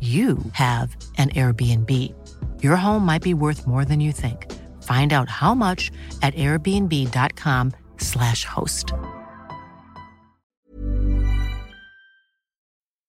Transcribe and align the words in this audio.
you 0.00 0.38
have 0.52 0.96
an 1.18 1.28
Airbnb. 1.30 1.90
Your 2.62 2.76
home 2.76 3.04
might 3.04 3.20
be 3.22 3.34
worth 3.34 3.66
more 3.66 3.84
than 3.84 4.00
you 4.00 4.12
think. 4.12 4.50
Find 4.82 5.12
out 5.12 5.28
how 5.28 5.54
much 5.54 5.90
at 6.22 6.32
airbnb.com/slash 6.34 8.44
host. 8.46 8.94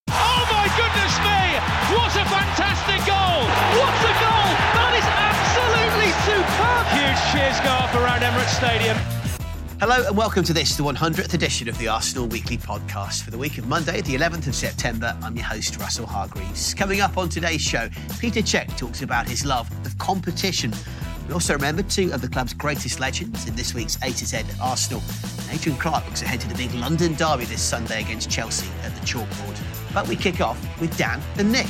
Oh 0.09 0.43
my 0.51 0.67
goodness 0.75 1.15
me! 1.23 1.41
What 1.95 2.11
a 2.11 2.25
fantastic 2.27 2.99
goal! 3.07 3.47
What 3.79 3.95
a 4.03 4.13
goal! 4.19 4.51
That 4.75 4.91
is 4.99 5.07
absolutely 5.07 6.11
superb! 6.27 6.83
Huge 6.91 7.15
cheers 7.31 7.55
go 7.63 7.71
up 7.71 7.95
around 7.95 8.19
Emirates 8.19 8.51
Stadium. 8.57 8.97
Hello 9.81 10.05
and 10.05 10.15
welcome 10.15 10.43
to 10.43 10.53
this, 10.53 10.77
the 10.77 10.83
100th 10.83 11.33
edition 11.33 11.67
of 11.67 11.75
the 11.79 11.87
Arsenal 11.87 12.27
Weekly 12.27 12.55
Podcast 12.55 13.23
for 13.23 13.31
the 13.31 13.37
week 13.39 13.57
of 13.57 13.67
Monday, 13.67 13.99
the 14.01 14.13
11th 14.13 14.45
of 14.45 14.53
September. 14.53 15.17
I'm 15.23 15.35
your 15.35 15.45
host, 15.45 15.75
Russell 15.77 16.05
Hargreaves. 16.05 16.75
Coming 16.75 17.01
up 17.01 17.17
on 17.17 17.29
today's 17.29 17.61
show, 17.61 17.89
Peter 18.19 18.41
Cech 18.41 18.77
talks 18.77 19.01
about 19.01 19.27
his 19.27 19.43
love 19.43 19.71
of 19.83 19.97
competition. 19.97 20.71
We 21.27 21.33
also 21.33 21.53
remember 21.53 21.81
two 21.81 22.13
of 22.13 22.21
the 22.21 22.29
club's 22.29 22.53
greatest 22.53 22.99
legends 22.99 23.47
in 23.47 23.55
this 23.55 23.73
week's 23.73 23.97
A 24.03 24.11
to 24.11 24.23
Z 24.27 24.37
at 24.37 24.59
Arsenal. 24.61 25.01
Adrian 25.49 25.79
Clark 25.79 26.05
looks 26.05 26.21
ahead 26.21 26.41
to 26.41 26.47
the 26.47 26.53
big 26.53 26.71
London 26.75 27.15
derby 27.15 27.45
this 27.45 27.63
Sunday 27.63 28.01
against 28.01 28.29
Chelsea 28.29 28.69
at 28.83 28.93
the 28.93 29.01
chalkboard. 29.03 29.59
But 29.95 30.07
we 30.07 30.15
kick 30.15 30.41
off 30.41 30.59
with 30.79 30.95
Dan 30.95 31.19
and 31.39 31.51
Nick. 31.51 31.65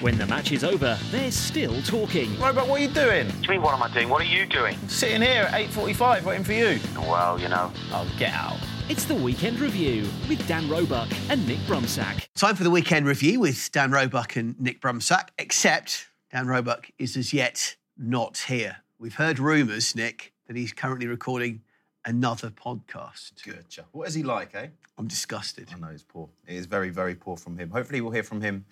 When 0.00 0.16
the 0.16 0.26
match 0.26 0.50
is 0.50 0.64
over, 0.64 0.98
they're 1.10 1.30
still 1.30 1.82
talking. 1.82 2.34
Robert, 2.40 2.66
what 2.66 2.80
are 2.80 2.82
you 2.82 2.88
doing? 2.88 3.26
What 3.26 3.36
do 3.36 3.42
you 3.42 3.50
mean, 3.50 3.60
what 3.60 3.74
am 3.74 3.82
I 3.82 3.92
doing? 3.92 4.08
What 4.08 4.22
are 4.22 4.24
you 4.24 4.46
doing? 4.46 4.78
Sitting 4.88 5.20
here 5.20 5.42
at 5.42 5.52
8.45 5.52 6.22
waiting 6.22 6.42
for 6.42 6.54
you. 6.54 6.78
Well, 6.96 7.38
you 7.38 7.50
know. 7.50 7.70
Oh, 7.92 8.10
get 8.18 8.32
out. 8.32 8.56
It's 8.88 9.04
the 9.04 9.14
Weekend 9.14 9.60
Review 9.60 10.08
with 10.26 10.48
Dan 10.48 10.70
Roebuck 10.70 11.08
and 11.28 11.46
Nick 11.46 11.58
Brumsack. 11.66 12.28
Time 12.34 12.56
for 12.56 12.64
the 12.64 12.70
weekend 12.70 13.04
review 13.04 13.40
with 13.40 13.70
Dan 13.72 13.90
Roebuck 13.90 14.36
and 14.36 14.58
Nick 14.58 14.80
Brumsack, 14.80 15.28
except 15.38 16.06
Dan 16.32 16.46
Roebuck 16.46 16.90
is 16.98 17.14
as 17.18 17.34
yet 17.34 17.76
not 17.98 18.38
here. 18.38 18.78
We've 18.98 19.16
heard 19.16 19.38
rumours, 19.38 19.94
Nick, 19.94 20.32
that 20.46 20.56
he's 20.56 20.72
currently 20.72 21.08
recording 21.08 21.60
another 22.06 22.48
podcast. 22.48 23.42
Good, 23.44 23.68
Chuck. 23.68 23.88
What 23.92 24.08
is 24.08 24.14
he 24.14 24.22
like, 24.22 24.54
eh? 24.54 24.68
I'm 24.96 25.08
disgusted. 25.08 25.68
I 25.74 25.78
know 25.78 25.88
he's 25.88 26.02
poor. 26.02 26.30
It 26.46 26.54
is 26.54 26.64
very, 26.64 26.88
very 26.88 27.14
poor 27.14 27.36
from 27.36 27.58
him. 27.58 27.68
Hopefully, 27.68 28.00
we'll 28.00 28.12
hear 28.12 28.22
from 28.22 28.40
him 28.40 28.64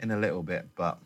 in 0.00 0.10
a 0.10 0.16
little 0.16 0.42
bit, 0.42 0.68
but 0.74 0.98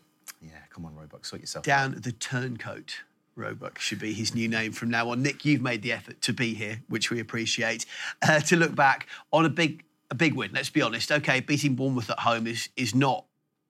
yeah, 0.42 0.50
come 0.70 0.84
on, 0.84 0.94
Roebuck, 0.94 1.24
sort 1.24 1.40
yourself 1.40 1.66
out. 1.68 1.92
Dan 1.92 2.00
the 2.00 2.12
Turncoat 2.12 3.02
Roebuck 3.36 3.78
should 3.78 3.98
be 3.98 4.12
his 4.12 4.34
new 4.34 4.48
name 4.48 4.72
from 4.72 4.90
now 4.90 5.10
on. 5.10 5.22
Nick, 5.22 5.44
you've 5.44 5.62
made 5.62 5.82
the 5.82 5.92
effort 5.92 6.20
to 6.22 6.32
be 6.32 6.54
here, 6.54 6.82
which 6.88 7.10
we 7.10 7.20
appreciate. 7.20 7.86
Uh, 8.22 8.40
to 8.40 8.56
look 8.56 8.74
back 8.74 9.06
on 9.32 9.44
a 9.44 9.48
big 9.48 9.84
a 10.10 10.14
big 10.14 10.34
win. 10.34 10.50
Let's 10.52 10.70
be 10.70 10.82
honest. 10.82 11.10
Okay, 11.10 11.40
beating 11.40 11.74
Bournemouth 11.74 12.10
at 12.10 12.20
home 12.20 12.46
is 12.46 12.68
is 12.76 12.94
not 12.94 13.24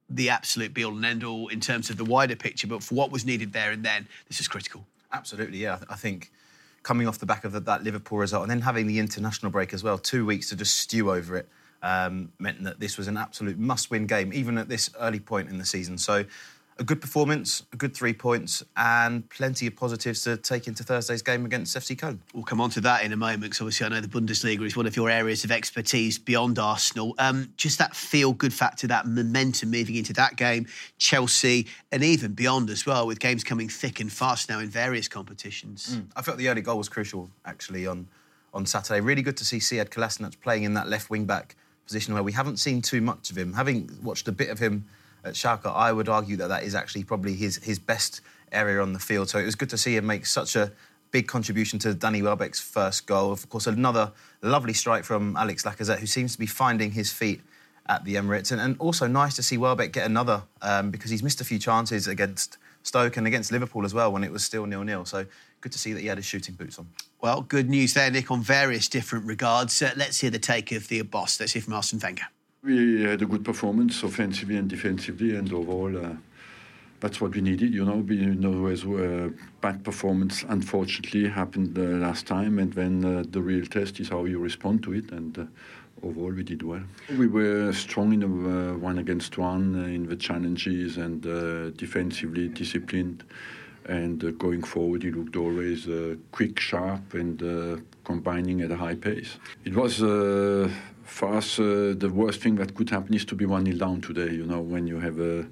the 0.09 0.31
absolute 0.31 0.75
be 0.75 0.85
all 0.85 0.95
and 0.97 1.05
end 1.05 1.23
all 1.23 1.49
in 1.49 1.61
terms 1.61 1.89
of 1.89 1.97
the 1.97 2.05
wider 2.05 2.35
picture, 2.35 2.67
but 2.67 2.83
for 2.83 2.95
what 2.95 3.13
was 3.13 3.25
needed 3.25 3.53
there 3.53 3.71
and 3.71 3.85
then, 3.85 4.09
this 4.29 4.41
is 4.41 4.49
critical. 4.49 4.85
Absolutely, 5.13 5.59
yeah. 5.59 5.75
I 5.75 5.77
th- 5.77 5.89
I 5.91 5.97
think 5.97 6.33
coming 6.83 7.07
off 7.07 7.19
the 7.19 7.27
back 7.27 7.45
of 7.45 7.65
that 7.65 7.85
Liverpool 7.85 8.19
result 8.19 8.43
and 8.43 8.51
then 8.51 8.63
having 8.63 8.87
the 8.87 8.99
international 8.99 9.53
break 9.53 9.75
as 9.75 9.85
well, 9.85 9.99
two 9.99 10.25
weeks 10.25 10.49
to 10.49 10.57
just 10.57 10.81
stew 10.81 11.13
over 11.13 11.37
it, 11.37 11.49
um, 11.83 12.33
meant 12.39 12.63
that 12.65 12.81
this 12.81 12.97
was 12.97 13.09
an 13.09 13.17
absolute 13.17 13.59
must-win 13.59 14.07
game, 14.07 14.33
even 14.33 14.59
at 14.59 14.69
this 14.69 14.91
early 15.01 15.21
point 15.21 15.49
in 15.49 15.59
the 15.59 15.65
season. 15.65 15.99
So, 15.99 16.25
a 16.81 16.83
good 16.83 17.01
performance, 17.01 17.63
a 17.75 17.77
good 17.77 17.95
three 17.95 18.15
points, 18.15 18.65
and 18.75 19.29
plenty 19.29 19.67
of 19.67 19.77
positives 19.77 20.23
to 20.25 20.39
take 20.39 20.67
into 20.67 20.83
Thursday's 20.83 21.21
game 21.21 21.45
against 21.45 21.77
FC 21.77 21.95
Köln. 21.95 22.19
We'll 22.33 22.43
come 22.43 22.61
on 22.61 22.71
to 22.71 22.81
that 22.81 23.05
in 23.05 23.13
a 23.13 23.19
moment 23.19 23.43
because 23.43 23.61
obviously 23.61 23.85
I 23.85 23.91
know 23.91 24.01
the 24.01 24.09
Bundesliga 24.09 24.65
is 24.65 24.77
one 24.77 24.87
of 24.87 24.97
your 24.97 25.11
areas 25.11 25.45
of 25.45 25.53
expertise 25.53 26.19
beyond 26.19 26.59
Arsenal. 26.59 27.15
Um, 27.19 27.53
just 27.59 27.79
that 27.79 27.95
feel 27.95 28.33
good 28.33 28.55
factor, 28.55 28.87
that 28.87 29.07
momentum 29.07 29.71
moving 29.71 29.95
into 29.97 30.15
that 30.15 30.37
game, 30.37 30.67
Chelsea, 30.97 31.67
and 31.93 32.03
even 32.03 32.33
beyond 32.33 32.71
as 32.71 32.87
well, 32.87 33.07
with 33.07 33.21
games 33.21 33.45
coming 33.45 33.69
thick 33.69 34.01
and 34.01 34.11
fast 34.11 34.49
now 34.49 34.59
in 34.59 34.71
various 34.71 35.07
competitions. 35.07 35.99
I 36.17 36.23
felt 36.23 36.39
the 36.39 36.49
early 36.49 36.63
goal 36.63 36.79
was 36.79 36.89
crucial, 36.89 37.29
actually, 37.45 37.87
on, 37.87 38.09
on 38.55 38.65
Saturday. 38.65 39.01
Really 39.01 39.23
good 39.23 39.37
to 39.37 39.45
see 39.45 39.59
Sead 39.59 39.91
Kolasinac 39.91 40.41
playing 40.41 40.63
in 40.63 40.73
that 40.75 40.89
left 40.89 41.11
wing 41.11 41.27
back 41.27 41.57
position 41.91 42.15
where 42.15 42.23
we 42.23 42.31
haven't 42.31 42.59
seen 42.59 42.81
too 42.81 43.01
much 43.01 43.31
of 43.31 43.37
him. 43.37 43.53
Having 43.53 43.91
watched 44.01 44.29
a 44.29 44.33
bit 44.33 44.49
of 44.49 44.61
him 44.61 44.85
at 45.25 45.35
Schalke, 45.35 45.67
I 45.67 45.91
would 45.91 46.09
argue 46.09 46.37
that 46.37 46.47
that 46.47 46.63
is 46.63 46.75
actually 46.77 47.03
probably 47.03 47.35
his, 47.35 47.57
his 47.57 47.81
best 47.81 48.21
area 48.53 48.81
on 48.81 48.93
the 48.93 49.01
field. 49.01 49.29
So 49.29 49.41
it 49.41 49.45
was 49.45 49.57
good 49.57 49.71
to 49.71 49.77
see 49.77 49.97
him 49.97 50.07
make 50.07 50.25
such 50.25 50.55
a 50.55 50.71
big 51.11 51.27
contribution 51.27 51.81
to 51.81 51.93
Danny 51.93 52.23
Welbeck's 52.23 52.61
first 52.61 53.09
goal. 53.09 53.33
Of 53.33 53.49
course, 53.49 53.67
another 53.67 54.13
lovely 54.41 54.73
strike 54.73 55.03
from 55.03 55.37
Alex 55.37 55.65
Lacazette, 55.65 55.99
who 55.99 56.07
seems 56.07 56.33
to 56.35 56.39
be 56.39 56.47
finding 56.47 56.93
his 56.93 57.13
feet 57.13 57.41
at 57.89 58.05
the 58.05 58.15
Emirates. 58.15 58.53
And, 58.53 58.61
and 58.61 58.77
also 58.79 59.09
nice 59.09 59.35
to 59.35 59.43
see 59.43 59.59
Welbeck 59.59 59.91
get 59.93 60.07
another 60.07 60.45
um, 60.63 60.93
because 60.93 61.11
he's 61.11 61.25
missed 61.25 61.41
a 61.41 61.45
few 61.45 61.59
chances 61.59 62.07
against 62.07 62.57
Stoke 62.85 63.17
and 63.17 63.27
against 63.27 63.51
Liverpool 63.51 63.85
as 63.85 63.93
well 63.93 64.13
when 64.13 64.23
it 64.23 64.31
was 64.31 64.45
still 64.45 64.65
nil-nil. 64.65 65.05
So 65.05 65.27
good 65.61 65.73
to 65.73 65.79
see 65.79 65.93
that 65.93 66.01
he 66.01 66.07
had 66.07 66.19
his 66.19 66.27
shooting 66.27 66.55
boots 66.55 66.79
on. 66.79 66.89
Well, 67.21 67.43
good 67.43 67.69
news 67.69 67.95
there, 67.95 68.11
Nick, 68.11 68.31
on 68.31 68.43
various 68.43 68.89
different 68.89 69.27
regards. 69.27 69.81
Uh, 69.83 69.93
let's 69.97 70.21
hear 70.21 70.31
the 70.31 70.39
take 70.39 70.73
of 70.73 70.89
the 70.89 71.03
boss. 71.03 71.39
Let's 71.39 71.53
hear 71.53 71.63
from 71.63 71.75
Arsene 71.75 72.01
Wenger. 72.03 72.25
We 72.63 73.03
had 73.03 73.23
a 73.23 73.27
good 73.27 73.45
performance 73.45 74.03
offensively 74.03 74.57
and 74.57 74.69
defensively, 74.69 75.35
and 75.35 75.51
overall, 75.53 75.97
uh, 75.97 76.13
that's 77.01 77.21
what 77.21 77.35
we 77.35 77.41
needed. 77.41 77.73
You 77.73 77.85
know, 77.85 77.97
we 77.97 78.17
know 78.17 78.67
as 78.67 78.85
well, 78.85 79.31
bad 79.61 79.83
performance 79.85 80.45
unfortunately 80.49 81.29
happened 81.29 81.79
uh, 81.79 81.83
last 82.07 82.27
time, 82.27 82.59
and 82.59 82.73
then 82.73 83.05
uh, 83.05 83.25
the 83.31 83.41
real 83.41 83.65
test 83.65 84.01
is 84.01 84.11
how 84.11 84.25
you 84.25 84.39
respond 84.39 84.83
to 84.85 84.93
it. 84.93 85.11
And 85.11 85.39
uh, 85.39 85.45
overall, 86.03 86.33
we 86.33 86.43
did 86.43 86.63
well. 86.63 86.83
We 87.19 87.27
were 87.27 87.73
strong 87.73 88.13
in 88.13 88.21
the 88.21 88.27
uh, 88.27 88.77
one 88.77 88.99
against 88.99 89.39
one 89.39 89.75
uh, 89.75 89.87
in 89.87 90.07
the 90.07 90.17
challenges 90.17 90.99
and 90.99 91.27
uh, 91.27 91.71
defensively 91.71 92.49
disciplined. 92.49 93.25
And 93.91 94.23
uh, 94.23 94.31
going 94.31 94.63
forward, 94.63 95.03
he 95.03 95.11
looked 95.11 95.37
always 95.37 95.89
uh, 95.89 96.15
quick, 96.31 96.61
sharp, 96.61 97.15
and 97.15 97.43
uh, 97.43 97.77
combining 98.05 98.63
at 98.63 98.71
a 98.71 98.77
high 98.77 98.95
pace. 98.95 99.37
It 99.65 99.75
was 99.75 99.99
for 101.11 101.35
us 101.35 101.59
uh, 101.59 101.95
the 101.99 102.09
worst 102.09 102.41
thing 102.41 102.55
that 102.57 102.75
could 102.77 102.89
happen 102.89 103.15
is 103.15 103.25
to 103.25 103.35
be 103.35 103.47
one 103.47 103.65
nil 103.65 103.79
down 103.79 104.01
today. 104.01 104.31
You 104.41 104.47
know, 104.47 104.61
when 104.61 104.87
you 104.87 105.01
have 105.01 105.19
uh, 105.19 105.43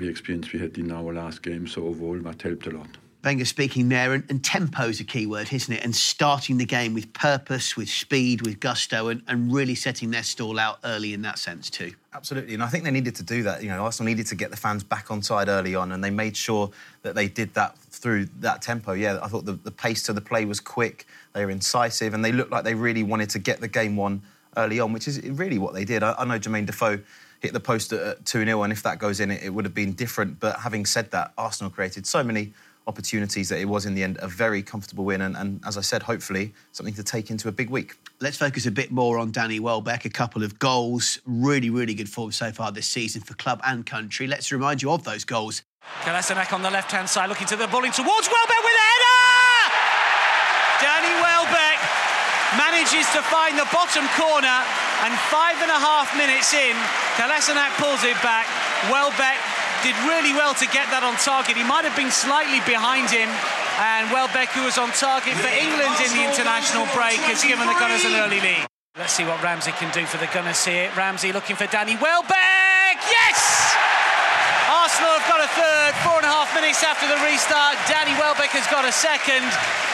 the 0.00 0.08
experience 0.08 0.52
we 0.52 0.60
had 0.60 0.78
in 0.78 0.92
our 0.92 1.12
last 1.12 1.42
game. 1.42 1.66
So 1.66 1.86
overall, 1.86 2.18
that 2.20 2.42
helped 2.42 2.66
a 2.66 2.70
lot. 2.70 2.92
Wenger 3.26 3.44
speaking 3.44 3.88
there, 3.88 4.12
and, 4.12 4.22
and 4.30 4.44
tempo 4.44 4.84
is 4.84 5.00
a 5.00 5.04
key 5.04 5.26
word, 5.26 5.52
isn't 5.52 5.74
it? 5.74 5.82
And 5.82 5.96
starting 5.96 6.58
the 6.58 6.64
game 6.64 6.94
with 6.94 7.12
purpose, 7.12 7.76
with 7.76 7.88
speed, 7.88 8.42
with 8.42 8.60
gusto, 8.60 9.08
and, 9.08 9.20
and 9.26 9.52
really 9.52 9.74
setting 9.74 10.12
their 10.12 10.22
stall 10.22 10.60
out 10.60 10.78
early 10.84 11.12
in 11.12 11.22
that 11.22 11.40
sense 11.40 11.68
too. 11.68 11.92
Absolutely, 12.14 12.54
and 12.54 12.62
I 12.62 12.68
think 12.68 12.84
they 12.84 12.92
needed 12.92 13.16
to 13.16 13.24
do 13.24 13.42
that. 13.42 13.64
You 13.64 13.70
know, 13.70 13.84
Arsenal 13.84 14.08
needed 14.08 14.28
to 14.28 14.36
get 14.36 14.52
the 14.52 14.56
fans 14.56 14.84
back 14.84 15.10
on 15.10 15.22
side 15.22 15.48
early 15.48 15.74
on, 15.74 15.90
and 15.90 16.04
they 16.04 16.08
made 16.08 16.36
sure 16.36 16.70
that 17.02 17.16
they 17.16 17.26
did 17.26 17.52
that 17.54 17.76
through 17.76 18.26
that 18.38 18.62
tempo. 18.62 18.92
Yeah, 18.92 19.18
I 19.20 19.26
thought 19.26 19.44
the, 19.44 19.54
the 19.54 19.72
pace 19.72 20.04
to 20.04 20.12
the 20.12 20.20
play 20.20 20.44
was 20.44 20.60
quick, 20.60 21.04
they 21.32 21.44
were 21.44 21.50
incisive, 21.50 22.14
and 22.14 22.24
they 22.24 22.30
looked 22.30 22.52
like 22.52 22.62
they 22.62 22.74
really 22.74 23.02
wanted 23.02 23.30
to 23.30 23.40
get 23.40 23.60
the 23.60 23.66
game 23.66 23.96
won 23.96 24.22
early 24.56 24.78
on, 24.78 24.92
which 24.92 25.08
is 25.08 25.20
really 25.30 25.58
what 25.58 25.74
they 25.74 25.84
did. 25.84 26.04
I, 26.04 26.14
I 26.16 26.24
know 26.26 26.38
Jermaine 26.38 26.66
Defoe 26.66 27.00
hit 27.40 27.52
the 27.52 27.58
post 27.58 27.92
at 27.92 28.24
2 28.24 28.44
0, 28.44 28.62
and 28.62 28.72
if 28.72 28.84
that 28.84 29.00
goes 29.00 29.18
in, 29.18 29.32
it, 29.32 29.42
it 29.42 29.50
would 29.50 29.64
have 29.64 29.74
been 29.74 29.94
different. 29.94 30.38
But 30.38 30.60
having 30.60 30.86
said 30.86 31.10
that, 31.10 31.32
Arsenal 31.36 31.72
created 31.72 32.06
so 32.06 32.22
many 32.22 32.52
opportunities 32.86 33.48
that 33.48 33.58
it 33.58 33.64
was 33.64 33.86
in 33.86 33.94
the 33.94 34.02
end 34.02 34.18
a 34.20 34.28
very 34.28 34.62
comfortable 34.62 35.04
win, 35.04 35.22
and, 35.22 35.36
and 35.36 35.60
as 35.66 35.76
I 35.76 35.80
said, 35.80 36.02
hopefully 36.02 36.52
something 36.72 36.94
to 36.94 37.02
take 37.02 37.30
into 37.30 37.48
a 37.48 37.52
big 37.52 37.70
week. 37.70 37.96
Let's 38.20 38.36
focus 38.36 38.66
a 38.66 38.70
bit 38.70 38.90
more 38.90 39.18
on 39.18 39.32
Danny 39.32 39.60
Welbeck. 39.60 40.04
A 40.04 40.10
couple 40.10 40.42
of 40.42 40.58
goals, 40.58 41.20
really, 41.26 41.68
really 41.70 41.94
good 41.94 42.08
form 42.08 42.32
so 42.32 42.50
far 42.52 42.72
this 42.72 42.86
season 42.86 43.20
for 43.22 43.34
club 43.34 43.60
and 43.64 43.84
country. 43.84 44.26
Let's 44.26 44.50
remind 44.52 44.82
you 44.82 44.90
of 44.90 45.04
those 45.04 45.24
goals. 45.24 45.62
Kolasinac 46.02 46.52
on 46.52 46.62
the 46.62 46.70
left-hand 46.70 47.08
side, 47.08 47.28
looking 47.28 47.46
to 47.48 47.56
the 47.56 47.66
ball 47.68 47.84
in 47.84 47.92
towards 47.92 48.28
Welbeck 48.28 48.62
with 48.64 48.74
a 48.74 48.86
header. 48.90 49.22
Danny 50.82 51.14
Welbeck 51.20 51.78
manages 52.56 53.06
to 53.12 53.20
find 53.22 53.58
the 53.58 53.68
bottom 53.72 54.06
corner, 54.14 54.58
and 55.04 55.12
five 55.28 55.60
and 55.60 55.70
a 55.70 55.78
half 55.78 56.16
minutes 56.16 56.54
in, 56.54 56.74
Kolasinac 57.20 57.76
pulls 57.76 58.02
it 58.02 58.16
back. 58.22 58.46
Welbeck 58.90 59.38
did 59.82 59.96
really 60.08 60.32
well 60.32 60.54
to 60.56 60.66
get 60.72 60.88
that 60.94 61.04
on 61.04 61.16
target. 61.20 61.56
He 61.56 61.66
might 61.66 61.84
have 61.84 61.96
been 61.96 62.14
slightly 62.14 62.64
behind 62.64 63.12
him, 63.12 63.28
and 63.76 64.08
Welbeck, 64.08 64.48
who 64.56 64.64
was 64.64 64.80
on 64.80 64.88
target 64.96 65.36
for 65.36 65.52
England 65.52 65.96
in 66.00 66.10
the 66.16 66.24
international 66.24 66.88
break, 66.96 67.20
has 67.28 67.44
given 67.44 67.68
the 67.68 67.76
Gunners 67.76 68.04
an 68.08 68.16
early 68.16 68.40
lead. 68.40 68.64
Let's 68.96 69.12
see 69.12 69.28
what 69.28 69.42
Ramsey 69.44 69.76
can 69.76 69.92
do 69.92 70.08
for 70.08 70.16
the 70.16 70.30
Gunners 70.32 70.64
here. 70.64 70.88
Ramsey 70.96 71.28
looking 71.28 71.56
for 71.56 71.68
Danny 71.68 72.00
Welbeck. 72.00 72.96
Yes! 73.12 73.76
Arsenal 74.72 75.20
have 75.20 75.28
got 75.28 75.44
a 75.44 75.50
third, 75.52 75.92
four 76.00 76.16
and 76.16 76.24
a 76.24 76.32
half 76.32 76.55
minutes 76.66 76.82
after 76.82 77.06
the 77.06 77.14
restart. 77.22 77.78
Danny 77.86 78.10
Welbeck 78.18 78.50
has 78.50 78.66
got 78.66 78.84
a 78.84 78.90
second, 78.90 79.46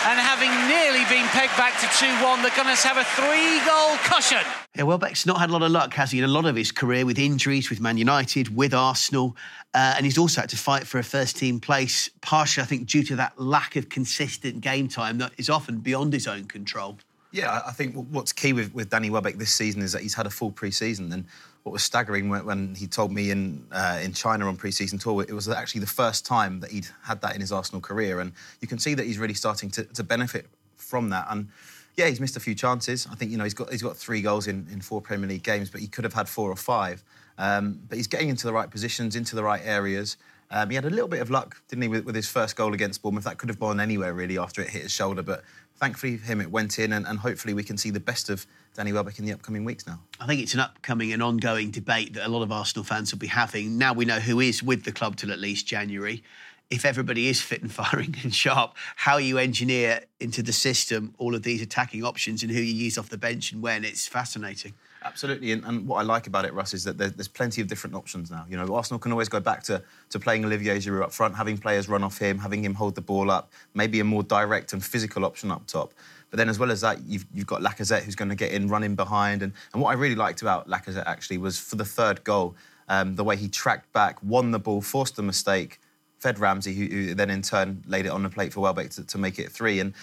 and 0.09 0.17
having 0.19 0.49
nearly 0.73 1.05
been 1.05 1.29
pegged 1.29 1.55
back 1.59 1.79
to 1.81 1.87
2 2.01 2.25
1, 2.25 2.41
the 2.41 2.51
Gunners 2.57 2.83
have 2.83 2.97
a 2.97 3.05
three 3.05 3.61
goal 3.69 3.99
cushion. 4.09 4.41
Yeah, 4.75 4.85
Welbeck's 4.85 5.27
not 5.27 5.39
had 5.39 5.51
a 5.51 5.53
lot 5.53 5.61
of 5.61 5.71
luck, 5.71 5.93
has 5.93 6.13
he? 6.13 6.19
In 6.19 6.25
a 6.25 6.29
lot 6.29 6.47
of 6.47 6.57
his 6.57 6.73
career 6.73 7.05
with 7.05 7.19
injuries, 7.19 7.69
with 7.69 7.83
Man 7.83 7.99
United, 7.99 8.57
with 8.57 8.73
Arsenal, 8.73 9.37
uh, 9.75 9.97
and 9.99 10.07
he's 10.07 10.17
also 10.17 10.41
had 10.41 10.49
to 10.49 10.57
fight 10.57 10.87
for 10.87 10.99
a 10.99 11.05
first 11.05 11.37
team 11.37 11.61
place, 11.61 12.09
partially, 12.23 12.63
I 12.63 12.67
think, 12.67 12.89
due 12.89 13.03
to 13.03 13.17
that 13.17 13.39
lack 13.39 13.77
of 13.77 13.91
consistent 13.91 14.63
game 14.63 14.89
time 14.89 15.19
that 15.19 15.33
is 15.37 15.51
often 15.51 15.81
beyond 15.81 16.15
his 16.15 16.27
own 16.27 16.47
control. 16.47 16.97
Yeah, 17.33 17.63
I 17.67 17.73
think 17.73 17.95
what's 18.11 18.33
key 18.33 18.53
with, 18.53 18.75
with 18.75 18.91
Danny 18.91 19.09
Welbeck 19.09 19.37
this 19.37 19.53
season 19.53 19.81
is 19.81 19.93
that 19.93 20.03
he's 20.03 20.13
had 20.13 20.27
a 20.27 20.31
full 20.31 20.51
pre-season. 20.51 21.11
And 21.13 21.25
what 21.63 21.73
was 21.73 21.83
staggering 21.83 22.29
when, 22.29 22.45
when 22.45 22.75
he 22.75 22.87
told 22.87 23.11
me 23.11 23.31
in 23.31 23.65
uh, 23.73 24.01
in 24.03 24.13
China 24.13 24.47
on 24.49 24.57
pre-season 24.57 24.99
tour, 24.99 25.23
it 25.23 25.33
was 25.33 25.49
actually 25.49 25.81
the 25.81 25.87
first 25.87 26.27
time 26.27 26.61
that 26.61 26.71
he'd 26.71 26.87
had 27.03 27.23
that 27.23 27.35
in 27.35 27.41
his 27.41 27.51
Arsenal 27.51 27.81
career. 27.81 28.21
And 28.21 28.33
you 28.61 28.69
can 28.69 28.79
see 28.79 28.93
that 28.95 29.07
he's 29.07 29.19
really 29.19 29.35
starting 29.35 29.71
to, 29.71 29.85
to 29.85 30.05
benefit 30.05 30.47
from 30.77 31.09
that. 31.09 31.27
And 31.31 31.49
yeah, 31.97 32.07
he's 32.07 32.21
missed 32.21 32.37
a 32.37 32.41
few 32.41 32.55
chances. 32.55 33.09
I 33.11 33.15
think 33.15 33.31
you 33.31 33.39
know 33.39 33.45
he's 33.45 33.55
got 33.55 33.71
he's 33.71 33.83
got 33.83 33.97
three 33.97 34.21
goals 34.21 34.47
in, 34.47 34.67
in 34.71 34.83
four 34.83 35.01
Premier 35.01 35.29
League 35.29 35.43
games, 35.43 35.71
but 35.71 35.81
he 35.81 35.87
could 35.87 36.05
have 36.05 36.15
had 36.15 36.29
four 36.29 36.51
or 36.51 36.57
five. 36.57 37.03
Um, 37.39 37.81
but 37.89 37.97
he's 37.97 38.09
getting 38.09 38.29
into 38.29 38.47
the 38.47 38.53
right 38.53 38.71
positions, 38.71 39.17
into 39.17 39.37
the 39.37 39.43
right 39.43 39.63
areas. 39.65 40.19
Um, 40.51 40.69
he 40.69 40.75
had 40.75 40.85
a 40.85 40.91
little 40.91 41.09
bit 41.09 41.23
of 41.23 41.31
luck, 41.31 41.63
didn't 41.69 41.83
he, 41.83 41.89
with, 41.89 42.05
with, 42.05 42.15
his 42.15 42.29
first 42.29 42.57
goal 42.57 42.75
against 42.75 43.01
Bournemouth? 43.01 43.25
That 43.25 43.39
could 43.39 43.49
have 43.49 43.59
gone 43.59 43.81
anywhere 43.81 44.13
really 44.13 44.37
after 44.37 44.61
it 44.61 44.69
hit 44.69 44.83
his 44.83 44.93
shoulder, 44.93 45.23
but 45.23 45.43
thankfully 45.83 46.17
for 46.17 46.25
him, 46.27 46.41
it 46.41 46.49
went 46.49 46.79
in, 46.79 46.93
and, 46.93 47.05
and, 47.09 47.19
hopefully 47.19 47.55
we 47.55 47.65
can 47.65 47.77
see 47.77 47.91
the 47.91 47.99
best 47.99 48.31
of 48.31 48.47
Danny 48.75 48.93
Welbeck 48.93 49.19
in 49.19 49.25
the 49.25 49.33
upcoming 49.33 49.65
weeks 49.65 49.85
now. 49.85 49.99
I 50.21 50.27
think 50.29 50.41
it's 50.41 50.55
an 50.55 50.61
upcoming 50.61 51.13
and 51.13 51.21
ongoing 51.21 51.73
debate 51.73 52.15
that 52.15 52.25
a 52.25 52.31
lot 52.31 52.43
of 52.43 52.53
Arsenal 52.53 52.85
fans 52.85 53.11
will 53.11 53.19
be 53.19 53.27
having. 53.27 53.79
Now 53.79 53.93
we 53.93 54.05
know 54.05 54.21
who 54.21 54.39
is 54.39 54.63
with 54.63 54.85
the 54.85 54.93
club 54.93 55.17
till 55.17 55.33
at 55.33 55.41
least 55.41 55.67
January. 55.67 56.23
If 56.71 56.85
everybody 56.85 57.27
is 57.27 57.43
fit 57.43 57.63
and 57.63 57.73
firing 57.83 58.15
and 58.23 58.33
sharp, 58.33 58.77
how 58.95 59.17
you 59.17 59.39
engineer 59.39 60.03
into 60.21 60.41
the 60.41 60.53
system 60.53 61.17
all 61.19 61.35
of 61.35 61.43
these 61.43 61.61
attacking 61.61 62.05
options 62.05 62.45
and 62.45 62.53
who 62.53 62.61
you 62.61 62.75
use 62.75 62.97
off 62.97 63.09
the 63.09 63.19
bench 63.19 63.51
and 63.51 63.61
when, 63.61 63.85
it's 63.85 64.07
fascinating. 64.07 64.75
Absolutely, 65.05 65.53
and, 65.53 65.65
and, 65.65 65.87
what 65.87 65.97
I 65.97 66.03
like 66.03 66.27
about 66.27 66.45
it, 66.45 66.53
Russ, 66.53 66.75
is 66.75 66.85
that 66.85 66.97
there's, 66.97 67.29
plenty 67.29 67.61
of 67.61 67.67
different 67.67 67.97
options 67.97 68.31
now. 68.31 68.45
You 68.49 68.57
know, 68.57 68.75
Arsenal 68.75 68.99
can 68.99 69.11
always 69.11 69.29
go 69.29 69.41
back 69.41 69.63
to, 69.65 69.83
to 70.11 70.21
playing 70.21 70.45
Olivier 70.45 70.77
Giroud 70.77 71.03
up 71.03 71.13
front, 71.13 71.35
having 71.35 71.59
players 71.59 71.89
run 71.89 72.05
off 72.05 72.19
him, 72.19 72.39
having 72.39 72.65
him 72.65 72.75
hold 72.75 72.95
the 72.95 73.01
ball 73.01 73.31
up, 73.31 73.51
maybe 73.75 74.01
a 74.01 74.05
more 74.05 74.23
direct 74.23 74.73
and 74.73 74.85
physical 74.85 75.25
option 75.25 75.51
up 75.51 75.67
top. 75.67 75.93
But 76.31 76.37
then, 76.39 76.49
as 76.49 76.59
well 76.59 76.71
as 76.71 76.81
that, 76.83 77.03
you've, 77.05 77.27
you've 77.35 77.47
got 77.47 77.63
Lacazette 77.63 78.03
who's 78.03 78.15
going 78.15 78.29
to 78.29 78.35
get 78.35 78.53
in, 78.53 78.69
running 78.69 78.95
behind. 78.95 79.43
And, 79.43 79.53
and 79.73 79.83
what 79.83 79.91
I 79.91 79.95
really 79.95 80.15
liked 80.15 80.43
about 80.43 80.69
Lacazette 80.69 81.07
actually 81.07 81.39
was 81.39 81.59
for 81.59 81.77
the 81.77 81.85
third 81.85 82.23
goal, 82.25 82.55
um, 82.89 83.17
the 83.17 83.25
way 83.25 83.37
he 83.37 83.49
tracked 83.49 83.93
back, 83.93 84.23
won 84.23 84.51
the 84.51 84.59
ball, 84.59 84.81
forced 84.81 85.17
the 85.17 85.23
mistake, 85.23 85.81
fed 86.19 86.39
Ramsey, 86.39 86.75
who, 86.75 86.87
who, 86.87 87.15
then 87.15 87.29
in 87.29 87.43
turn 87.43 87.83
laid 87.87 88.07
it 88.07 88.11
on 88.11 88.23
the 88.23 88.31
plate 88.31 88.53
for 88.53 88.61
Welbeck 88.61 88.91
to, 88.91 89.05
to 89.05 89.19
make 89.19 89.39
it 89.39 89.51
three. 89.51 89.81
And 89.81 89.95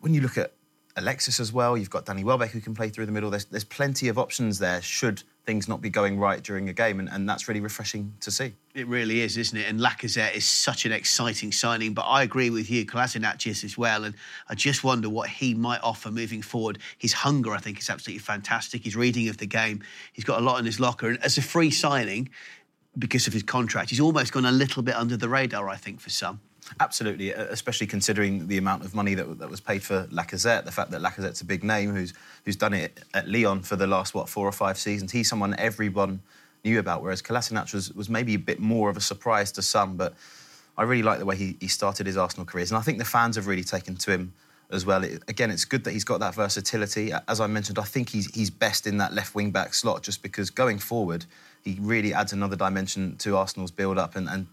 when 0.00 0.14
you 0.14 0.20
look 0.20 0.38
at 0.38 0.52
Alexis 0.96 1.40
as 1.40 1.52
well. 1.52 1.76
You've 1.76 1.90
got 1.90 2.06
Danny 2.06 2.24
Welbeck 2.24 2.50
who 2.50 2.60
can 2.60 2.74
play 2.74 2.88
through 2.88 3.06
the 3.06 3.12
middle. 3.12 3.30
There's, 3.30 3.44
there's 3.44 3.64
plenty 3.64 4.08
of 4.08 4.18
options 4.18 4.58
there 4.58 4.80
should 4.80 5.22
things 5.44 5.68
not 5.68 5.80
be 5.80 5.88
going 5.88 6.18
right 6.18 6.42
during 6.42 6.68
a 6.68 6.72
game, 6.72 6.98
and, 6.98 7.08
and, 7.08 7.28
that's 7.28 7.46
really 7.46 7.60
refreshing 7.60 8.12
to 8.20 8.32
see. 8.32 8.52
It 8.74 8.88
really 8.88 9.20
is, 9.20 9.36
isn't 9.36 9.56
it? 9.56 9.68
And 9.68 9.78
Lacazette 9.78 10.34
is 10.34 10.44
such 10.44 10.84
an 10.84 10.92
exciting 10.92 11.52
signing, 11.52 11.94
but 11.94 12.02
I 12.02 12.24
agree 12.24 12.50
with 12.50 12.68
you, 12.68 12.84
Kolasinac 12.84 13.46
as 13.46 13.78
well, 13.78 14.04
and 14.04 14.14
I 14.48 14.56
just 14.56 14.82
wonder 14.82 15.08
what 15.08 15.28
he 15.28 15.54
might 15.54 15.80
offer 15.84 16.10
moving 16.10 16.42
forward. 16.42 16.80
His 16.98 17.12
hunger, 17.12 17.52
I 17.52 17.58
think, 17.58 17.78
is 17.78 17.88
absolutely 17.88 18.18
fantastic. 18.18 18.82
His 18.82 18.96
reading 18.96 19.28
of 19.28 19.38
the 19.38 19.46
game, 19.46 19.82
he's 20.12 20.24
got 20.24 20.40
a 20.40 20.44
lot 20.44 20.58
in 20.58 20.66
his 20.66 20.80
locker, 20.80 21.08
and 21.08 21.22
as 21.22 21.38
a 21.38 21.42
free 21.42 21.70
signing, 21.70 22.28
because 22.98 23.28
of 23.28 23.32
his 23.32 23.44
contract, 23.44 23.90
he's 23.90 24.00
almost 24.00 24.32
gone 24.32 24.46
a 24.46 24.52
little 24.52 24.82
bit 24.82 24.96
under 24.96 25.16
the 25.16 25.28
radar, 25.28 25.68
I 25.68 25.76
think, 25.76 26.00
for 26.00 26.10
some. 26.10 26.40
Absolutely, 26.80 27.30
especially 27.30 27.86
considering 27.86 28.48
the 28.48 28.58
amount 28.58 28.84
of 28.84 28.94
money 28.94 29.14
that, 29.14 29.38
that 29.38 29.48
was 29.48 29.60
paid 29.60 29.82
for 29.82 30.04
Lacazette, 30.08 30.64
the 30.64 30.72
fact 30.72 30.90
that 30.90 31.00
Lacazette's 31.00 31.40
a 31.40 31.44
big 31.44 31.62
name 31.62 31.94
who's 31.94 32.12
who's 32.44 32.56
done 32.56 32.74
it 32.74 33.00
at 33.14 33.28
Lyon 33.28 33.62
for 33.62 33.76
the 33.76 33.86
last 33.86 34.14
what 34.14 34.28
four 34.28 34.46
or 34.46 34.52
five 34.52 34.76
seasons. 34.76 35.12
He's 35.12 35.28
someone 35.28 35.54
everyone 35.58 36.20
knew 36.64 36.78
about, 36.78 37.02
whereas 37.02 37.22
Kolasinac 37.22 37.72
was, 37.72 37.92
was 37.92 38.08
maybe 38.08 38.34
a 38.34 38.38
bit 38.38 38.58
more 38.58 38.90
of 38.90 38.96
a 38.96 39.00
surprise 39.00 39.52
to 39.52 39.62
some. 39.62 39.96
But 39.96 40.14
I 40.76 40.82
really 40.82 41.02
like 41.02 41.18
the 41.20 41.24
way 41.24 41.36
he, 41.36 41.56
he 41.60 41.68
started 41.68 42.06
his 42.06 42.16
Arsenal 42.16 42.44
careers, 42.44 42.70
and 42.72 42.78
I 42.78 42.82
think 42.82 42.98
the 42.98 43.04
fans 43.04 43.36
have 43.36 43.46
really 43.46 43.64
taken 43.64 43.96
to 43.96 44.10
him 44.10 44.32
as 44.70 44.84
well. 44.84 45.04
It, 45.04 45.22
again, 45.28 45.50
it's 45.52 45.64
good 45.64 45.84
that 45.84 45.92
he's 45.92 46.04
got 46.04 46.18
that 46.20 46.34
versatility. 46.34 47.12
As 47.28 47.40
I 47.40 47.46
mentioned, 47.46 47.78
I 47.78 47.84
think 47.84 48.08
he's 48.08 48.26
he's 48.34 48.50
best 48.50 48.86
in 48.86 48.98
that 48.98 49.14
left 49.14 49.34
wing 49.36 49.52
back 49.52 49.72
slot, 49.72 50.02
just 50.02 50.20
because 50.20 50.50
going 50.50 50.78
forward, 50.78 51.26
he 51.64 51.78
really 51.80 52.12
adds 52.12 52.32
another 52.32 52.56
dimension 52.56 53.16
to 53.18 53.36
Arsenal's 53.36 53.70
build 53.70 53.98
up 53.98 54.16
and. 54.16 54.28
and 54.28 54.46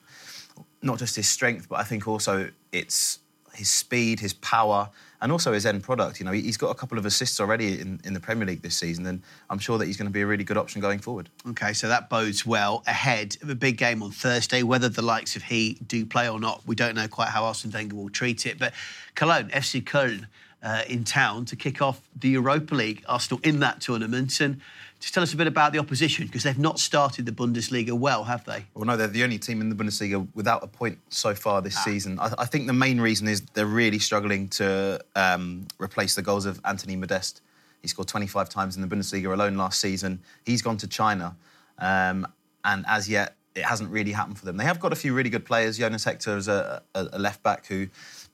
not 0.83 0.99
just 0.99 1.15
his 1.15 1.27
strength, 1.27 1.69
but 1.69 1.79
I 1.79 1.83
think 1.83 2.07
also 2.07 2.49
it's 2.71 3.19
his 3.53 3.69
speed, 3.69 4.19
his 4.19 4.33
power, 4.33 4.89
and 5.21 5.31
also 5.31 5.53
his 5.53 5.65
end 5.65 5.83
product. 5.83 6.19
You 6.19 6.25
know, 6.25 6.31
he's 6.31 6.57
got 6.57 6.69
a 6.69 6.75
couple 6.75 6.97
of 6.97 7.05
assists 7.05 7.39
already 7.39 7.79
in, 7.79 8.01
in 8.03 8.13
the 8.13 8.19
Premier 8.19 8.45
League 8.45 8.61
this 8.61 8.75
season, 8.75 9.05
and 9.05 9.21
I'm 9.49 9.59
sure 9.59 9.77
that 9.77 9.85
he's 9.85 9.95
going 9.95 10.07
to 10.07 10.13
be 10.13 10.21
a 10.21 10.25
really 10.25 10.43
good 10.43 10.57
option 10.57 10.81
going 10.81 10.99
forward. 10.99 11.29
Okay, 11.49 11.73
so 11.73 11.87
that 11.87 12.09
bodes 12.09 12.45
well 12.45 12.83
ahead 12.87 13.37
of 13.41 13.49
a 13.49 13.55
big 13.55 13.77
game 13.77 14.03
on 14.03 14.11
Thursday. 14.11 14.63
Whether 14.63 14.89
the 14.89 15.01
likes 15.01 15.35
of 15.35 15.43
he 15.43 15.77
do 15.87 16.05
play 16.05 16.27
or 16.27 16.39
not, 16.39 16.61
we 16.65 16.75
don't 16.75 16.95
know 16.95 17.07
quite 17.07 17.29
how 17.29 17.45
Arsene 17.45 17.71
Wenger 17.71 17.95
will 17.95 18.09
treat 18.09 18.45
it. 18.45 18.59
But 18.59 18.73
Cologne, 19.15 19.49
FC 19.49 19.81
Köln, 19.81 20.27
uh, 20.63 20.83
in 20.87 21.03
town 21.03 21.45
to 21.45 21.55
kick 21.55 21.81
off 21.81 22.01
the 22.17 22.29
Europa 22.29 22.73
League. 22.73 23.03
Arsenal 23.07 23.39
in 23.43 23.59
that 23.59 23.81
tournament, 23.81 24.39
and 24.39 24.61
just 25.03 25.13
tell 25.13 25.21
us 25.21 25.33
a 25.33 25.37
bit 25.37 25.47
about 25.47 25.73
the 25.73 25.79
opposition 25.79 26.25
because 26.25 26.43
they've 26.43 26.57
not 26.57 26.79
started 26.79 27.25
the 27.25 27.31
Bundesliga 27.33 27.91
well, 27.91 28.23
have 28.23 28.45
they? 28.45 28.65
Well, 28.73 28.85
no, 28.85 28.95
they're 28.95 29.07
the 29.07 29.25
only 29.25 29.37
team 29.37 29.59
in 29.59 29.67
the 29.67 29.75
Bundesliga 29.75 30.25
without 30.33 30.63
a 30.63 30.67
point 30.67 30.97
so 31.09 31.35
far 31.35 31.61
this 31.61 31.75
ah. 31.75 31.83
season. 31.83 32.17
I, 32.21 32.33
I, 32.37 32.45
think 32.45 32.67
the 32.67 32.73
main 32.73 33.01
reason 33.01 33.27
is 33.27 33.41
they're 33.53 33.65
really 33.65 33.99
struggling 33.99 34.47
to 34.49 35.03
um, 35.17 35.67
replace 35.77 36.15
the 36.15 36.21
goals 36.21 36.45
of 36.45 36.61
Anthony 36.63 36.95
Modeste. 36.95 37.41
He 37.81 37.89
scored 37.89 38.07
25 38.07 38.47
times 38.47 38.77
in 38.77 38.81
the 38.81 38.87
Bundesliga 38.87 39.33
alone 39.33 39.57
last 39.57 39.81
season. 39.81 40.21
He's 40.45 40.61
gone 40.61 40.77
to 40.77 40.87
China, 40.87 41.35
um, 41.79 42.25
and 42.63 42.85
as 42.87 43.09
yet, 43.09 43.35
it 43.55 43.65
hasn't 43.65 43.91
really 43.91 44.13
happened 44.13 44.39
for 44.39 44.45
them. 44.45 44.55
They 44.55 44.63
have 44.63 44.79
got 44.79 44.93
a 44.93 44.95
few 44.95 45.13
really 45.13 45.29
good 45.29 45.43
players. 45.43 45.77
Jonas 45.77 46.05
Hector 46.05 46.37
is 46.37 46.47
a, 46.47 46.81
a, 46.95 47.09
a 47.11 47.19
left 47.19 47.43
back 47.43 47.65
who 47.65 47.87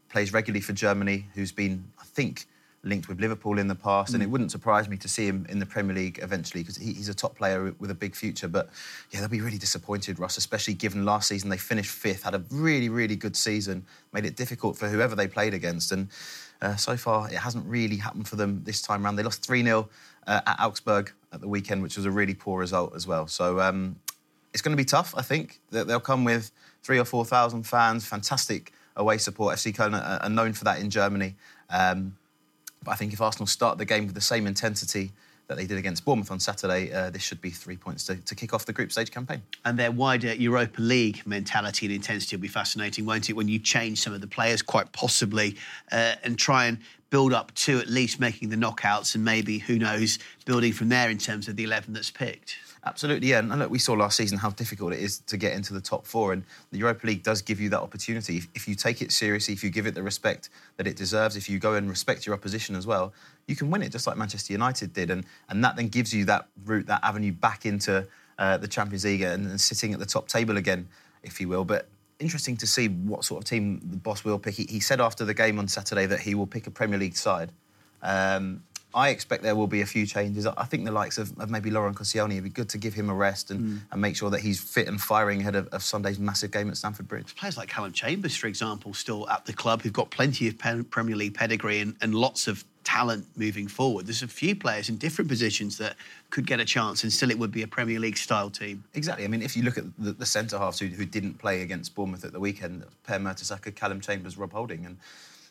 plays 0.08 0.34
regularly 0.34 0.62
for 0.62 0.74
Germany, 0.74 1.26
who's 1.34 1.52
been, 1.52 1.86
I 2.00 2.04
think, 2.06 2.46
linked 2.84 3.10
with 3.10 3.20
Liverpool 3.20 3.60
in 3.60 3.68
the 3.68 3.76
past, 3.76 4.12
mm. 4.12 4.16
and 4.16 4.24
it 4.24 4.28
mm. 4.28 4.32
wouldn't 4.32 4.52
surprise 4.52 4.88
me 4.88 4.98
to 4.98 5.08
see 5.08 5.26
him 5.26 5.46
in 5.50 5.60
the 5.60 5.66
Premier 5.66 5.96
League 5.96 6.20
eventually 6.22 6.64
because 6.64 6.78
he, 6.78 6.94
he's 6.94 7.10
a 7.10 7.14
top 7.14 7.36
player 7.36 7.74
with 7.80 7.92
a 7.92 7.96
big 7.96 8.16
future. 8.16 8.48
But 8.48 8.70
yeah, 9.12 9.20
they'll 9.20 9.30
be 9.30 9.42
really 9.42 9.58
disappointed, 9.58 10.20
Russ, 10.20 10.38
especially 10.38 10.74
given 10.74 11.06
last 11.06 11.28
season 11.28 11.50
they 11.50 11.58
finished 11.58 11.92
fifth, 11.92 12.24
had 12.24 12.36
a 12.36 12.44
really, 12.52 12.90
really 12.90 13.16
good 13.16 13.36
season, 13.36 13.86
made 14.14 14.26
it 14.26 14.36
difficult 14.36 14.78
for 14.78 14.88
whoever 14.88 15.16
they 15.16 15.28
played 15.28 15.54
against. 15.54 15.92
And 15.92 16.08
uh, 16.62 16.76
so 16.76 16.98
far, 16.98 17.28
it 17.28 17.38
hasn't 17.38 17.66
really 17.66 17.98
happened 17.98 18.28
for 18.28 18.36
them 18.36 18.62
this 18.64 18.82
time 18.82 19.06
around. 19.06 19.16
They 19.16 19.24
lost 19.24 19.46
3 19.46 19.64
0 19.64 19.90
uh, 20.28 20.42
at 20.46 20.60
Augsburg 20.60 21.12
at 21.32 21.42
the 21.42 21.48
weekend, 21.48 21.82
which 21.82 21.98
was 21.98 22.06
a 22.06 22.12
really 22.12 22.34
poor 22.34 22.60
result 22.60 22.96
as 22.96 23.08
well. 23.08 23.28
So 23.28 23.60
um, 23.60 23.96
it's 24.54 24.62
going 24.62 24.76
to 24.76 24.82
be 24.82 24.86
tough, 24.86 25.14
I 25.18 25.22
think. 25.22 25.60
They'll 25.72 26.00
come 26.00 26.24
with 26.24 26.52
three 26.84 27.00
or 27.00 27.06
4,000 27.06 27.64
fans, 27.64 28.06
fantastic 28.06 28.72
away 28.96 29.18
support. 29.18 29.56
FC 29.56 29.76
Köln 29.76 29.94
are, 29.94 30.24
are 30.24 30.30
known 30.30 30.54
for 30.54 30.66
that 30.66 30.80
in 30.80 30.90
Germany. 30.90 31.36
Um, 31.70 32.18
but 32.84 32.92
I 32.92 32.96
think 32.96 33.14
if 33.14 33.22
Arsenal 33.22 33.48
start 33.48 33.78
the 33.78 33.86
game 33.86 34.06
with 34.06 34.16
the 34.16 34.22
same 34.22 34.48
intensity 34.48 35.12
that 35.48 35.58
they 35.58 35.66
did 35.66 35.80
against 35.80 36.06
Bournemouth 36.06 36.30
on 36.30 36.40
Saturday, 36.40 36.94
uh, 36.94 37.10
this 37.10 37.24
should 37.24 37.42
be 37.42 37.50
three 37.50 37.76
points 37.76 38.04
to, 38.06 38.16
to, 38.16 38.36
kick 38.36 38.54
off 38.54 38.66
the 38.68 38.74
group 38.74 38.92
stage 38.92 39.10
campaign. 39.10 39.42
And 39.66 39.80
their 39.80 39.92
wider 39.92 40.34
Europa 40.36 40.80
League 40.80 41.24
mentality 41.26 41.88
and 41.88 41.96
intensity 41.96 42.36
will 42.36 42.42
be 42.42 42.48
fascinating, 42.48 43.06
won't 43.06 43.30
it? 43.32 43.34
When 43.34 43.48
you 43.48 43.58
change 43.58 44.00
some 44.00 44.14
of 44.14 44.22
the 44.22 44.28
players, 44.28 44.62
quite 44.62 44.92
possibly, 44.92 45.58
uh, 45.92 46.16
and 46.24 46.38
try 46.38 46.68
and 46.68 46.78
build 47.10 47.34
up 47.34 47.54
to 47.56 47.80
at 47.80 47.88
least 47.88 48.20
making 48.20 48.50
the 48.50 48.56
knockouts 48.56 49.16
and 49.16 49.26
maybe, 49.26 49.58
who 49.58 49.80
knows, 49.80 50.20
building 50.46 50.72
from 50.72 50.90
there 50.90 51.10
in 51.10 51.18
terms 51.18 51.48
of 51.48 51.56
the 51.56 51.64
11 51.64 51.94
that's 51.94 52.12
picked. 52.12 52.58
Absolutely, 52.86 53.30
yeah. 53.30 53.40
And 53.40 53.60
look, 53.60 53.70
we 53.70 53.80
saw 53.80 53.94
last 53.94 54.16
season 54.16 54.38
how 54.38 54.52
difficult 54.52 54.94
it 54.94 55.00
is 55.00 55.20
to 55.20 55.36
get 55.36 55.54
into 55.54 55.74
the 55.74 55.82
top 55.82 56.06
four, 56.06 56.32
and 56.32 56.44
the 56.72 56.78
Europa 56.78 57.08
League 57.08 57.24
does 57.24 57.42
give 57.42 57.60
you 57.60 57.70
that 57.70 57.82
opportunity. 57.82 58.38
If, 58.38 58.48
if, 58.56 58.68
you 58.70 58.76
take 58.76 59.02
it 59.02 59.12
seriously, 59.12 59.54
if 59.54 59.64
you 59.64 59.70
give 59.70 59.86
it 59.86 59.96
the 59.96 60.04
respect 60.04 60.50
that 60.78 60.88
it 60.88 60.96
deserves, 60.96 61.36
if 61.36 61.50
you 61.50 61.60
go 61.60 61.74
and 61.74 61.90
respect 61.90 62.26
your 62.26 62.34
opposition 62.36 62.76
as 62.76 62.88
well, 62.88 63.14
you 63.48 63.56
can 63.56 63.70
win 63.70 63.82
it, 63.82 63.92
just 63.92 64.08
like 64.08 64.16
Manchester 64.16 64.54
United 64.54 64.94
did. 64.94 65.12
And, 65.12 65.26
and 65.50 65.64
that 65.64 65.76
then 65.76 65.90
gives 65.90 66.14
you 66.14 66.24
that 66.26 66.48
route, 66.64 66.86
that 66.86 67.02
avenue 67.04 67.34
back 67.34 67.66
into 67.66 68.08
uh, 68.38 68.58
the 68.58 68.68
Champions 68.68 69.04
League 69.04 69.22
and, 69.22 69.46
and 69.48 69.60
sitting 69.60 69.94
at 69.94 70.00
the 70.00 70.06
top 70.06 70.30
table 70.30 70.56
again, 70.56 70.88
if 71.22 71.42
you 71.42 71.50
will. 71.50 71.66
But 71.66 71.90
interesting 72.20 72.56
to 72.58 72.68
see 72.68 72.88
what 72.88 73.26
sort 73.26 73.44
of 73.44 73.50
team 73.50 73.82
the 73.84 73.98
boss 73.98 74.24
will 74.24 74.40
pick. 74.40 74.56
He, 74.56 74.66
he 74.70 74.80
said 74.80 75.02
after 75.02 75.26
the 75.26 75.34
game 75.34 75.60
on 75.60 75.68
Saturday 75.68 76.06
that 76.06 76.22
he 76.22 76.34
will 76.34 76.48
pick 76.48 76.66
a 76.66 76.72
Premier 76.72 76.98
League 76.98 77.18
side. 77.18 77.52
Um, 78.02 78.64
I 78.94 79.10
expect 79.10 79.44
there 79.44 79.56
will 79.56 79.68
be 79.68 79.82
a 79.82 79.86
few 79.86 80.06
changes. 80.06 80.46
I 80.46 80.66
think 80.66 80.86
the 80.86 80.92
likes 80.92 81.18
of, 81.18 81.38
of 81.40 81.50
maybe 81.50 81.70
Laurent 81.70 81.96
Koscielny, 81.96 82.34
it'd 82.34 82.44
be 82.44 82.50
good 82.50 82.70
to 82.70 82.78
give 82.78 82.94
him 82.94 83.10
a 83.10 83.14
rest 83.14 83.52
and, 83.52 83.60
mm. 83.60 83.80
and 83.92 84.02
make 84.02 84.16
sure 84.16 84.30
that 84.32 84.40
he's 84.40 84.60
fit 84.60 84.88
and 84.88 85.00
firing 85.00 85.42
ahead 85.42 85.56
of, 85.56 85.68
of, 85.68 85.84
Sunday's 85.84 86.18
massive 86.18 86.52
game 86.52 86.70
at 86.70 86.78
Stamford 86.78 87.08
Bridge. 87.08 87.36
Players 87.36 87.58
like 87.58 87.70
Callum 87.70 87.92
Chambers, 87.92 88.36
for 88.36 88.48
example, 88.48 88.94
still 88.94 89.30
at 89.30 89.46
the 89.46 89.54
club, 89.54 89.84
who've 89.84 89.94
got 89.94 90.10
plenty 90.10 90.48
of 90.48 90.58
Premier 90.58 91.16
League 91.16 91.36
pedigree 91.36 91.80
and, 91.80 91.96
and 92.02 92.16
lots 92.16 92.48
of 92.48 92.66
talent 92.84 93.28
moving 93.36 93.68
forward. 93.68 94.08
There's 94.08 94.24
a 94.24 94.28
few 94.28 94.56
players 94.56 94.90
in 94.90 94.98
different 94.98 95.30
positions 95.30 95.78
that 95.78 95.96
could 96.32 96.48
get 96.48 96.60
a 96.60 96.66
chance, 96.66 97.04
and 97.04 97.14
still 97.14 97.30
it 97.30 97.38
would 97.38 97.52
be 97.52 97.62
a 97.62 97.68
Premier 97.68 98.00
League 98.00 98.18
style 98.18 98.50
team. 98.50 98.84
Exactly. 98.96 99.26
I 99.26 99.28
mean, 99.28 99.44
if 99.44 99.56
you 99.56 99.62
look 99.62 99.78
at 99.78 99.84
the, 100.00 100.14
the 100.14 100.26
centre 100.26 100.58
halves 100.58 100.80
who, 100.80 100.88
who, 100.88 101.06
didn't 101.06 101.36
play 101.36 101.62
against 101.62 101.94
Bournemouth 101.94 102.26
at 102.26 102.32
the 102.32 102.40
weekend, 102.40 102.84
Per 103.04 103.20
Mertesacker, 103.20 103.76
Callum 103.76 104.02
Chambers, 104.02 104.38
Rob 104.38 104.52
Holding, 104.52 104.88
and 104.88 104.98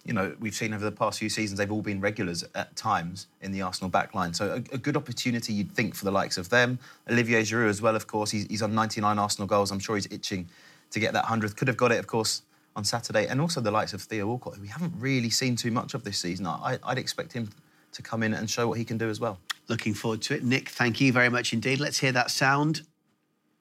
you 0.09 0.15
know, 0.15 0.35
we've 0.41 0.55
seen 0.55 0.73
over 0.73 0.83
the 0.83 0.91
past 0.91 1.19
few 1.19 1.29
seasons 1.29 1.59
they've 1.59 1.71
all 1.71 1.83
been 1.83 2.01
regulars 2.01 2.43
at 2.55 2.75
times 2.75 3.27
in 3.43 3.53
the 3.53 3.61
Arsenal 3.61 3.91
backline. 3.91 4.35
So 4.35 4.53
a, 4.53 4.75
a 4.75 4.79
good 4.79 4.97
opportunity 4.97 5.53
you'd 5.53 5.71
think 5.71 5.95
for 5.95 6.07
the 6.07 6.11
likes 6.11 6.39
of 6.39 6.49
them. 6.49 6.79
Olivier 7.11 7.43
Giroud 7.43 7.69
as 7.69 7.83
well, 7.83 7.95
of 7.95 8.07
course. 8.07 8.31
He's, 8.31 8.47
he's 8.47 8.63
on 8.63 8.75
99 8.75 9.19
Arsenal 9.19 9.47
goals. 9.47 9.71
I'm 9.71 9.79
sure 9.79 9.97
he's 9.97 10.11
itching 10.11 10.49
to 10.93 10.99
get 10.99 11.13
that 11.13 11.27
100th. 11.27 11.57
Could 11.57 11.69
have 11.69 11.77
got 11.77 11.93
it, 11.93 11.99
of 11.99 12.07
course, 12.07 12.41
on 12.75 12.85
Saturday. 12.85 13.27
And 13.27 13.39
also 13.39 13.61
the 13.61 13.71
likes 13.71 13.93
of 13.93 14.01
Theo 14.01 14.27
Walcott, 14.29 14.55
who 14.55 14.63
we 14.63 14.69
haven't 14.69 14.95
really 14.99 15.29
seen 15.29 15.57
too 15.57 15.71
much 15.71 15.93
of 15.93 16.05
this 16.05 16.17
season. 16.17 16.47
I, 16.47 16.79
I'd 16.85 16.97
expect 16.97 17.35
him 17.35 17.51
to 17.93 18.01
come 18.01 18.23
in 18.23 18.33
and 18.33 18.49
show 18.49 18.67
what 18.67 18.79
he 18.79 18.87
can 18.87 18.97
do 18.97 19.11
as 19.11 19.21
well. 19.21 19.39
Looking 19.69 19.93
forward 19.93 20.23
to 20.23 20.37
it. 20.37 20.43
Nick, 20.43 20.71
thank 20.71 21.03
you 21.03 21.13
very 21.13 21.29
much 21.29 21.53
indeed. 21.53 21.81
Let's 21.81 21.99
hear 21.99 22.13
that 22.13 22.31
sound. 22.31 22.81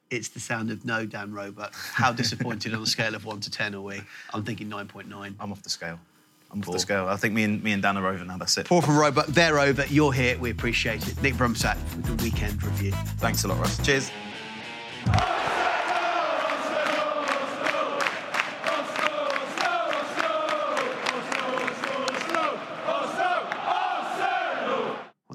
It's 0.09 0.29
the 0.29 0.39
sound 0.39 0.71
of 0.71 0.85
no 0.85 1.05
Dan 1.05 1.33
Roebuck. 1.33 1.73
How 1.75 2.13
disappointed 2.13 2.73
on 2.73 2.83
a 2.83 2.85
scale 2.85 3.15
of 3.15 3.25
1 3.25 3.41
to 3.41 3.51
10 3.51 3.75
are 3.75 3.81
we? 3.81 4.01
I'm 4.33 4.45
thinking 4.45 4.69
9.9. 4.69 5.35
I'm 5.37 5.51
off 5.51 5.61
the 5.61 5.69
scale. 5.69 5.99
I'm 6.51 6.59
off 6.61 6.71
the 6.71 6.79
scale. 6.79 7.07
I 7.07 7.17
think 7.17 7.33
me 7.33 7.43
and 7.43 7.63
me 7.63 7.73
and 7.73 7.81
Dan 7.81 7.97
are 7.97 8.07
over 8.07 8.23
now. 8.23 8.37
That's 8.37 8.57
it. 8.57 8.67
Paul 8.67 8.81
from 8.81 8.97
Roebuck, 8.97 9.27
they're 9.27 9.59
over. 9.59 9.85
You're 9.87 10.13
here. 10.13 10.37
We 10.37 10.49
appreciate 10.49 11.07
it. 11.07 11.21
Nick 11.21 11.33
Brumsack 11.35 11.75
with 11.95 12.05
the 12.05 12.23
weekend 12.23 12.63
review. 12.63 12.91
Thanks 13.17 13.43
a 13.43 13.47
lot, 13.47 13.59
Russ. 13.59 13.77
Cheers. 13.85 14.11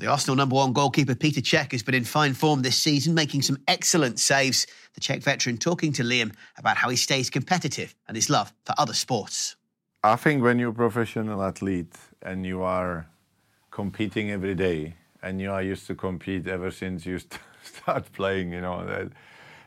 The 0.02 0.09
Arsenal 0.09 0.35
number 0.35 0.57
one 0.57 0.73
goalkeeper 0.73 1.14
Peter 1.14 1.40
Cech 1.40 1.71
has 1.71 1.85
been 1.85 1.95
in 1.95 2.02
fine 2.02 2.35
form 2.35 2.62
this 2.62 2.76
season, 2.76 3.14
making 3.14 3.42
some 3.42 3.59
excellent 3.69 4.19
saves. 4.19 4.66
The 4.95 5.00
Czech 5.00 5.23
veteran 5.23 5.59
talking 5.59 5.92
to 5.92 6.02
Liam 6.02 6.35
about 6.59 6.76
how 6.76 6.88
he 6.88 6.97
stays 6.97 7.31
competitive 7.31 7.95
and 8.09 8.16
his 8.16 8.28
love 8.28 8.52
for 8.66 8.75
other 8.78 8.95
sports. 8.95 9.54
I 10.04 10.16
think 10.16 10.42
when 10.42 10.59
you're 10.59 10.71
a 10.71 10.75
professional 10.75 11.42
athlete 11.44 11.94
and 12.23 12.44
you 12.44 12.62
are 12.62 13.06
competing 13.71 14.32
every 14.32 14.56
day 14.56 14.97
and 15.23 15.40
you 15.40 15.52
are 15.52 15.62
used 15.62 15.87
to 15.87 15.94
compete 15.94 16.49
ever 16.49 16.73
since 16.73 17.06
you 17.06 17.21
start 17.62 18.12
playing, 18.12 18.52
you 18.52 18.61
know, 18.61 19.11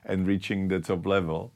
and 0.03 0.27
reaching 0.27 0.67
the 0.67 0.81
top 0.81 1.05
level, 1.05 1.53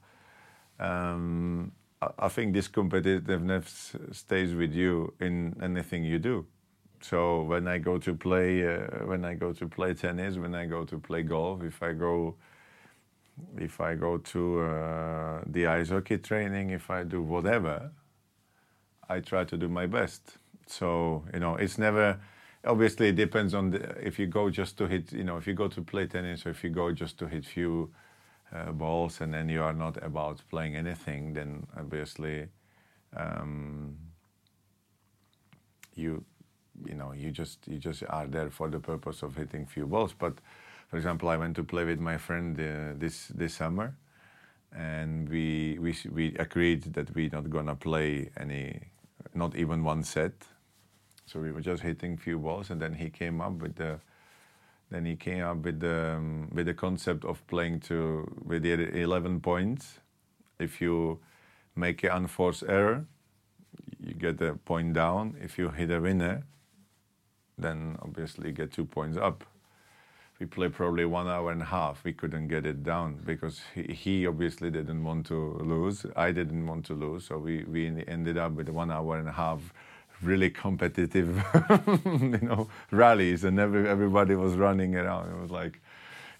um, 0.79 1.74
I 2.17 2.29
think 2.29 2.53
this 2.53 2.69
competitiveness 2.69 4.15
stays 4.15 4.55
with 4.55 4.74
you 4.74 5.13
in 5.19 5.57
anything 5.62 6.05
you 6.05 6.17
do. 6.17 6.45
So 7.01 7.43
when 7.43 7.67
I 7.67 7.79
go 7.79 7.98
to 7.98 8.13
play, 8.13 8.65
uh, 8.65 9.05
when 9.05 9.25
I 9.25 9.33
go 9.33 9.51
to 9.51 9.67
play 9.67 9.93
tennis, 9.93 10.38
when 10.38 10.55
I 10.55 10.65
go 10.65 10.86
to 10.86 10.98
play 10.98 11.24
golf, 11.24 11.63
if 11.63 11.83
I 11.83 11.91
go, 11.91 12.36
if 13.57 13.81
I 13.81 13.95
go 13.95 14.17
to 14.19 14.62
uh, 14.62 15.41
the 15.45 15.67
ice 15.67 15.89
hockey 15.89 16.17
training, 16.19 16.69
if 16.69 16.89
I 16.89 17.03
do 17.03 17.21
whatever, 17.21 17.91
I 19.09 19.19
try 19.19 19.43
to 19.43 19.57
do 19.57 19.67
my 19.67 19.87
best. 19.87 20.37
So 20.67 21.23
you 21.33 21.39
know, 21.39 21.55
it's 21.55 21.77
never. 21.77 22.19
Obviously, 22.65 23.07
it 23.07 23.15
depends 23.15 23.53
on 23.53 23.69
the, 23.71 23.79
if 24.05 24.19
you 24.19 24.27
go 24.27 24.49
just 24.49 24.77
to 24.77 24.87
hit. 24.87 25.11
You 25.13 25.23
know, 25.23 25.37
if 25.37 25.47
you 25.47 25.53
go 25.53 25.67
to 25.67 25.81
play 25.81 26.07
tennis, 26.07 26.45
or 26.45 26.49
if 26.49 26.63
you 26.63 26.69
go 26.69 26.91
just 26.91 27.17
to 27.19 27.27
hit 27.27 27.45
few 27.45 27.91
uh, 28.53 28.71
balls, 28.71 29.21
and 29.21 29.33
then 29.33 29.49
you 29.49 29.63
are 29.63 29.73
not 29.73 30.01
about 30.03 30.41
playing 30.49 30.75
anything, 30.75 31.33
then 31.33 31.65
obviously 31.77 32.47
um, 33.15 33.97
you 35.95 36.23
you 36.85 36.95
know 36.95 37.13
you 37.13 37.31
just 37.31 37.67
you 37.67 37.77
just 37.77 38.03
are 38.09 38.27
there 38.27 38.49
for 38.49 38.69
the 38.69 38.79
purpose 38.79 39.23
of 39.23 39.35
hitting 39.35 39.65
few 39.65 39.85
balls. 39.85 40.13
But 40.13 40.39
for 40.89 40.97
example, 40.97 41.29
I 41.29 41.37
went 41.37 41.55
to 41.55 41.63
play 41.63 41.85
with 41.85 41.99
my 41.99 42.17
friend 42.17 42.59
uh, 42.59 42.93
this 42.97 43.27
this 43.29 43.55
summer, 43.55 43.95
and 44.75 45.29
we 45.29 45.77
we 45.79 45.95
we 46.11 46.35
agreed 46.37 46.93
that 46.93 47.15
we're 47.15 47.29
not 47.31 47.49
gonna 47.49 47.75
play 47.75 48.29
any 48.37 48.81
not 49.33 49.55
even 49.55 49.83
one 49.83 50.03
set. 50.03 50.33
So 51.25 51.39
we 51.39 51.51
were 51.51 51.62
just 51.62 51.83
hitting 51.83 52.17
few 52.17 52.39
balls, 52.39 52.69
and 52.69 52.81
then 52.81 52.93
he 52.93 53.09
came 53.09 53.41
up 53.41 53.53
with 53.53 53.75
the 53.75 54.00
then 54.91 55.05
he 55.05 55.15
came 55.15 55.43
up 55.43 55.57
with 55.57 55.79
the 55.79 56.15
um, 56.17 56.50
with 56.51 56.65
the 56.65 56.74
concept 56.74 57.24
of 57.24 57.45
playing 57.48 57.81
to 57.81 58.27
with 58.43 58.63
the 58.63 58.74
11 58.74 59.39
points. 59.41 60.00
If 60.59 60.81
you 60.81 61.19
make 61.75 62.03
an 62.03 62.12
unforced 62.12 62.63
error, 62.67 63.05
you 64.03 64.13
get 64.13 64.41
a 64.41 64.55
point 64.55 64.93
down. 64.93 65.36
If 65.41 65.57
you 65.57 65.69
hit 65.69 65.91
a 65.91 66.00
winner, 66.00 66.43
then 67.57 67.98
obviously 68.01 68.48
you 68.48 68.53
get 68.53 68.71
two 68.71 68.86
points 68.86 69.17
up. 69.17 69.45
We 70.39 70.46
played 70.46 70.74
probably 70.74 71.03
one 71.03 71.27
hour 71.27 71.51
and 71.51 71.62
a 71.62 71.65
half. 71.65 72.03
We 72.05 72.13
couldn't 72.13 72.48
get 72.48 72.65
it 72.65 72.81
down 72.81 73.19
because 73.25 73.60
he, 73.75 73.84
he 73.93 74.27
obviously 74.27 74.72
didn't 74.72 75.03
want 75.03 75.25
to 75.27 75.58
lose. 75.62 76.05
I 76.15 76.31
didn't 76.31 76.65
want 76.65 76.86
to 76.86 76.93
lose, 76.93 77.25
so 77.25 77.38
we, 77.38 77.63
we 77.63 77.88
ended 78.08 78.38
up 78.38 78.53
with 78.53 78.69
one 78.69 78.89
hour 78.89 79.17
and 79.17 79.27
a 79.27 79.34
half 79.34 79.74
really 80.22 80.50
competitive, 80.50 81.43
you 82.05 82.39
know, 82.41 82.69
rallies, 82.91 83.43
and 83.43 83.60
every, 83.60 83.88
everybody 83.88 84.36
was 84.36 84.53
running 84.53 84.96
around. 84.96 85.29
It 85.29 85.41
was 85.41 85.51
like 85.51 85.81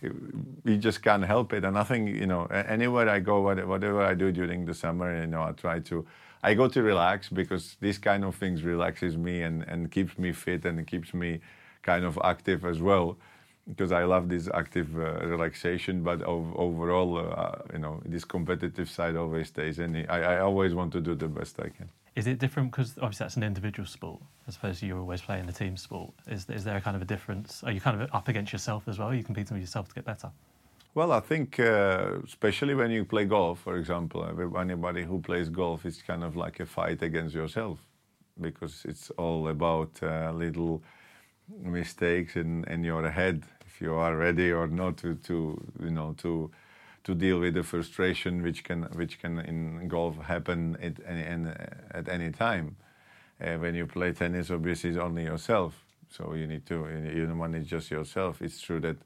you 0.02 0.78
just 0.78 1.02
can't 1.02 1.26
help 1.26 1.52
it. 1.52 1.66
And 1.66 1.78
I 1.78 1.84
think 1.84 2.16
you 2.16 2.26
know, 2.26 2.46
anywhere 2.46 3.10
I 3.10 3.20
go, 3.20 3.42
whatever 3.42 4.02
I 4.02 4.14
do 4.14 4.32
during 4.32 4.66
the 4.66 4.74
summer, 4.74 5.20
you 5.20 5.28
know, 5.28 5.44
I 5.44 5.52
try 5.52 5.80
to 5.80 6.06
I 6.42 6.54
go 6.54 6.70
to 6.70 6.82
relax 6.82 7.28
because 7.28 7.76
this 7.82 7.98
kind 7.98 8.24
of 8.24 8.36
things 8.36 8.64
relaxes 8.64 9.18
me 9.18 9.42
and, 9.42 9.64
and 9.64 9.92
keeps 9.92 10.18
me 10.18 10.32
fit 10.32 10.64
and 10.64 10.88
keeps 10.88 11.14
me 11.14 11.42
kind 11.82 12.06
of 12.06 12.18
active 12.24 12.64
as 12.64 12.80
well 12.80 13.18
because 13.70 13.92
I 13.92 14.04
love 14.04 14.30
this 14.30 14.50
active 14.54 14.98
uh, 14.98 15.26
relaxation. 15.26 16.04
But 16.04 16.22
ov- 16.24 16.56
overall, 16.56 17.18
uh, 17.18 17.60
you 17.74 17.80
know, 17.80 18.02
this 18.06 18.26
competitive 18.26 18.90
side 18.90 19.16
always 19.16 19.48
stays 19.48 19.80
in. 19.80 20.06
I, 20.10 20.22
I 20.22 20.40
always 20.40 20.74
want 20.74 20.92
to 20.94 21.02
do 21.02 21.16
the 21.16 21.28
best 21.28 21.60
I 21.60 21.70
can. 21.70 21.90
Is 22.16 22.28
it 22.28 22.40
different 22.40 22.72
because 22.72 22.98
obviously 22.98 23.24
that's 23.24 23.38
an 23.38 23.44
individual 23.44 23.88
sport 23.88 24.20
as 24.48 24.56
opposed 24.58 24.80
to 24.80 24.86
you're 24.86 25.00
always 25.00 25.22
playing 25.22 25.46
the 25.46 25.54
team 25.54 25.78
sport? 25.78 26.12
Is, 26.28 26.50
is 26.50 26.64
there 26.64 26.76
a 26.76 26.82
kind 26.82 26.96
of 26.96 27.02
a 27.02 27.06
difference? 27.06 27.64
Are 27.64 27.72
you 27.72 27.80
kind 27.80 28.02
of 28.02 28.10
up 28.14 28.28
against 28.28 28.52
yourself 28.52 28.88
as 28.88 29.00
well? 29.00 29.10
Are 29.10 29.14
you 29.14 29.24
competing 29.24 29.56
with 29.56 29.64
yourself 29.64 29.88
to 29.90 29.96
get 29.96 30.06
better? 30.06 30.32
Well, 30.96 31.12
I 31.12 31.20
think 31.20 31.60
uh, 31.60 32.16
especially 32.26 32.74
when 32.74 32.90
you 32.92 33.06
play 33.06 33.26
golf, 33.26 33.60
for 33.60 33.78
example, 33.78 34.26
anybody 34.58 35.04
who 35.04 35.22
plays 35.22 35.48
golf 35.48 35.86
is 35.86 36.02
kind 36.02 36.24
of 36.24 36.36
like 36.36 36.60
a 36.60 36.66
fight 36.66 37.04
against 37.04 37.36
yourself 37.36 37.78
because 38.42 38.86
it's 38.86 39.12
all 39.12 39.48
about 39.50 39.92
uh, 40.02 40.32
little 40.34 40.82
mistakes 41.62 42.36
in, 42.36 42.64
in 42.66 42.84
your 42.84 43.10
head 43.10 43.44
if 43.66 43.82
you 43.82 43.94
are 43.94 44.16
ready 44.16 44.52
or 44.52 44.68
not 44.68 44.98
to, 44.98 45.16
to 45.16 45.60
you 45.82 45.90
know 45.90 46.14
to 46.18 46.52
to 47.04 47.16
deal 47.16 47.40
with 47.40 47.54
the 47.54 47.64
frustration 47.64 48.42
which 48.42 48.64
can 48.64 48.84
which 48.94 49.20
can 49.20 49.40
in 49.40 49.88
golf 49.88 50.18
happen 50.18 50.78
at 50.82 51.00
any, 51.08 51.50
at 51.92 52.10
any 52.10 52.32
time. 52.32 52.76
Uh, 53.42 53.56
when 53.56 53.74
you 53.74 53.88
play 53.88 54.12
tennis, 54.12 54.52
obviously, 54.52 54.90
it's 54.90 55.00
only 55.00 55.24
yourself, 55.24 55.86
so 56.10 56.34
you 56.34 56.46
need 56.46 56.66
to 56.66 56.76
you 57.16 57.26
don't 57.26 57.38
manage 57.38 57.68
just 57.68 57.90
yourself. 57.90 58.42
It's 58.42 58.60
true 58.60 58.82
that 58.82 58.98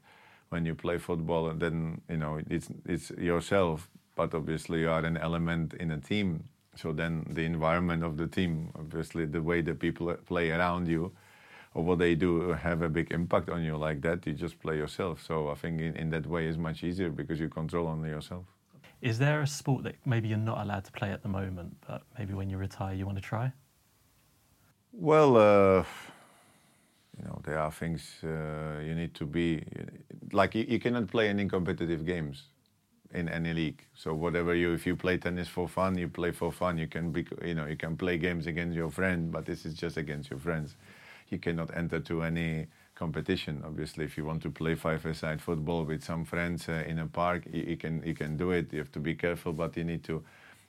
when 0.48 0.66
you 0.66 0.74
play 0.74 0.98
football, 0.98 1.48
and 1.50 1.60
then 1.60 2.00
you 2.08 2.16
know 2.16 2.40
it's 2.50 2.68
it's 2.84 3.10
yourself, 3.12 3.88
but 4.16 4.34
obviously 4.34 4.80
you 4.80 4.90
are 4.90 5.04
an 5.04 5.16
element 5.16 5.74
in 5.74 5.92
a 5.92 5.98
team. 5.98 6.44
So 6.76 6.92
then 6.92 7.24
the 7.30 7.42
environment 7.42 8.02
of 8.02 8.16
the 8.16 8.26
team, 8.26 8.72
obviously 8.74 9.26
the 9.26 9.40
way 9.40 9.60
the 9.60 9.74
people 9.74 10.12
play 10.26 10.50
around 10.50 10.88
you, 10.88 11.12
or 11.74 11.82
what 11.82 11.98
they 11.98 12.14
do, 12.14 12.52
have 12.52 12.82
a 12.82 12.88
big 12.88 13.10
impact 13.10 13.50
on 13.50 13.62
you. 13.62 13.76
Like 13.76 14.00
that, 14.02 14.26
you 14.26 14.32
just 14.32 14.58
play 14.60 14.76
yourself. 14.76 15.22
So 15.26 15.48
I 15.48 15.56
think 15.56 15.80
in, 15.80 15.96
in 15.96 16.10
that 16.10 16.26
way 16.26 16.46
is 16.46 16.56
much 16.56 16.84
easier 16.84 17.10
because 17.10 17.40
you 17.40 17.48
control 17.48 17.88
only 17.88 18.10
yourself. 18.10 18.44
Is 19.02 19.18
there 19.18 19.42
a 19.42 19.46
sport 19.46 19.82
that 19.84 19.96
maybe 20.06 20.28
you're 20.28 20.38
not 20.38 20.58
allowed 20.64 20.84
to 20.84 20.92
play 20.92 21.10
at 21.10 21.22
the 21.22 21.28
moment, 21.28 21.76
but 21.86 22.02
maybe 22.18 22.32
when 22.32 22.48
you 22.48 22.56
retire 22.56 22.94
you 22.94 23.04
want 23.04 23.18
to 23.18 23.22
try? 23.22 23.52
Well, 24.92 25.36
uh, 25.36 25.84
you 27.18 27.24
know, 27.24 27.40
there 27.44 27.58
are 27.58 27.72
things 27.72 28.14
uh, 28.22 28.80
you 28.82 28.94
need 28.94 29.14
to 29.14 29.26
be 29.26 29.64
like. 30.32 30.54
You, 30.54 30.64
you, 30.68 30.78
cannot 30.78 31.08
play 31.08 31.28
any 31.28 31.48
competitive 31.48 32.06
games 32.06 32.44
in 33.12 33.28
any 33.28 33.52
league. 33.52 33.84
So 33.94 34.14
whatever 34.14 34.54
you, 34.54 34.72
if 34.72 34.86
you 34.86 34.94
play 34.96 35.18
tennis 35.18 35.48
for 35.48 35.68
fun, 35.68 35.98
you 35.98 36.08
play 36.08 36.30
for 36.30 36.52
fun. 36.52 36.78
You 36.78 36.86
can 36.86 37.10
be, 37.10 37.26
you 37.44 37.54
know, 37.54 37.66
you 37.66 37.76
can 37.76 37.96
play 37.96 38.18
games 38.18 38.46
against 38.46 38.76
your 38.76 38.90
friend, 38.90 39.30
but 39.30 39.44
this 39.44 39.66
is 39.66 39.74
just 39.74 39.96
against 39.96 40.30
your 40.30 40.38
friends. 40.38 40.76
You 41.34 41.40
cannot 41.40 41.76
enter 41.76 41.98
to 41.98 42.22
any 42.22 42.68
competition. 42.94 43.64
Obviously, 43.66 44.04
if 44.04 44.16
you 44.16 44.24
want 44.24 44.40
to 44.42 44.50
play 44.50 44.76
five-a-side 44.76 45.42
football 45.42 45.82
with 45.82 46.04
some 46.04 46.24
friends 46.24 46.68
uh, 46.68 46.84
in 46.86 47.00
a 47.00 47.06
park, 47.06 47.42
you, 47.52 47.76
can 47.76 48.02
you 48.04 48.14
can 48.14 48.36
do 48.36 48.52
it. 48.52 48.72
You 48.72 48.78
have 48.78 48.92
to 48.92 49.00
be 49.00 49.16
careful, 49.16 49.52
but 49.52 49.76
you 49.76 49.82
need 49.82 50.04
to 50.04 50.22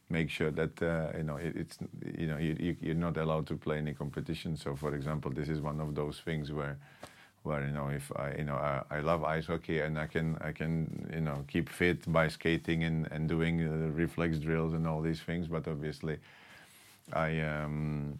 make 0.09 0.31
sure 0.31 0.49
that 0.49 0.81
uh, 0.81 1.15
you 1.17 1.23
know 1.23 1.37
it, 1.37 1.55
it's 1.55 1.77
you 2.17 2.25
know 2.25 2.37
you, 2.37 2.75
you, 2.81 2.91
are 2.93 2.95
not 3.07 3.17
allowed 3.17 3.45
to 3.47 3.55
play 3.55 3.77
any 3.77 3.93
competition. 3.93 4.57
So, 4.57 4.75
for 4.75 4.95
example, 4.95 5.29
this 5.31 5.49
is 5.49 5.61
one 5.61 5.79
of 5.79 5.93
those 5.93 6.19
things 6.25 6.51
where 6.51 6.77
where 7.43 7.63
you 7.63 7.71
know 7.71 7.89
if 7.89 8.11
I 8.15 8.33
you 8.39 8.45
know 8.45 8.55
I, 8.55 8.81
I 8.89 8.99
love 9.01 9.23
ice 9.23 9.45
hockey 9.45 9.81
and 9.81 9.99
I 9.99 10.07
can 10.07 10.35
I 10.41 10.51
can 10.51 11.11
you 11.13 11.21
know 11.21 11.45
keep 11.47 11.69
fit 11.69 12.11
by 12.11 12.27
skating 12.29 12.83
and 12.85 13.07
and 13.11 13.29
doing 13.29 13.55
uh, 13.61 13.91
reflex 13.93 14.39
drills 14.39 14.73
and 14.73 14.87
all 14.87 15.01
these 15.03 15.21
things, 15.21 15.47
but 15.47 15.67
obviously 15.67 16.17
I. 17.13 17.39
Um, 17.41 18.17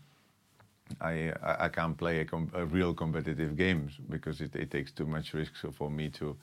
I, 1.02 1.34
I 1.44 1.70
can't 1.70 1.98
play 1.98 2.20
a, 2.22 2.26
com- 2.26 2.52
a 2.54 2.66
real 2.66 2.94
competitive 2.94 3.58
games 3.58 3.94
because 4.10 4.42
it, 4.42 4.56
it 4.56 4.72
takes 4.72 4.92
too 4.92 5.06
much 5.06 5.34
risk. 5.34 5.54
So 5.62 5.72
for 5.72 5.90
me 5.90 6.10
to 6.12 6.38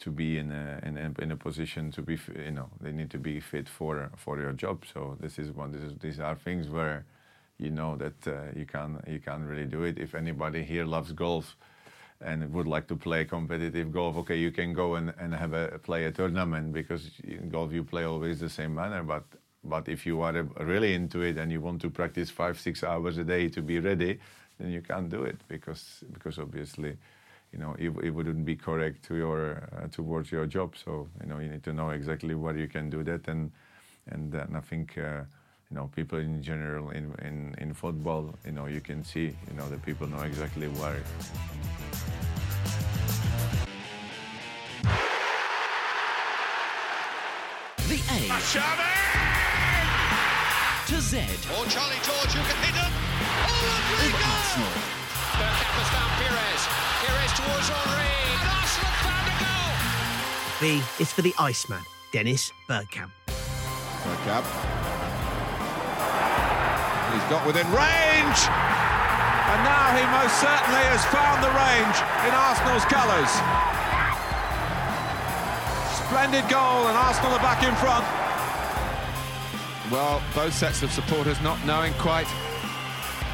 to 0.00 0.10
be 0.10 0.38
in 0.38 0.50
a, 0.50 0.80
in 0.82 0.98
a, 0.98 1.22
in 1.22 1.30
a 1.30 1.36
position 1.36 1.92
to 1.92 2.02
be 2.02 2.18
you 2.44 2.50
know 2.50 2.68
they 2.80 2.90
need 2.90 3.10
to 3.10 3.18
be 3.18 3.40
fit 3.40 3.68
for 3.68 4.10
for 4.16 4.40
your 4.40 4.52
job. 4.52 4.84
So 4.92 5.16
this 5.20 5.38
is 5.38 5.52
one 5.52 5.72
this 5.72 5.82
is 5.82 5.98
these 6.00 6.20
are 6.20 6.34
things 6.34 6.68
where 6.68 7.04
you 7.58 7.70
know 7.70 7.96
that 7.96 8.26
uh, 8.26 8.50
you 8.56 8.66
can 8.66 9.00
you 9.06 9.20
can't 9.20 9.44
really 9.44 9.66
do 9.66 9.84
it. 9.84 9.98
If 9.98 10.14
anybody 10.14 10.64
here 10.64 10.84
loves 10.84 11.12
golf 11.12 11.56
and 12.20 12.52
would 12.52 12.66
like 12.66 12.86
to 12.88 12.96
play 12.96 13.24
competitive 13.24 13.92
golf 13.92 14.16
okay 14.16 14.36
you 14.36 14.50
can 14.50 14.72
go 14.72 14.94
and, 14.94 15.12
and 15.18 15.34
have 15.34 15.52
a 15.52 15.78
play 15.80 16.04
a 16.04 16.12
tournament 16.12 16.72
because 16.72 17.10
in 17.24 17.48
golf 17.48 17.72
you 17.72 17.82
play 17.82 18.04
always 18.04 18.40
the 18.40 18.48
same 18.48 18.74
manner 18.74 19.02
but 19.02 19.24
but 19.64 19.88
if 19.88 20.06
you 20.06 20.20
are 20.20 20.42
really 20.60 20.94
into 20.94 21.22
it 21.22 21.38
and 21.38 21.50
you 21.50 21.60
want 21.60 21.80
to 21.80 21.90
practice 21.90 22.30
five 22.30 22.58
six 22.60 22.84
hours 22.84 23.18
a 23.18 23.24
day 23.24 23.48
to 23.48 23.62
be 23.62 23.78
ready 23.80 24.18
then 24.58 24.70
you 24.70 24.80
can't 24.80 25.08
do 25.08 25.22
it 25.22 25.38
because 25.48 26.04
because 26.12 26.38
obviously 26.38 26.96
you 27.54 27.60
know, 27.60 27.76
it, 27.78 27.90
it 28.02 28.10
wouldn't 28.10 28.44
be 28.44 28.56
correct 28.56 29.04
to 29.04 29.14
your 29.14 29.68
uh, 29.78 29.86
towards 29.86 30.32
your 30.32 30.44
job. 30.44 30.74
So 30.76 31.08
you 31.22 31.28
know, 31.28 31.38
you 31.38 31.48
need 31.48 31.62
to 31.62 31.72
know 31.72 31.90
exactly 31.90 32.34
where 32.34 32.56
you 32.56 32.66
can 32.66 32.90
do 32.90 33.04
that, 33.04 33.28
and 33.28 33.52
and, 34.10 34.34
and 34.34 34.56
I 34.56 34.60
think 34.60 34.98
uh, 34.98 35.22
you 35.70 35.76
know, 35.76 35.88
people 35.94 36.18
in 36.18 36.42
general 36.42 36.90
in, 36.90 37.14
in 37.22 37.54
in 37.58 37.72
football, 37.72 38.34
you 38.44 38.52
know, 38.52 38.66
you 38.66 38.80
can 38.80 39.04
see, 39.04 39.26
you 39.48 39.56
know, 39.56 39.68
the 39.68 39.78
people 39.78 40.08
know 40.08 40.22
exactly 40.22 40.66
where. 40.66 41.00
The 47.86 48.00
A 48.10 48.40
to 50.86 51.00
Z. 51.00 51.16
Or 51.56 51.64
Charlie 51.72 51.96
George, 52.04 52.32
who 52.36 52.44
can 52.44 52.58
hit 52.60 52.76
them. 52.76 52.92
Oh, 52.92 53.56
Rodrigo! 53.88 54.20
Arsenal. 54.20 54.68
Bergkamp 55.40 55.80
has 55.80 55.88
found 55.96 56.12
Pires. 56.20 56.62
Pires 57.00 57.32
towards 57.40 57.68
Henry. 57.72 58.12
And 58.36 58.52
Arsenal 58.52 58.92
found 59.00 59.24
a 59.24 59.34
goal. 59.40 59.72
B 60.60 60.84
is 61.00 61.08
for 61.08 61.22
the 61.24 61.32
Iceman, 61.40 61.80
Dennis 62.12 62.52
Bergkamp. 62.68 63.08
Bergkamp. 63.24 64.44
He's 67.16 67.26
got 67.32 67.46
within 67.48 67.64
range. 67.72 68.40
And 68.44 69.60
now 69.64 69.88
he 69.96 70.04
most 70.20 70.36
certainly 70.36 70.84
has 70.92 71.00
found 71.08 71.40
the 71.40 71.52
range 71.64 71.96
in 72.28 72.32
Arsenal's 72.36 72.84
colours. 72.92 73.32
Splendid 75.96 76.44
goal, 76.52 76.92
and 76.92 76.96
Arsenal 76.98 77.32
are 77.32 77.40
back 77.40 77.64
in 77.64 77.72
front. 77.80 78.04
Well, 79.94 80.20
both 80.34 80.52
sets 80.52 80.82
of 80.82 80.90
supporters 80.90 81.40
not 81.40 81.64
knowing 81.64 81.92
quite 82.00 82.26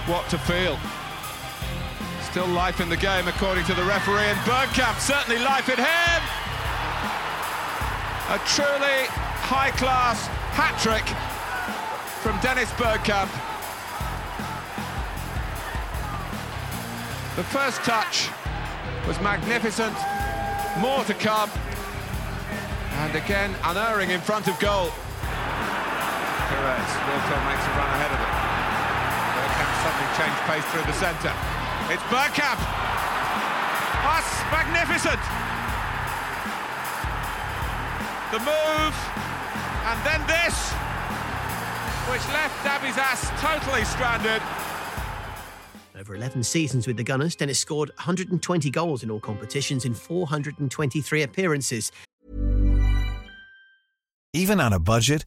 what 0.05 0.29
to 0.29 0.37
feel. 0.37 0.79
Still 2.21 2.47
life 2.49 2.83
in 2.83 2.91
the 2.91 2.99
game, 2.99 3.27
according 3.29 3.65
to 3.65 3.73
the 3.73 3.83
referee, 3.85 4.29
and 4.29 4.39
Bergkamp 4.41 5.01
certainly 5.01 5.43
life 5.43 5.71
in 5.71 5.79
him. 5.79 6.21
A 8.29 8.39
truly 8.45 9.09
high-class 9.41 10.27
hat-trick 10.53 11.09
from 12.21 12.39
Dennis 12.43 12.71
Bergkamp. 12.73 13.31
The 17.37 17.45
first 17.45 17.81
touch 17.85 18.29
was 19.09 19.19
magnificent, 19.23 19.97
more 20.79 21.05
to 21.05 21.15
come, 21.15 21.51
and 23.01 23.17
again 23.17 23.55
unerring 23.65 24.11
in 24.11 24.21
front 24.21 24.47
of 24.47 24.61
goal. 24.61 24.91
Pires, 27.11 27.43
makes 27.51 27.67
a 27.67 27.73
run 27.75 27.91
ahead 27.91 28.13
of 28.15 28.21
it. 28.23 28.33
Bergkamp 29.35 29.73
suddenly 29.83 30.09
changed 30.15 30.41
pace 30.47 30.67
through 30.71 30.87
the 30.87 30.95
centre. 30.95 31.35
It's 31.91 32.03
Bergkamp. 32.07 32.61
That's 34.07 34.31
magnificent. 34.55 35.19
The 38.31 38.39
move, 38.47 38.95
and 39.91 39.99
then 40.07 40.23
this, 40.31 40.71
which 42.07 42.23
left 42.31 42.55
Dabizas 42.63 43.27
totally 43.41 43.85
stranded. 43.85 44.41
Over 45.99 46.15
11 46.15 46.45
seasons 46.45 46.87
with 46.87 46.97
the 46.97 47.03
Gunners, 47.03 47.35
Dennis 47.35 47.59
scored 47.59 47.91
120 47.97 48.71
goals 48.71 49.03
in 49.03 49.11
all 49.11 49.19
competitions 49.19 49.85
in 49.85 49.95
423 49.95 51.23
appearances. 51.23 51.91
Even 54.33 54.61
on 54.61 54.73
a 54.73 54.79
budget, 54.79 55.27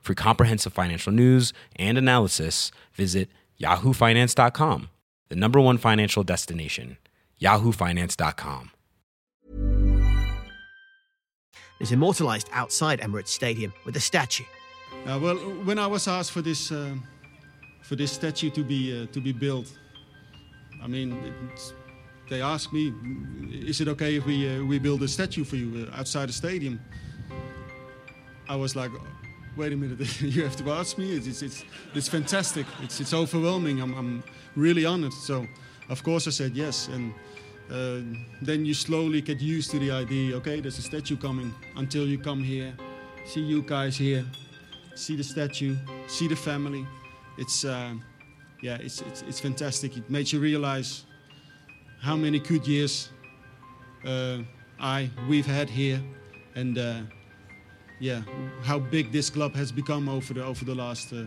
For 0.00 0.14
comprehensive 0.14 0.72
financial 0.72 1.12
news 1.12 1.52
and 1.76 1.98
analysis, 1.98 2.70
visit 2.92 3.28
yahoofinance.com, 3.60 4.88
the 5.28 5.36
number 5.36 5.60
one 5.60 5.78
financial 5.78 6.22
destination, 6.22 6.96
yahoofinance.com. 7.40 8.70
Is 11.80 11.92
immortalized 11.92 12.48
outside 12.52 13.00
Emirates 13.00 13.28
Stadium 13.28 13.72
with 13.86 13.96
a 13.96 14.00
statue. 14.00 14.44
Uh, 15.06 15.18
well, 15.18 15.36
when 15.64 15.78
I 15.78 15.86
was 15.86 16.08
asked 16.08 16.32
for 16.32 16.42
this, 16.42 16.70
uh, 16.70 16.94
for 17.82 17.96
this 17.96 18.12
statue 18.12 18.50
to 18.50 18.62
be, 18.62 19.02
uh, 19.02 19.06
to 19.12 19.20
be 19.20 19.32
built, 19.32 19.72
I 20.82 20.86
mean, 20.86 21.16
it's 21.52 21.72
they 22.28 22.42
asked 22.42 22.72
me, 22.72 22.92
"Is 23.50 23.80
it 23.80 23.88
okay 23.88 24.16
if 24.16 24.24
we 24.24 24.48
uh, 24.48 24.64
we 24.64 24.78
build 24.78 25.02
a 25.02 25.08
statue 25.08 25.42
for 25.44 25.56
you 25.56 25.86
uh, 25.86 25.98
outside 25.98 26.28
the 26.28 26.32
stadium?" 26.32 26.80
I 28.48 28.56
was 28.56 28.76
like, 28.76 28.90
"Wait 29.56 29.72
a 29.72 29.76
minute, 29.76 30.22
you 30.22 30.42
have 30.42 30.56
to 30.56 30.70
ask 30.70 30.98
me. 30.98 31.16
It's 31.16 31.26
it's 31.26 31.42
it's, 31.42 31.64
it's 31.94 32.08
fantastic. 32.08 32.66
It's 32.82 33.00
it's 33.00 33.14
overwhelming. 33.14 33.80
I'm 33.80 33.94
I'm 33.94 34.22
really 34.56 34.84
honored." 34.84 35.12
So, 35.12 35.46
of 35.88 36.02
course, 36.02 36.26
I 36.26 36.30
said 36.30 36.56
yes, 36.56 36.88
and. 36.88 37.12
Uh, 37.70 38.00
then 38.42 38.64
you 38.66 38.74
slowly 38.74 39.20
get 39.20 39.40
used 39.40 39.70
to 39.70 39.78
the 39.78 39.92
idea. 39.92 40.34
Okay, 40.34 40.58
there's 40.58 40.78
a 40.78 40.82
statue 40.82 41.16
coming. 41.16 41.54
Until 41.76 42.04
you 42.04 42.18
come 42.18 42.42
here, 42.42 42.74
see 43.24 43.42
you 43.42 43.62
guys 43.62 43.96
here, 43.96 44.24
see 44.96 45.14
the 45.14 45.22
statue, 45.22 45.76
see 46.08 46.26
the 46.26 46.34
family. 46.34 46.84
It's 47.38 47.64
uh, 47.64 47.94
yeah, 48.60 48.78
it's, 48.80 49.00
it's 49.02 49.22
it's 49.22 49.40
fantastic. 49.40 49.96
It 49.96 50.10
makes 50.10 50.32
you 50.32 50.40
realize 50.40 51.04
how 52.00 52.16
many 52.16 52.38
good 52.38 52.66
years 52.66 53.10
uh, 54.04 54.38
I 54.78 55.10
we've 55.28 55.46
had 55.46 55.70
here, 55.70 56.00
and 56.54 56.78
uh, 56.78 57.00
yeah, 58.00 58.22
how 58.62 58.78
big 58.78 59.12
this 59.12 59.30
club 59.30 59.54
has 59.54 59.70
become 59.70 60.08
over 60.08 60.34
the 60.34 60.44
over 60.44 60.64
the 60.64 60.74
last 60.74 61.12
uh, 61.12 61.24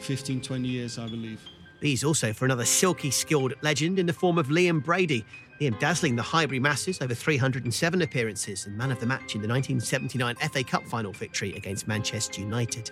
15, 0.00 0.40
20 0.40 0.66
years, 0.66 0.98
I 0.98 1.06
believe. 1.06 1.40
These 1.80 2.04
also 2.04 2.32
for 2.32 2.46
another 2.46 2.64
silky 2.64 3.10
skilled 3.10 3.54
legend 3.62 3.98
in 3.98 4.06
the 4.06 4.12
form 4.12 4.38
of 4.38 4.48
Liam 4.48 4.82
Brady. 4.82 5.24
Liam 5.60 5.78
dazzling 5.78 6.16
the 6.16 6.22
Highbury 6.22 6.60
masses 6.60 7.00
over 7.00 7.14
307 7.14 8.02
appearances 8.02 8.66
and 8.66 8.76
man 8.76 8.90
of 8.90 9.00
the 9.00 9.06
match 9.06 9.34
in 9.34 9.40
the 9.40 9.48
1979 9.48 10.36
FA 10.36 10.64
Cup 10.64 10.86
final 10.86 11.12
victory 11.12 11.54
against 11.54 11.88
Manchester 11.88 12.40
United. 12.40 12.90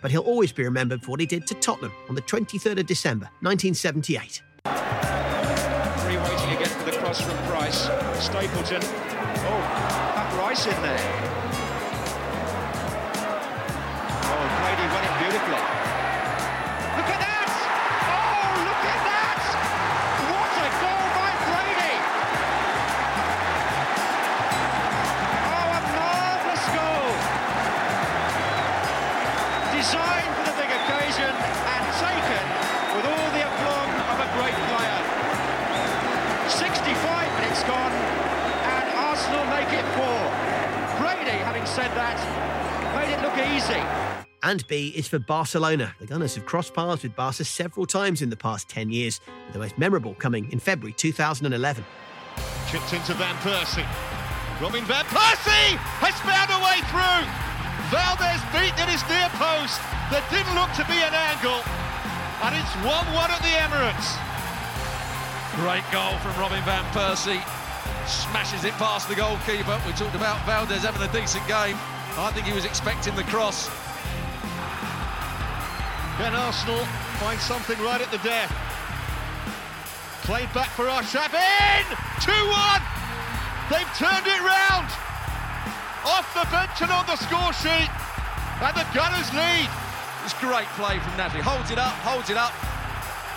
But 0.00 0.10
he'll 0.10 0.22
always 0.22 0.52
be 0.52 0.64
remembered 0.64 1.02
for 1.02 1.10
what 1.12 1.20
he 1.20 1.26
did 1.26 1.46
to 1.48 1.54
Tottenham 1.54 1.92
on 2.08 2.14
the 2.14 2.22
23rd 2.22 2.80
of 2.80 2.86
December 2.86 3.28
1978. 3.40 4.42
Free 4.64 6.16
waiting 6.16 6.56
again 6.56 6.78
for 6.78 6.90
the 6.90 6.96
cross 6.96 7.20
from 7.20 7.36
Price. 7.48 7.82
Stapleton. 8.24 8.82
Oh, 8.82 9.60
Pat 10.14 10.38
Rice 10.38 10.66
in 10.66 10.82
there. 10.82 11.65
Said 41.76 41.92
that, 41.92 42.16
made 42.96 43.12
it 43.12 43.20
look 43.20 43.36
easy. 43.52 43.76
And 44.40 44.66
B 44.66 44.96
is 44.96 45.06
for 45.08 45.18
Barcelona. 45.18 45.94
The 46.00 46.06
Gunners 46.06 46.34
have 46.36 46.46
crossed 46.46 46.72
paths 46.72 47.02
with 47.02 47.14
Barca 47.14 47.44
several 47.44 47.84
times 47.84 48.22
in 48.22 48.30
the 48.30 48.36
past 48.36 48.70
10 48.70 48.88
years, 48.88 49.20
with 49.44 49.52
the 49.52 49.58
most 49.58 49.76
memorable 49.76 50.14
coming 50.14 50.50
in 50.52 50.58
February 50.58 50.94
2011. 50.96 51.84
Chipped 52.72 52.94
into 52.96 53.12
Van 53.20 53.36
Persie. 53.44 53.84
Robin 54.56 54.88
Van 54.88 55.04
Persie 55.12 55.76
has 56.00 56.16
found 56.24 56.48
a 56.48 56.60
way 56.64 56.80
through. 56.88 57.28
Valdés 57.92 58.40
beaten 58.56 58.80
at 58.80 58.88
his 58.88 59.04
near 59.12 59.28
post. 59.36 59.76
There 60.08 60.24
didn't 60.32 60.56
look 60.56 60.72
to 60.80 60.84
be 60.88 60.96
an 60.96 61.12
angle. 61.12 61.60
And 62.40 62.56
it's 62.56 62.72
1-1 62.88 63.28
at 63.28 63.44
the 63.44 63.52
Emirates. 63.52 64.16
Great 65.60 65.84
goal 65.92 66.16
from 66.24 66.40
Robin 66.40 66.64
Van 66.64 66.88
Persie. 66.96 67.44
Smashes 68.06 68.64
it 68.64 68.72
past 68.74 69.08
the 69.08 69.14
goalkeeper. 69.14 69.80
We 69.86 69.92
talked 69.92 70.14
about 70.14 70.38
Valdés 70.46 70.86
having 70.86 71.02
a 71.02 71.10
decent 71.10 71.46
game. 71.50 71.76
I 72.16 72.30
think 72.32 72.46
he 72.46 72.54
was 72.54 72.64
expecting 72.64 73.14
the 73.14 73.26
cross. 73.28 73.68
Can 76.16 76.32
Arsenal 76.32 76.80
find 77.18 77.38
something 77.40 77.76
right 77.82 78.00
at 78.00 78.10
the 78.14 78.22
death? 78.22 78.48
Played 80.22 80.48
back 80.54 80.70
for 80.72 80.86
Arshavin! 80.86 81.84
2-1! 82.24 82.80
They've 83.68 83.92
turned 83.98 84.26
it 84.26 84.40
round! 84.40 84.88
Off 86.06 86.30
the 86.32 86.46
bench 86.54 86.78
and 86.80 86.90
on 86.94 87.04
the 87.10 87.18
score 87.18 87.52
sheet! 87.58 87.90
And 88.62 88.74
the 88.74 88.86
Gunners 88.94 89.28
lead! 89.34 89.68
It's 90.24 90.34
great 90.40 90.70
play 90.78 90.98
from 90.98 91.16
Natalie. 91.18 91.42
Holds 91.42 91.70
it 91.70 91.78
up, 91.78 91.94
holds 92.06 92.30
it 92.30 92.38
up. 92.38 92.54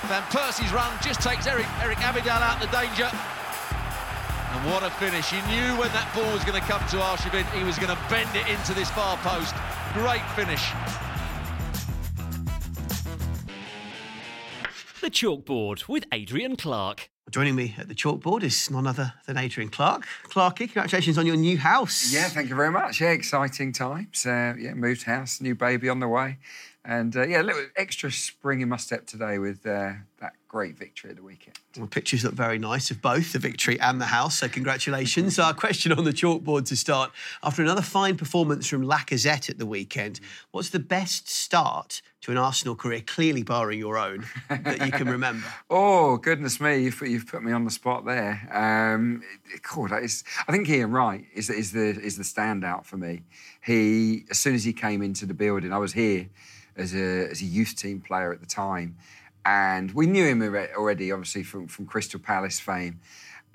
Van 0.08 0.24
Persie's 0.32 0.72
run 0.72 0.90
just 1.04 1.22
takes 1.22 1.46
Eric, 1.46 1.68
Eric 1.82 1.98
Abidal 2.00 2.42
out 2.42 2.64
of 2.64 2.70
the 2.70 2.78
danger. 2.78 3.10
And 4.52 4.72
what 4.72 4.84
a 4.84 4.90
finish. 4.90 5.30
He 5.30 5.38
knew 5.52 5.78
when 5.78 5.92
that 5.94 6.12
ball 6.16 6.32
was 6.34 6.44
going 6.44 6.60
to 6.60 6.68
come 6.68 6.82
to 6.90 6.98
Arshavin, 6.98 7.46
he 7.58 7.64
was 7.64 7.78
going 7.78 7.96
to 7.96 8.02
bend 8.10 8.30
it 8.36 8.48
into 8.50 8.74
this 8.74 8.90
far 8.92 9.16
post. 9.18 9.54
Great 9.94 10.26
finish. 10.36 10.72
The 15.02 15.10
Chalkboard 15.10 15.88
with 15.88 16.06
Adrian 16.12 16.56
Clark. 16.56 17.10
Joining 17.30 17.56
me 17.56 17.76
at 17.78 17.88
the 17.88 17.94
chalkboard 17.94 18.42
is 18.42 18.72
none 18.72 18.88
other 18.88 19.14
than 19.28 19.38
Adrian 19.38 19.70
Clark. 19.70 20.08
Clarky, 20.30 20.66
congratulations 20.66 21.16
on 21.16 21.28
your 21.28 21.36
new 21.36 21.60
house. 21.60 22.12
Yeah, 22.12 22.28
thank 22.28 22.50
you 22.50 22.56
very 22.56 22.72
much. 22.72 23.00
Yeah, 23.00 23.12
exciting 23.12 23.72
times. 23.72 24.26
Uh, 24.26 24.56
yeah, 24.58 24.74
moved 24.74 25.04
house, 25.04 25.40
new 25.40 25.54
baby 25.54 25.90
on 25.90 26.00
the 26.00 26.08
way. 26.08 26.40
And 26.84 27.16
uh, 27.16 27.28
yeah, 27.28 27.42
a 27.42 27.44
little 27.44 27.68
extra 27.76 28.12
spring 28.12 28.62
in 28.62 28.70
my 28.70 28.78
step 28.78 29.06
today 29.06 29.38
with 29.38 29.64
uh, 29.66 29.94
that 30.20 30.34
great 30.50 30.76
victory 30.76 31.12
at 31.12 31.16
the 31.16 31.22
weekend. 31.22 31.58
Well, 31.78 31.88
pictures 31.88 32.24
look 32.26 32.34
very 32.34 32.58
nice 32.58 32.90
of 32.90 33.04
both 33.04 33.34
the 33.34 33.40
victory 33.40 33.80
and 33.80 34.02
the 34.02 34.08
house, 34.08 34.40
so 34.40 34.50
congratulations. 34.50 35.38
Our 35.38 35.54
question 35.54 35.92
on 35.92 36.04
the 36.04 36.12
chalkboard 36.12 36.66
to 36.70 36.76
start. 36.76 37.12
After 37.44 37.62
another 37.62 37.84
fine 37.84 38.18
performance 38.18 38.68
from 38.68 38.84
Lacazette 38.84 39.52
at 39.52 39.60
the 39.60 39.68
weekend, 39.68 40.20
what's 40.50 40.72
the 40.72 40.80
best 40.80 41.30
start 41.30 42.02
to 42.22 42.32
an 42.32 42.38
Arsenal 42.38 42.76
career, 42.76 43.02
clearly 43.02 43.44
barring 43.44 43.78
your 43.78 44.00
own, 44.00 44.26
that 44.50 44.84
you 44.84 44.92
can 44.92 45.08
remember? 45.08 45.48
Oh 45.70 46.18
goodness 46.18 46.60
me, 46.60 46.80
you've, 46.80 47.00
you've 47.02 47.28
put 47.28 47.44
me 47.44 47.52
on 47.52 47.64
the 47.64 47.72
spot 47.72 48.04
there. 48.04 48.50
Um, 48.52 49.22
God, 49.62 49.92
that 49.92 50.02
is, 50.02 50.24
I 50.48 50.52
think 50.52 50.68
Ian 50.68 50.92
Wright 50.92 51.26
is, 51.34 51.52
is 51.52 51.72
the 51.72 51.90
is 51.90 52.18
the 52.18 52.24
standout 52.24 52.86
for 52.86 52.98
me. 52.98 53.22
He, 53.64 54.26
as 54.32 54.40
soon 54.40 54.56
as 54.56 54.64
he 54.64 54.74
came 54.74 55.04
into 55.04 55.28
the 55.28 55.36
building, 55.36 55.72
I 55.72 55.78
was 55.78 55.94
here 55.94 56.28
as 56.76 56.96
a 56.96 57.30
as 57.30 57.42
a 57.42 57.46
youth 57.46 57.76
team 57.76 58.02
player 58.02 58.34
at 58.34 58.40
the 58.40 58.48
time, 58.48 58.98
and 59.46 59.92
we 59.92 60.06
knew 60.06 60.26
him 60.26 60.42
already, 60.42 61.12
obviously 61.12 61.44
from 61.44 61.68
from 61.68 61.86
Crystal 61.86 62.20
Palace 62.20 62.60
fame. 62.60 63.00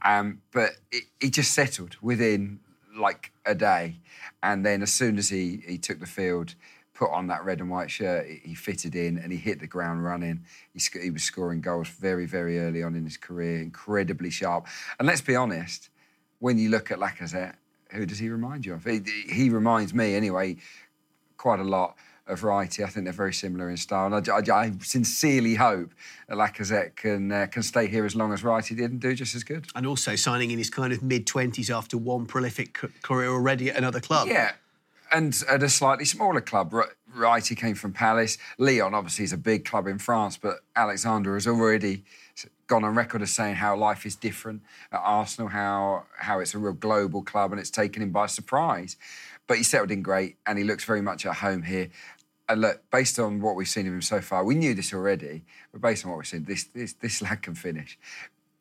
Um, 0.05 0.43
but 0.53 0.73
he 1.21 1.31
just 1.31 1.53
settled 1.53 1.97
within 2.03 2.61
like 2.97 3.33
a 3.47 3.55
day, 3.55 4.01
and 4.43 4.65
then 4.65 4.83
as 4.83 4.93
soon 4.93 5.19
as 5.19 5.29
he 5.29 5.63
he 5.67 5.79
took 5.79 6.01
the 6.01 6.07
field, 6.07 6.55
put 6.95 7.11
on 7.11 7.27
that 7.27 7.45
red 7.45 7.61
and 7.61 7.69
white 7.69 7.91
shirt, 7.91 8.27
he 8.27 8.55
fitted 8.55 8.95
in 8.95 9.19
and 9.19 9.33
he 9.33 9.39
hit 9.39 9.61
the 9.61 9.67
ground 9.67 10.05
running. 10.05 10.45
He, 10.73 10.79
sc- 10.79 11.01
he 11.03 11.11
was 11.11 11.25
scoring 11.25 11.61
goals 11.61 11.89
very, 11.89 12.25
very 12.25 12.61
early 12.61 12.83
on 12.83 12.95
in 12.95 13.05
his 13.05 13.17
career, 13.17 13.61
incredibly 13.61 14.31
sharp. 14.31 14.67
And 14.99 15.07
let's 15.07 15.21
be 15.21 15.35
honest, 15.35 15.91
when 16.39 16.57
you 16.57 16.71
look 16.71 16.91
at 16.91 16.99
Lacazette, 16.99 17.57
who 17.91 18.07
does 18.07 18.19
he 18.19 18.29
remind 18.29 18.65
you 18.65 18.75
of? 18.75 18.85
He, 18.85 19.01
he 19.29 19.51
reminds 19.51 19.93
me, 19.93 20.15
anyway, 20.15 20.57
quite 21.37 21.61
a 21.61 21.65
lot 21.65 21.97
of 22.27 22.41
Wrighty. 22.41 22.85
I 22.85 22.89
think 22.89 23.05
they're 23.05 23.13
very 23.13 23.35
similar 23.35 23.69
in 23.69 23.77
style. 23.77 24.13
And 24.13 24.29
I, 24.29 24.37
I, 24.37 24.65
I 24.67 24.73
sincerely 24.81 25.55
hope 25.55 25.93
that 26.29 26.37
Lacazette 26.37 26.97
can 26.97 27.31
uh, 27.31 27.47
can 27.47 27.63
stay 27.63 27.87
here 27.87 28.05
as 28.05 28.17
long 28.17 28.33
as 28.33 28.43
Wrighty 28.43 28.77
did 28.77 28.91
and 28.91 29.01
do 29.01 29.15
just 29.15 29.35
as 29.35 29.45
good. 29.45 29.67
And 29.75 29.87
also 29.87 30.17
signing 30.17 30.51
in 30.51 30.59
his 30.59 30.71
kind 30.71 30.93
of 30.93 31.03
mid 31.03 31.27
20s 31.27 31.75
after 31.75 31.99
one 31.99 32.27
prolific 32.27 32.79
career 33.03 33.31
already 33.31 33.71
at 33.71 33.77
another 33.77 34.01
club. 34.01 34.29
Yeah, 34.29 34.53
and 35.13 35.37
at 35.49 35.63
a 35.63 35.69
slightly 35.69 36.05
smaller 36.05 36.41
club. 36.41 36.75
Right, 37.15 37.47
he 37.47 37.55
came 37.55 37.77
from 37.77 37.93
Palace. 37.93 38.39
Lyon, 38.59 38.95
obviously, 38.95 39.25
is 39.25 39.33
a 39.33 39.39
big 39.39 39.65
club 39.65 39.87
in 39.87 39.99
France, 39.99 40.37
but 40.37 40.61
Alexander 40.75 41.35
has 41.35 41.47
already 41.47 42.05
gone 42.67 42.83
on 42.83 42.95
record 42.95 43.23
as 43.23 43.31
saying 43.31 43.57
how 43.57 43.77
life 43.77 44.07
is 44.07 44.17
different 44.17 44.63
at 44.91 44.99
Arsenal, 44.99 45.49
how 45.49 46.05
how 46.19 46.41
it's 46.41 46.55
a 46.55 46.59
real 46.59 46.73
global 46.73 47.23
club 47.23 47.53
and 47.53 47.61
it's 47.61 47.71
taken 47.71 48.03
him 48.03 48.11
by 48.11 48.27
surprise. 48.27 48.97
But 49.47 49.59
he 49.59 49.63
settled 49.63 49.91
in 49.91 50.03
great 50.03 50.37
and 50.47 50.59
he 50.59 50.65
looks 50.65 50.85
very 50.85 51.03
much 51.03 51.27
at 51.27 51.37
home 51.37 51.63
here. 51.63 51.91
And 52.49 52.61
look, 52.61 52.83
based 52.91 53.19
on 53.19 53.41
what 53.41 53.57
we've 53.57 53.69
seen 53.69 53.87
of 53.87 53.93
him 53.93 54.03
so 54.03 54.21
far, 54.21 54.45
we 54.45 54.55
knew 54.55 54.75
this 54.75 54.93
already, 54.93 55.45
but 55.73 55.81
based 55.81 56.05
on 56.05 56.11
what 56.11 56.19
we've 56.19 56.27
seen, 56.27 56.45
this 56.45 56.65
this 56.65 56.93
this 56.95 57.23
lad 57.23 57.43
can 57.43 57.55
finish 57.55 57.99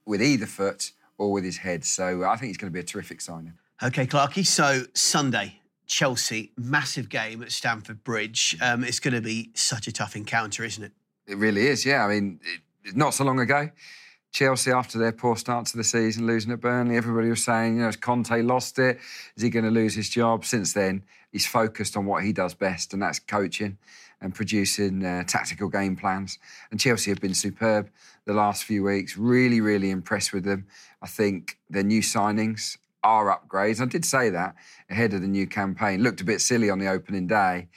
with 0.06 0.22
either 0.22 0.46
foot 0.46 0.92
or 1.18 1.32
with 1.32 1.44
his 1.44 1.58
head. 1.58 1.84
So 1.84 2.24
I 2.24 2.36
think 2.36 2.48
he's 2.48 2.58
going 2.58 2.72
to 2.72 2.74
be 2.74 2.80
a 2.80 2.84
terrific 2.84 3.22
signing. 3.22 3.54
Okay, 3.82 4.06
Clarky. 4.06 4.46
So 4.46 4.84
Sunday, 4.94 5.60
Chelsea, 5.86 6.52
massive 6.58 7.10
game 7.10 7.44
at 7.44 7.52
Stamford 7.52 8.04
Bridge. 8.04 8.58
Um, 8.62 8.84
it's 8.84 9.00
going 9.00 9.14
to 9.14 9.22
be 9.22 9.52
such 9.54 9.88
a 9.88 9.92
tough 9.92 10.16
encounter, 10.16 10.64
isn't 10.64 10.84
it? 10.84 10.92
It 11.28 11.38
really 11.38 11.68
is, 11.68 11.86
yeah. 11.86 12.06
I 12.06 12.10
mean, 12.10 12.40
it, 12.84 12.96
not 12.96 13.14
so 13.14 13.24
long 13.24 13.40
ago, 13.40 13.70
Chelsea, 14.34 14.72
after 14.72 14.98
their 14.98 15.12
poor 15.12 15.38
start 15.38 15.68
to 15.68 15.78
the 15.78 15.84
season, 15.84 16.26
losing 16.28 16.52
at 16.52 16.60
Burnley, 16.60 16.98
everybody 16.98 17.30
was 17.30 17.44
saying, 17.44 17.76
you 17.76 17.80
know, 17.82 17.86
has 17.86 17.96
Conte 17.96 18.42
lost 18.42 18.80
it? 18.80 19.00
Is 19.36 19.44
he 19.44 19.50
going 19.50 19.64
to 19.64 19.72
lose 19.72 19.94
his 19.94 20.10
job? 20.10 20.44
Since 20.44 20.74
then, 20.74 21.04
he's 21.32 21.46
focused 21.46 21.96
on 21.96 22.06
what 22.06 22.24
he 22.24 22.34
does 22.34 22.56
best, 22.56 22.94
and 22.94 23.02
that's 23.02 23.20
coaching. 23.20 23.78
and 24.24 24.34
producing 24.34 25.06
uh, 25.06 25.24
tactical 25.26 25.68
game 25.68 25.96
plans. 25.96 26.40
And 26.72 26.80
Chelsea 26.80 27.12
have 27.12 27.20
been 27.20 27.34
superb 27.34 27.90
the 28.26 28.34
last 28.34 28.64
few 28.64 28.82
weeks. 28.82 29.18
Really, 29.18 29.60
really 29.60 29.92
impressed 29.92 30.34
with 30.34 30.46
them. 30.46 30.66
I 31.02 31.08
think 31.08 31.58
their 31.70 31.84
new 31.84 32.02
signings 32.02 32.78
are 33.04 33.26
upgrades. 33.26 33.82
I 33.82 33.86
did 33.86 34.06
say 34.06 34.30
that 34.30 34.56
ahead 34.90 35.14
of 35.14 35.22
the 35.22 35.28
new 35.28 35.46
campaign. 35.46 36.02
Looked 36.02 36.22
a 36.22 36.24
bit 36.24 36.40
silly 36.40 36.70
on 36.70 36.80
the 36.80 36.88
opening 36.88 37.28
day, 37.28 37.68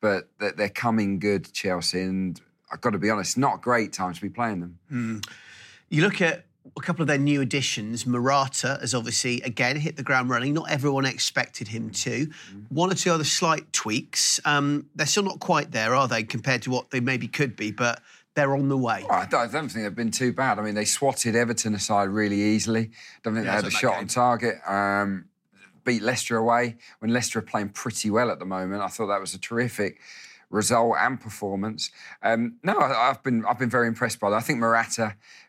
but 0.00 0.28
that 0.38 0.56
they're 0.56 0.68
coming 0.68 1.18
good, 1.18 1.52
Chelsea. 1.52 2.02
And 2.02 2.40
I've 2.72 2.80
got 2.80 2.90
to 2.90 2.98
be 2.98 3.10
honest, 3.10 3.36
not 3.36 3.56
a 3.56 3.58
great 3.58 3.92
time 3.92 4.14
to 4.14 4.20
be 4.20 4.30
playing 4.30 4.60
them. 4.60 4.78
Mm. 4.90 5.28
You 5.88 6.02
look 6.02 6.20
at 6.20 6.46
a 6.76 6.80
couple 6.80 7.02
of 7.02 7.08
their 7.08 7.18
new 7.18 7.40
additions. 7.40 8.06
Morata 8.06 8.78
has 8.80 8.94
obviously 8.94 9.40
again 9.42 9.76
hit 9.76 9.96
the 9.96 10.02
ground 10.02 10.30
running. 10.30 10.52
Not 10.52 10.70
everyone 10.70 11.06
expected 11.06 11.68
him 11.68 11.90
to. 11.90 12.28
One 12.68 12.90
or 12.90 12.94
two 12.94 13.10
other 13.10 13.24
slight 13.24 13.72
tweaks. 13.72 14.40
Um, 14.44 14.86
they're 14.94 15.06
still 15.06 15.22
not 15.22 15.40
quite 15.40 15.70
there, 15.70 15.94
are 15.94 16.08
they, 16.08 16.22
compared 16.24 16.62
to 16.62 16.70
what 16.70 16.90
they 16.90 17.00
maybe 17.00 17.28
could 17.28 17.56
be? 17.56 17.70
But 17.70 18.02
they're 18.34 18.54
on 18.54 18.68
the 18.68 18.76
way. 18.76 19.04
Well, 19.08 19.18
I, 19.18 19.26
don't, 19.26 19.48
I 19.48 19.52
don't 19.52 19.68
think 19.68 19.84
they've 19.84 19.94
been 19.94 20.10
too 20.10 20.32
bad. 20.32 20.58
I 20.58 20.62
mean, 20.62 20.74
they 20.74 20.84
swatted 20.84 21.34
Everton 21.34 21.74
aside 21.74 22.08
really 22.08 22.40
easily. 22.40 22.90
Don't 23.22 23.34
think 23.34 23.46
Yeah, 23.46 23.52
they 23.52 23.56
had 23.56 23.64
a 23.66 23.70
shot 23.70 23.92
game. 23.92 24.00
on 24.00 24.06
target. 24.08 24.56
Um, 24.66 25.26
beat 25.84 26.02
Leicester 26.02 26.36
away 26.36 26.76
when 26.98 27.12
Leicester 27.12 27.38
are 27.38 27.42
playing 27.42 27.70
pretty 27.70 28.10
well 28.10 28.30
at 28.30 28.38
the 28.38 28.44
moment. 28.44 28.82
I 28.82 28.88
thought 28.88 29.06
that 29.06 29.20
was 29.20 29.34
a 29.34 29.38
terrific 29.38 30.00
result 30.50 30.96
and 31.00 31.20
performance. 31.20 31.90
Um, 32.22 32.56
no, 32.62 32.76
I, 32.78 33.10
I've 33.10 33.22
been 33.22 33.44
I've 33.46 33.58
been 33.58 33.70
very 33.70 33.88
impressed 33.88 34.20
by 34.20 34.30
that. 34.30 34.36
I 34.36 34.40
think 34.40 34.58
Morata 34.58 35.14
it 35.14 35.45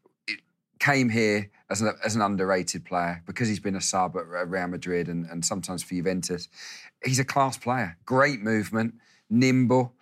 came 0.79 1.09
here 1.09 1.49
as 1.69 1.81
an, 1.81 1.93
as 2.03 2.15
an 2.15 2.21
underrated 2.21 2.85
player 2.85 3.23
because 3.25 3.47
he's 3.47 3.59
been 3.59 3.75
a 3.75 3.81
sub 3.81 4.15
at 4.15 4.27
Real 4.27 4.67
Madrid 4.67 5.07
and, 5.07 5.25
and 5.29 5.43
sometimes 5.43 5.83
for 5.83 5.95
Juventus. 5.95 6.47
He's 7.03 7.19
a 7.19 7.25
class 7.25 7.57
player, 7.57 7.97
great 8.05 8.41
movement, 8.41 8.95
nimble 9.29 9.93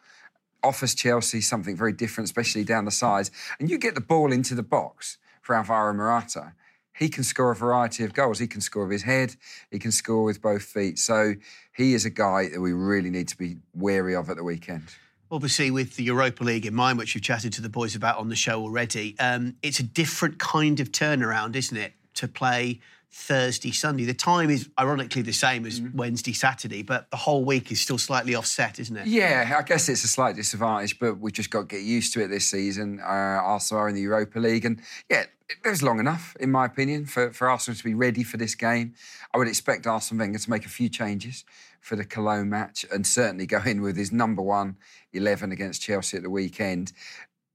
offers 0.65 0.95
Chelsea 0.95 1.41
something 1.41 1.77
very 1.77 1.93
different, 1.93 2.25
especially 2.25 2.63
down 2.63 2.85
the 2.85 2.91
sides. 2.91 3.31
And 3.59 3.69
you 3.69 3.77
get 3.77 3.95
the 3.95 4.01
ball 4.01 4.31
into 4.31 4.55
the 4.55 4.63
box 4.63 5.17
for 5.41 5.55
Alvaro 5.55 5.93
Morata. 5.93 6.53
He 6.97 7.09
can 7.09 7.23
score 7.23 7.51
a 7.51 7.55
variety 7.55 8.03
of 8.03 8.13
goals. 8.13 8.39
He 8.39 8.47
can 8.47 8.61
score 8.61 8.85
with 8.85 8.93
his 8.93 9.03
head. 9.03 9.35
He 9.69 9.79
can 9.79 9.91
score 9.91 10.23
with 10.23 10.41
both 10.41 10.63
feet. 10.63 10.97
So 10.97 11.35
he 11.73 11.93
is 11.93 12.05
a 12.05 12.09
guy 12.09 12.49
that 12.49 12.59
we 12.59 12.73
really 12.73 13.09
need 13.09 13.27
to 13.27 13.37
be 13.37 13.57
wary 13.73 14.15
of 14.15 14.29
at 14.29 14.37
the 14.37 14.43
weekend. 14.43 14.83
Obviously, 15.31 15.71
with 15.71 15.95
the 15.95 16.03
Europa 16.03 16.43
League 16.43 16.65
in 16.65 16.75
mind, 16.75 16.97
which 16.97 17.15
we've 17.15 17.23
chatted 17.23 17.51
to 17.53 17.61
the 17.61 17.69
boys 17.69 17.95
about 17.95 18.17
on 18.17 18.29
the 18.29 18.35
show 18.35 18.61
already, 18.61 19.15
um, 19.19 19.55
it's 19.63 19.79
a 19.79 19.83
different 19.83 20.37
kind 20.37 20.79
of 20.79 20.91
turnaround, 20.91 21.55
isn't 21.55 21.77
it, 21.77 21.93
to 22.13 22.27
play 22.27 22.79
Thursday, 23.09 23.71
Sunday? 23.71 24.03
The 24.05 24.13
time 24.13 24.49
is 24.49 24.69
ironically 24.79 25.23
the 25.23 25.33
same 25.33 25.65
as 25.65 25.81
Wednesday, 25.81 26.33
Saturday, 26.33 26.83
but 26.83 27.09
the 27.09 27.17
whole 27.17 27.43
week 27.43 27.71
is 27.71 27.81
still 27.81 27.97
slightly 27.97 28.35
offset, 28.35 28.77
isn't 28.77 28.95
it? 28.95 29.07
Yeah, 29.07 29.55
I 29.57 29.63
guess 29.63 29.89
it's 29.89 30.03
a 30.03 30.07
slight 30.07 30.35
disadvantage, 30.35 30.99
but 30.99 31.17
we've 31.17 31.33
just 31.33 31.49
got 31.49 31.61
to 31.61 31.75
get 31.75 31.81
used 31.81 32.13
to 32.13 32.23
it 32.23 32.27
this 32.27 32.45
season. 32.45 32.99
Uh, 32.99 33.05
Arsenal 33.05 33.83
are 33.83 33.89
in 33.89 33.95
the 33.95 34.01
Europa 34.01 34.37
League, 34.37 34.65
and 34.65 34.79
yeah, 35.09 35.23
it 35.49 35.69
was 35.69 35.81
long 35.81 35.99
enough, 35.99 36.35
in 36.39 36.51
my 36.51 36.65
opinion, 36.65 37.05
for, 37.05 37.31
for 37.31 37.49
Arsenal 37.49 37.77
to 37.77 37.83
be 37.83 37.93
ready 37.93 38.21
for 38.21 38.37
this 38.37 38.53
game. 38.53 38.93
I 39.33 39.37
would 39.37 39.47
expect 39.47 39.87
Arsene 39.87 40.17
Wenger 40.17 40.39
to 40.39 40.49
make 40.49 40.65
a 40.65 40.69
few 40.69 40.89
changes 40.89 41.45
for 41.85 41.95
the 41.95 42.03
Cologne 42.03 42.49
match 42.49 42.83
and 42.91 43.05
certainly 43.05 43.45
go 43.45 43.61
in 43.63 43.79
with 43.79 43.95
his 43.95 44.11
number 44.11 44.41
one 44.41 44.75
11 45.13 45.51
against 45.51 45.83
Chelsea 45.83 46.17
at 46.17 46.23
the 46.23 46.31
weekend. 46.31 46.91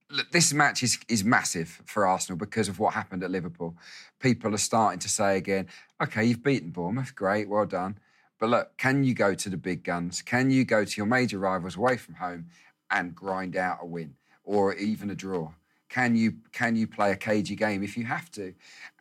Look, 0.09 0.31
this 0.31 0.53
match 0.55 0.85
is, 0.85 1.01
is 1.09 1.25
massive 1.25 1.83
for 1.85 2.07
Arsenal 2.07 2.39
because 2.39 2.69
of 2.69 2.79
what 2.79 2.95
happened 2.95 3.25
at 3.25 3.33
Liverpool. 3.33 3.75
People 4.21 4.55
are 4.55 4.59
starting 4.59 5.01
to 5.01 5.09
say 5.09 5.37
again, 5.37 5.67
okay, 6.01 6.25
you've 6.25 6.45
beaten 6.45 6.71
Bournemouth, 6.71 7.17
great, 7.17 7.49
well 7.49 7.67
done. 7.67 7.99
But 8.39 8.51
look, 8.51 8.77
can 8.77 9.03
you 9.03 9.15
go 9.15 9.35
to 9.35 9.49
the 9.49 9.57
big 9.57 9.83
guns? 9.83 10.23
Can 10.23 10.49
you 10.51 10.65
go 10.65 10.85
to 10.85 10.97
your 10.97 11.07
major 11.07 11.39
rivals 11.39 11.77
away 11.77 11.97
from 11.97 12.15
home 12.15 12.47
and 12.89 13.17
grind 13.17 13.57
out 13.57 13.79
a 13.83 13.87
win 13.87 14.15
or 14.45 14.75
even 14.75 15.11
a 15.11 15.17
draw? 15.17 15.51
Can 15.91 16.15
you 16.15 16.35
can 16.53 16.77
you 16.77 16.87
play 16.87 17.11
a 17.11 17.17
cagey 17.17 17.57
game 17.57 17.83
if 17.83 17.97
you 17.97 18.05
have 18.05 18.31
to? 18.33 18.55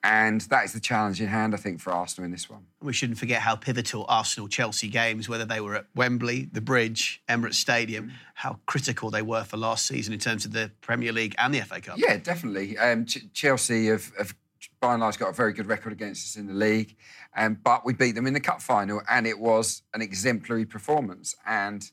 And 0.04 0.42
that 0.42 0.66
is 0.66 0.74
the 0.74 0.80
challenge 0.80 1.22
in 1.22 1.28
hand, 1.28 1.54
I 1.54 1.58
think, 1.58 1.80
for 1.80 1.94
Arsenal 1.94 2.26
in 2.26 2.32
this 2.32 2.50
one. 2.50 2.66
We 2.82 2.94
shouldn't 2.94 3.20
forget 3.20 3.42
how 3.42 3.56
pivotal 3.56 4.06
Arsenal 4.10 4.48
Chelsea 4.48 4.88
games, 4.88 5.30
whether 5.30 5.46
they 5.46 5.62
were 5.62 5.76
at 5.76 5.86
Wembley, 5.94 6.50
the 6.52 6.62
Bridge, 6.62 7.22
Emirates 7.30 7.56
Stadium, 7.56 8.14
how 8.34 8.60
critical 8.66 9.12
they 9.12 9.22
were 9.22 9.44
for 9.44 9.58
last 9.58 9.86
season 9.86 10.14
in 10.14 10.20
terms 10.20 10.46
of 10.46 10.52
the 10.52 10.72
Premier 10.82 11.12
League 11.12 11.36
and 11.38 11.54
the 11.54 11.62
FA 11.62 11.80
Cup. 11.80 12.00
Yeah, 12.00 12.18
definitely. 12.18 12.78
Um, 12.78 13.06
Ch- 13.06 13.32
Chelsea 13.34 13.88
have, 13.88 14.12
have, 14.18 14.34
by 14.80 14.94
and 14.94 15.02
large, 15.02 15.20
got 15.20 15.30
a 15.30 15.34
very 15.34 15.54
good 15.54 15.68
record 15.68 15.94
against 15.94 16.26
us 16.26 16.38
in 16.38 16.48
the 16.48 16.54
league, 16.54 16.96
um, 17.38 17.60
but 17.64 17.86
we 17.86 17.94
beat 17.94 18.16
them 18.16 18.26
in 18.26 18.34
the 18.34 18.40
cup 18.40 18.64
final, 18.64 19.02
and 19.10 19.28
it 19.28 19.38
was 19.38 19.84
an 19.94 20.02
exemplary 20.02 20.66
performance. 20.66 21.36
And 21.46 21.90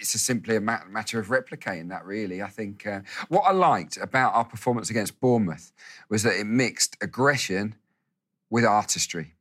it's 0.00 0.20
simply 0.20 0.56
a 0.56 0.60
matter 0.60 1.18
of 1.18 1.28
replicating 1.28 1.88
that, 1.90 2.04
really. 2.04 2.42
I 2.42 2.48
think 2.48 2.86
uh, 2.86 3.00
what 3.28 3.42
I 3.42 3.52
liked 3.52 3.96
about 3.96 4.34
our 4.34 4.44
performance 4.44 4.90
against 4.90 5.20
Bournemouth 5.20 5.72
was 6.08 6.22
that 6.22 6.38
it 6.38 6.44
mixed 6.44 6.96
aggression 7.00 7.74
with 8.50 8.64
artistry. 8.64 9.34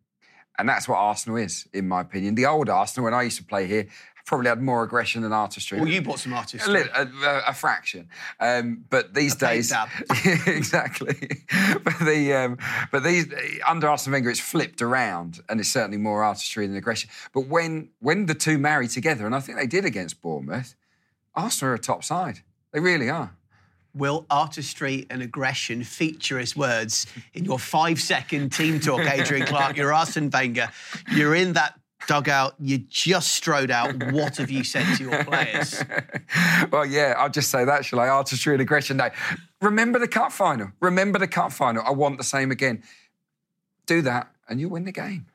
And 0.58 0.70
that's 0.70 0.88
what 0.88 0.98
Arsenal 0.98 1.38
is, 1.38 1.68
in 1.74 1.88
my 1.88 2.02
opinion. 2.02 2.36
The 2.36 2.46
old 2.46 2.70
Arsenal, 2.70 3.06
when 3.06 3.14
I 3.14 3.24
used 3.24 3.38
to 3.38 3.44
play 3.44 3.66
here, 3.66 3.88
probably 4.26 4.48
had 4.48 4.62
more 4.62 4.84
aggression 4.84 5.22
than 5.22 5.34
artistry. 5.34 5.80
Well, 5.80 5.90
you 5.90 6.02
bought 6.02 6.20
some 6.20 6.34
artistry. 6.34 6.82
A, 6.82 7.02
a, 7.04 7.06
a- 7.26 7.44
a 7.48 7.54
fraction. 7.54 8.08
Um, 8.40 8.86
but 8.90 9.14
these 9.14 9.36
days, 9.36 9.72
exactly. 10.48 11.16
but 11.84 12.00
the 12.00 12.34
um, 12.34 12.58
but 12.92 13.04
these 13.04 13.28
under 13.68 13.90
Arsene 13.90 14.14
Wenger, 14.14 14.30
it's 14.30 14.40
flipped 14.40 14.82
around, 14.82 15.42
and 15.50 15.60
it's 15.60 15.70
certainly 15.70 15.98
more 15.98 16.24
artistry 16.24 16.68
than 16.68 16.76
aggression. 16.76 17.10
But 17.34 17.48
when 17.48 17.90
when 18.00 18.26
the 18.26 18.36
two 18.36 18.58
marry 18.58 18.88
together, 18.88 19.26
and 19.26 19.36
I 19.36 19.40
think 19.40 19.58
they 19.58 19.68
did 19.68 19.86
against 19.86 20.22
Bournemouth, 20.22 20.76
Arsenal 21.36 21.72
are 21.72 21.76
a 21.76 21.80
top 21.80 22.04
side. 22.04 22.40
They 22.72 22.80
really 22.80 23.10
are. 23.10 23.36
Will 23.96 24.26
artistry 24.32 25.06
and 25.12 25.22
aggression 25.22 25.84
feature 25.84 26.40
as 26.40 26.56
words 26.56 27.06
in 27.36 27.46
your 27.46 27.60
five 27.60 28.02
second 28.02 28.52
team 28.52 28.80
talk, 28.80 29.02
Adrian 29.02 29.46
Clark? 29.46 29.78
You're 29.78 29.94
Arsene 29.94 30.32
Wenger. 30.32 30.70
You're 31.12 31.36
in 31.36 31.54
that 31.54 31.80
dugout. 32.08 32.56
You 32.60 32.80
just 32.80 33.34
strode 33.34 33.72
out. 33.72 34.12
What 34.12 34.38
have 34.38 34.52
you 34.52 34.64
said 34.64 34.98
to 34.98 35.04
your 35.04 35.24
players? 35.24 35.84
well, 36.72 36.86
yeah, 36.86 37.16
I'll 37.18 37.30
just 37.30 37.50
say 37.50 37.66
that, 37.66 37.86
shall 37.86 38.00
I? 38.00 38.08
Artistry 38.08 38.54
and 38.54 38.62
aggression 38.62 38.98
day. 38.98 39.12
Remember 39.62 40.00
the 40.00 40.08
cup 40.08 40.32
final. 40.32 40.72
Remember 40.80 41.20
the 41.20 41.28
cup 41.28 41.52
final. 41.52 41.84
I 41.86 41.92
want 41.92 42.18
the 42.18 42.24
same 42.24 42.52
again. 42.52 42.84
Do 43.86 44.02
that, 44.04 44.32
and 44.48 44.60
you'll 44.60 44.72
win 44.72 44.86
the 44.86 44.92
game. 44.92 45.28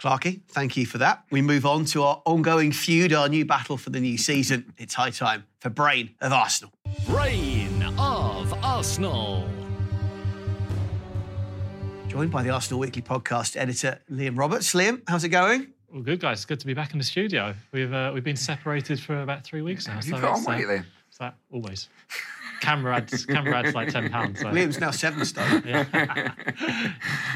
Clarky, 0.00 0.40
thank 0.48 0.78
you 0.78 0.86
for 0.86 0.96
that. 0.98 1.24
We 1.30 1.42
move 1.42 1.66
on 1.66 1.84
to 1.86 2.02
our 2.04 2.22
ongoing 2.24 2.72
feud, 2.72 3.12
our 3.12 3.28
new 3.28 3.44
battle 3.44 3.76
for 3.76 3.90
the 3.90 4.00
new 4.00 4.16
season. 4.16 4.72
It's 4.78 4.94
high 4.94 5.10
time 5.10 5.44
for 5.58 5.68
Brain 5.68 6.14
of 6.22 6.32
Arsenal. 6.32 6.72
Brain 7.06 7.82
of 7.98 8.54
Arsenal. 8.64 9.46
Joined 12.10 12.32
by 12.32 12.42
the 12.42 12.50
Arsenal 12.50 12.80
Weekly 12.80 13.02
podcast 13.02 13.56
editor, 13.56 14.00
Liam 14.10 14.36
Roberts. 14.36 14.74
Liam, 14.74 15.00
how's 15.06 15.22
it 15.22 15.28
going? 15.28 15.68
Well, 15.92 16.02
good 16.02 16.18
guys. 16.18 16.38
It's 16.38 16.44
good 16.44 16.58
to 16.58 16.66
be 16.66 16.74
back 16.74 16.90
in 16.90 16.98
the 16.98 17.04
studio. 17.04 17.54
We've 17.70 17.92
uh, 17.92 18.10
we've 18.12 18.24
been 18.24 18.34
separated 18.34 18.98
for 18.98 19.22
about 19.22 19.44
three 19.44 19.62
weeks 19.62 19.86
now. 19.86 19.94
Have 19.94 20.04
you 20.04 20.10
so 20.14 20.16
put 20.16 20.28
on 20.28 20.38
it's, 20.38 20.48
uh, 20.48 20.50
weight, 20.50 20.66
Liam? 20.66 20.84
it's 21.08 21.18
that 21.18 21.36
always. 21.52 21.88
Camera 22.60 22.96
adds 22.96 23.24
camera 23.26 23.58
adds 23.58 23.76
like 23.76 23.90
ten 23.90 24.10
pounds. 24.10 24.40
So. 24.40 24.46
Liam's 24.46 24.80
now 24.80 24.90
seven 24.90 25.24
stone. 25.24 25.62
Yeah, 25.64 26.32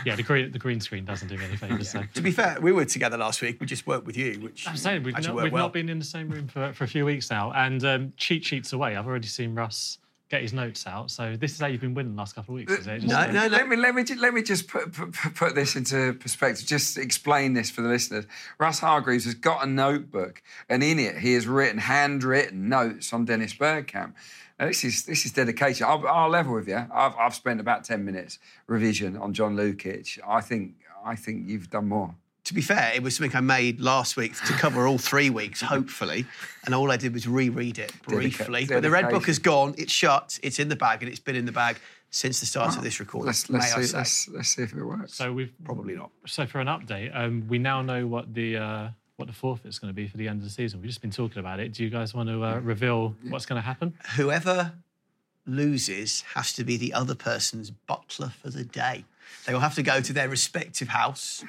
yeah. 0.05 0.17
The 0.17 0.25
green 0.25 0.51
the 0.51 0.59
green 0.59 0.81
screen 0.81 1.05
doesn't 1.05 1.29
do 1.29 1.39
me 1.39 1.45
any 1.45 1.57
favours. 1.57 1.91
So. 1.91 2.03
To 2.13 2.21
be 2.21 2.33
fair, 2.33 2.59
we 2.61 2.73
were 2.73 2.85
together 2.85 3.17
last 3.17 3.43
week. 3.43 3.61
We 3.61 3.69
just 3.69 3.87
worked 3.87 4.07
with 4.07 4.17
you, 4.17 4.41
which 4.41 4.67
I'm 4.67 4.77
saying 4.77 5.05
we've, 5.05 5.15
not, 5.15 5.37
we've 5.37 5.53
well. 5.53 5.67
not 5.67 5.73
been 5.73 5.89
in 5.89 6.01
the 6.01 6.05
same 6.05 6.29
room 6.29 6.49
for, 6.49 6.73
for 6.73 6.83
a 6.83 6.89
few 6.89 7.05
weeks 7.05 7.31
now, 7.31 7.53
and 7.53 7.85
um, 7.85 8.13
cheat 8.17 8.45
sheets 8.45 8.73
away. 8.73 8.97
I've 8.97 9.07
already 9.07 9.29
seen 9.29 9.55
Russ 9.55 9.99
get 10.35 10.43
his 10.43 10.53
notes 10.53 10.87
out. 10.87 11.11
So 11.11 11.37
this 11.37 11.53
is 11.53 11.61
how 11.61 11.69
you've 11.69 11.81
been 11.81 11.95
winning 11.95 12.15
the 12.15 12.19
last 12.19 12.35
couple 12.35 12.55
of 12.55 12.57
weeks, 12.57 12.73
is 12.73 12.87
it? 12.87 13.03
Just, 13.03 13.15
uh, 13.15 13.49
Let 13.49 13.69
me 13.69 13.77
let 13.77 13.95
me 13.95 14.03
ju- 14.03 14.19
let 14.19 14.35
me 14.35 14.43
just 14.43 14.67
put, 14.69 14.93
put 14.93 15.13
put 15.13 15.55
this 15.55 15.77
into 15.77 16.15
perspective. 16.15 16.67
Just 16.67 16.99
explain 16.99 17.55
this 17.55 17.71
for 17.71 17.83
the 17.83 17.89
listeners. 17.89 18.27
Russ 18.59 18.81
Hargreaves 18.81 19.25
has 19.27 19.35
got 19.35 19.63
a 19.65 19.67
notebook, 19.67 20.43
and 20.69 20.83
in 20.83 20.99
it 20.99 21.19
he 21.19 21.35
has 21.35 21.47
written 21.47 21.79
handwritten 21.79 22.69
notes 22.69 23.13
on 23.13 23.25
Dennis 23.25 23.55
Bergkamp. 23.55 24.15
Now, 24.59 24.67
this 24.67 24.85
is 24.85 25.05
this 25.05 25.25
is 25.25 25.33
dedication. 25.33 25.87
I'll, 25.87 26.07
I'll 26.07 26.29
level 26.29 26.55
with 26.55 26.69
you. 26.69 26.85
I've, 26.93 27.15
I've 27.17 27.35
spent 27.35 27.61
about 27.61 27.85
ten 27.85 28.05
minutes 28.05 28.39
revision 28.67 29.17
on 29.17 29.35
John 29.35 29.57
Lukic. 29.57 30.19
I 30.27 30.41
think 30.41 30.75
I 31.05 31.15
think 31.17 31.49
you've 31.49 31.71
done 31.71 31.89
more. 31.89 32.15
To 32.45 32.55
be 32.55 32.61
fair, 32.61 32.93
it 32.95 33.03
was 33.03 33.17
something 33.17 33.35
I 33.35 33.41
made 33.41 33.81
last 33.81 34.17
week 34.19 34.37
to 34.45 34.53
cover 34.53 34.87
all 34.87 34.99
three 34.99 35.31
weeks, 35.31 35.63
hopefully. 35.63 36.27
And 36.67 36.75
all 36.75 36.91
I 36.93 36.99
did 36.99 37.15
was 37.15 37.27
reread 37.27 37.79
it 37.79 37.93
briefly. 38.03 38.67
Dedica- 38.67 38.69
But 38.69 38.83
the 38.83 38.91
red 38.91 39.09
book 39.09 39.29
is 39.31 39.39
gone, 39.39 39.75
it's 39.79 39.93
shut, 39.93 40.39
it's 40.43 40.59
in 40.59 40.69
the 40.69 40.77
bag, 40.77 41.03
and 41.03 41.11
it's 41.11 41.21
been 41.21 41.37
in 41.37 41.47
the 41.47 41.53
bag 41.53 41.79
since 42.11 42.41
the 42.41 42.47
start 42.47 42.77
of 42.77 42.83
this 42.83 43.01
recording. 43.01 43.29
Let's 43.29 43.49
let's 43.49 43.73
see 43.73 43.97
let's, 43.97 44.29
let's 44.29 44.49
see 44.49 44.63
if 44.63 44.75
it 44.75 44.85
works. 44.85 45.15
So 45.15 45.33
we've 45.33 45.53
probably 45.65 45.97
not. 45.97 46.11
So 46.27 46.45
for 46.47 46.61
an 46.61 46.67
update, 46.69 47.17
um, 47.17 47.47
we 47.49 47.59
now 47.59 47.81
know 47.81 48.07
what 48.07 48.35
the 48.35 48.57
uh, 48.59 48.89
what 49.17 49.27
the 49.27 49.33
forfeit 49.35 49.67
is 49.69 49.79
going 49.79 49.89
to 49.91 49.95
be 49.97 50.07
for 50.07 50.19
the 50.19 50.29
end 50.29 50.39
of 50.41 50.45
the 50.45 50.51
season. 50.51 50.81
We've 50.81 50.89
just 50.91 51.01
been 51.01 51.11
talking 51.11 51.39
about 51.39 51.61
it. 51.61 51.73
Do 51.73 51.83
you 51.83 51.89
guys 51.89 52.13
want 52.13 52.29
to 52.29 52.45
uh, 52.45 52.59
reveal 52.61 53.15
what's 53.31 53.47
going 53.47 53.61
to 53.61 53.65
happen? 53.67 53.95
Whoever 54.17 54.73
loses 55.47 56.23
has 56.35 56.53
to 56.55 56.65
be 56.65 56.77
the 56.77 56.93
other 56.93 57.15
person's 57.15 57.71
butler 57.71 58.33
for 58.43 58.51
the 58.51 58.65
day. 58.65 59.05
They 59.47 59.53
will 59.53 59.61
have 59.61 59.75
to 59.77 59.83
go 59.83 60.01
to 60.01 60.13
their 60.13 60.29
respective 60.29 60.89
house 60.89 61.45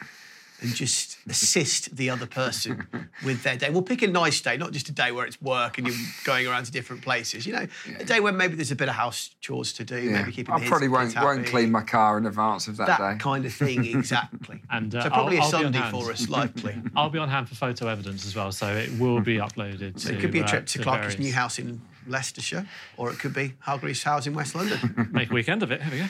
and 0.62 0.74
just 0.74 1.18
assist 1.30 1.96
the 1.96 2.10
other 2.10 2.26
person 2.26 2.88
with 3.26 3.44
their 3.44 3.58
day. 3.58 3.70
We'll 3.70 3.82
pick 3.82 4.02
a 4.02 4.08
nice 4.08 4.40
day, 4.42 4.58
not 4.58 4.72
just 4.72 4.88
a 4.90 4.92
day 4.92 5.12
where 5.12 5.26
it's 5.26 5.42
work 5.42 5.78
and 5.78 5.86
you're 5.88 5.96
going 6.24 6.48
around 6.48 6.66
to 6.66 6.72
different 6.72 7.02
places. 7.02 7.46
You 7.46 7.54
know, 7.54 7.68
a 8.00 8.06
day 8.06 8.20
when 8.20 8.38
maybe 8.38 8.56
there's 8.56 8.72
a 8.72 8.76
bit 8.76 8.88
of 8.90 8.96
house 8.96 9.32
chores 9.42 9.74
to 9.74 9.84
do, 9.84 10.00
Yeah. 10.00 10.22
maybe 10.22 10.32
keeping 10.32 10.54
I 10.54 10.60
the 10.60 10.68
probably 10.68 10.88
kids 10.88 11.16
won't, 11.16 11.26
won't 11.26 11.48
clean 11.48 11.72
my 11.72 11.82
car 11.84 12.18
in 12.18 12.26
advance 12.26 12.68
of 12.68 12.78
that, 12.78 12.88
that 12.88 12.98
day. 13.14 13.18
kind 13.20 13.46
of 13.46 13.54
thing, 13.54 13.86
exactly. 13.86 14.62
And 14.72 14.94
uh, 14.96 15.04
so 15.04 15.10
probably 15.10 15.38
I'll, 15.38 15.44
a 15.44 15.46
I'll 15.46 15.52
Sunday 15.52 15.90
for 15.92 16.12
us, 16.12 16.30
likely. 16.30 16.76
I'll 16.96 17.10
be 17.10 17.20
on 17.20 17.30
hand 17.30 17.50
for 17.50 17.56
photo 17.56 17.88
evidence 17.88 18.26
as 18.26 18.36
well, 18.36 18.52
so 18.52 18.68
it 18.76 18.98
will 19.00 19.20
be 19.22 19.38
uploaded. 19.38 20.00
So 20.00 20.10
to, 20.10 20.16
it 20.18 20.22
could 20.22 20.32
be 20.32 20.40
a 20.40 20.44
uh, 20.44 20.48
trip 20.48 20.66
to 20.68 20.80
Clark's 20.80 21.02
various- 21.16 21.20
new 21.20 21.34
house 21.34 21.60
in 21.60 21.82
Leicestershire, 22.08 22.68
or 22.98 23.12
it 23.12 23.18
could 23.20 23.34
be 23.34 23.54
Hargreaves' 23.60 24.04
house 24.04 24.28
in 24.28 24.34
West 24.36 24.54
London. 24.56 25.10
Make 25.12 25.32
a 25.32 25.34
weekend 25.34 25.64
of 25.64 25.72
it. 25.72 25.82
Here 25.82 25.92
we 25.92 25.98
go. 26.00 26.06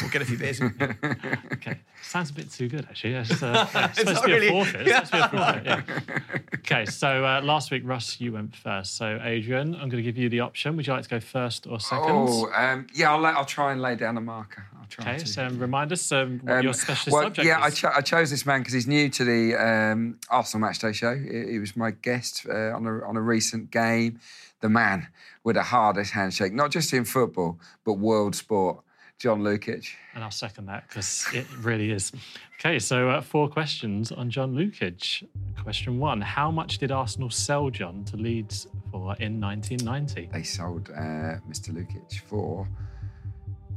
We'll 0.00 0.10
get 0.10 0.22
a 0.22 0.24
few 0.24 0.38
beers. 0.38 0.60
Okay, 1.52 1.78
sounds 2.02 2.30
a 2.30 2.32
bit 2.34 2.50
too 2.50 2.68
good 2.68 2.86
actually. 2.88 3.14
It's, 3.14 3.42
uh, 3.42 3.66
yeah, 3.74 3.86
it's 3.88 3.98
It's 3.98 4.08
supposed 4.08 4.20
to 4.22 4.26
be 4.26 4.32
really- 4.32 4.48
a 4.48 4.50
forfeit. 4.52 4.86
It's 4.86 5.10
supposed 5.10 5.30
to 5.30 5.30
be 5.30 5.36
a 5.36 5.82
forfeit. 5.86 6.24
Yeah. 6.48 6.58
Okay, 6.58 6.84
so 6.86 7.24
uh, 7.24 7.40
last 7.42 7.70
week 7.70 7.82
Russ, 7.84 8.20
you 8.20 8.32
went 8.32 8.54
first. 8.54 8.96
So 8.96 9.18
Adrian, 9.22 9.74
I'm 9.74 9.88
going 9.88 10.02
to 10.02 10.02
give 10.02 10.16
you 10.16 10.28
the 10.28 10.40
option. 10.40 10.76
Would 10.76 10.86
you 10.86 10.92
like 10.92 11.02
to 11.04 11.08
go 11.08 11.20
first 11.20 11.66
or 11.66 11.80
second? 11.80 12.06
Oh, 12.10 12.50
um, 12.54 12.86
yeah, 12.94 13.12
I'll, 13.12 13.24
I'll 13.26 13.44
try 13.44 13.72
and 13.72 13.80
lay 13.82 13.96
down 13.96 14.16
a 14.16 14.20
marker. 14.20 14.66
I'll 14.78 14.86
try 14.88 15.10
okay, 15.14 15.18
to. 15.18 15.26
so 15.26 15.48
remind 15.48 15.92
us 15.92 16.10
um, 16.12 16.40
what 16.42 16.58
Um, 16.58 16.62
your 16.64 16.74
specialist 16.74 17.12
well, 17.12 17.22
subject 17.24 17.46
yeah, 17.46 17.60
I, 17.60 17.70
cho- 17.70 17.92
I 17.94 18.00
chose 18.00 18.30
this 18.30 18.44
man 18.46 18.60
because 18.60 18.74
he's 18.74 18.86
new 18.86 19.08
to 19.10 19.24
the 19.24 19.54
um, 19.56 20.18
Arsenal 20.30 20.68
Matchday 20.68 20.94
show. 20.94 21.16
He, 21.16 21.52
he 21.52 21.58
was 21.58 21.76
my 21.76 21.90
guest 21.90 22.46
uh, 22.48 22.74
on, 22.74 22.86
a, 22.86 23.04
on 23.04 23.16
a 23.16 23.20
recent 23.22 23.70
game. 23.70 24.20
The 24.60 24.68
man 24.70 25.08
with 25.44 25.56
the 25.56 25.62
hardest 25.62 26.12
handshake, 26.12 26.52
not 26.52 26.70
just 26.70 26.92
in 26.92 27.04
football, 27.04 27.58
but 27.84 27.94
world 27.94 28.34
sport, 28.34 28.78
John 29.18 29.42
Lukic. 29.42 29.86
And 30.14 30.22
I'll 30.22 30.30
second 30.30 30.66
that 30.66 30.88
because 30.88 31.26
it 31.32 31.46
really 31.60 31.90
is. 31.90 32.12
Okay, 32.60 32.78
so 32.78 33.08
uh, 33.08 33.20
four 33.22 33.48
questions 33.48 34.12
on 34.12 34.28
John 34.28 34.54
Lukic. 34.54 35.26
Question 35.62 35.98
one 35.98 36.20
How 36.20 36.50
much 36.50 36.78
did 36.78 36.92
Arsenal 36.92 37.30
sell 37.30 37.70
John 37.70 38.04
to 38.04 38.16
Leeds 38.16 38.66
for 38.90 39.16
in 39.18 39.40
1990? 39.40 40.30
They 40.32 40.42
sold 40.42 40.90
uh, 40.90 41.40
Mr. 41.48 41.70
Lukic 41.70 42.20
for 42.26 42.68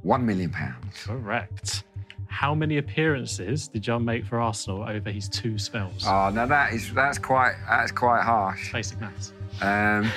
one 0.02 0.26
million 0.26 0.50
pounds. 0.50 1.04
Correct. 1.04 1.84
How 2.28 2.54
many 2.54 2.78
appearances 2.78 3.68
did 3.70 3.82
John 3.82 4.06
make 4.06 4.26
for 4.26 4.40
Arsenal 4.40 4.84
over 4.84 5.10
his 5.10 5.28
two 5.30 5.58
spells? 5.58 6.04
Oh, 6.06 6.30
now 6.30 6.46
that 6.46 6.74
is 6.74 6.94
that's 6.94 7.18
quite 7.18 7.56
that's 7.68 7.92
quite 7.92 8.24
harsh. 8.24 8.72
Basic 8.72 9.00
maths. 9.00 9.34
Um, 9.62 10.12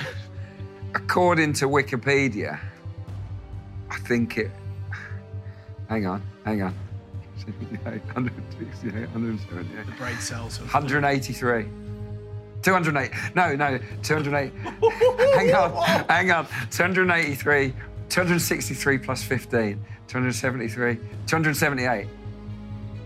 according 0.93 1.53
to 1.53 1.65
Wikipedia, 1.65 2.59
I 3.89 3.97
think 3.99 4.37
it. 4.37 4.51
Hang 5.93 6.07
on, 6.07 6.23
hang 6.43 6.63
on. 6.63 6.73
168, 7.45 9.09
178. 9.11 9.85
The 9.85 9.91
brain 9.91 10.17
cells. 10.17 10.59
183. 10.59 11.65
208. 12.63 13.11
No, 13.35 13.55
no, 13.55 13.77
208. 14.01 14.53
hang 15.35 15.53
on, 15.53 16.05
hang 16.09 16.31
on. 16.31 16.47
283, 16.71 17.73
263 18.09 18.97
plus 18.97 19.21
15, 19.21 19.85
273, 20.07 20.97
278. 21.27 22.07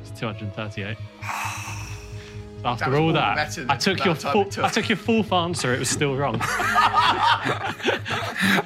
It's 0.04 0.18
238. 0.18 0.98
After 2.68 2.98
all 2.98 3.14
that, 3.14 3.38
I 3.70 3.78
took 3.78 3.98
the 3.98 4.04
your 4.04 4.14
amount 4.14 4.22
full, 4.22 4.46
took. 4.46 4.66
I 4.66 4.70
took 4.70 4.90
your 4.90 4.98
fourth 4.98 5.32
answer. 5.32 5.74
It 5.74 5.80
was 5.80 5.90
still 5.90 6.18
wrong. 6.18 6.38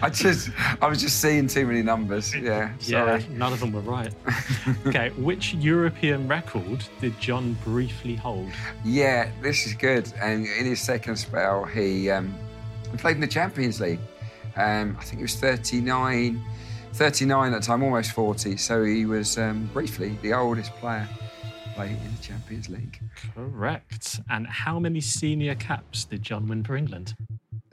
I 0.04 0.10
just, 0.12 0.50
I 0.82 0.88
was 0.88 1.00
just 1.00 1.22
seeing 1.22 1.48
too 1.48 1.68
many 1.68 1.84
numbers. 1.84 2.36
Yeah, 2.36 2.76
sorry. 2.80 3.22
Yeah, 3.22 3.28
none 3.38 3.54
of 3.54 3.60
them 3.60 3.72
were 3.72 3.82
right. 3.82 4.12
okay, 4.88 5.10
which 5.12 5.54
European 5.54 6.28
record 6.28 6.84
did 7.00 7.20
John 7.20 7.56
briefly 7.64 8.16
hold? 8.16 8.52
Yeah, 8.84 9.30
this 9.42 9.68
is 9.68 9.76
good. 9.76 10.12
And 10.20 10.48
in 10.48 10.66
his 10.66 10.82
second 10.82 11.18
spell, 11.18 11.66
he, 11.66 12.10
um, 12.10 12.34
he 12.90 12.98
played 12.98 13.16
in 13.16 13.22
the 13.22 13.28
Champions 13.28 13.80
League. 13.80 14.00
Um, 14.56 14.98
I 15.00 15.04
think 15.04 15.20
he 15.20 15.24
was 15.24 15.36
39, 15.36 16.44
39 16.94 17.54
at 17.54 17.62
the 17.62 17.66
time, 17.66 17.84
almost 17.84 18.14
40. 18.14 18.58
So 18.58 18.84
he 18.84 19.06
was 19.06 19.38
um, 19.38 19.70
briefly 19.74 20.18
the 20.24 20.34
oldest 20.34 20.74
player 20.78 21.08
to 21.08 21.31
play 21.76 21.90
in 21.90 22.16
the 22.16 22.22
Champions 22.22 22.70
League. 22.70 23.00
Correct. 23.36 24.20
And 24.30 24.48
how 24.48 24.80
many 24.80 25.02
senior 25.02 25.56
caps 25.56 26.06
did 26.06 26.22
John 26.22 26.48
win 26.48 26.64
for 26.64 26.76
England? 26.76 27.16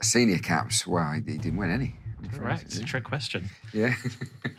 Senior 0.01 0.37
caps, 0.39 0.87
well, 0.87 1.11
he, 1.11 1.19
he 1.31 1.37
didn't 1.37 1.57
win 1.57 1.69
any. 1.71 1.95
I'm 2.19 2.25
afraid. 2.25 2.39
Correct. 2.41 2.85
Trick 2.87 3.03
question. 3.03 3.49
Yeah. 3.73 3.93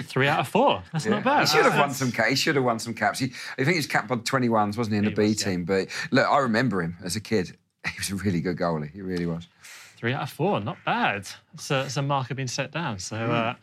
Three 0.02 0.28
out 0.28 0.40
of 0.40 0.48
four. 0.48 0.82
That's 0.92 1.04
Yeah. 1.06 1.12
not 1.12 1.24
bad. 1.24 1.40
He 1.40 1.46
should 1.56 1.64
have 1.64 1.78
won 1.78 1.90
some. 1.92 2.10
caps. 2.12 2.28
he 2.30 2.36
should 2.36 2.56
have 2.56 2.64
won 2.64 2.78
some 2.78 2.94
caps. 2.94 3.18
He, 3.18 3.26
I 3.52 3.56
think 3.64 3.70
he 3.70 3.76
was 3.76 3.86
capped 3.86 4.10
on 4.10 4.20
21s, 4.22 4.76
wasn't 4.76 4.92
he, 4.94 4.98
in 4.98 5.04
the 5.04 5.10
B 5.10 5.34
team? 5.34 5.64
But 5.64 5.88
look, 6.10 6.26
I 6.28 6.38
remember 6.38 6.82
him 6.82 6.96
as 7.02 7.16
a 7.16 7.20
kid. 7.20 7.56
He 7.86 7.92
was 7.98 8.10
a 8.10 8.16
really 8.16 8.42
good 8.42 8.58
goalie. 8.58 8.90
He 8.92 9.00
really 9.00 9.24
was. 9.24 9.48
Three 9.96 10.12
out 10.12 10.22
of 10.22 10.30
four, 10.30 10.60
not 10.60 10.76
bad. 10.84 11.26
So 11.58 11.80
it's 11.80 11.96
a 11.96 12.02
marker 12.02 12.34
being 12.34 12.46
set 12.48 12.72
down. 12.72 12.98
So, 12.98 13.16
uh, 13.16 13.54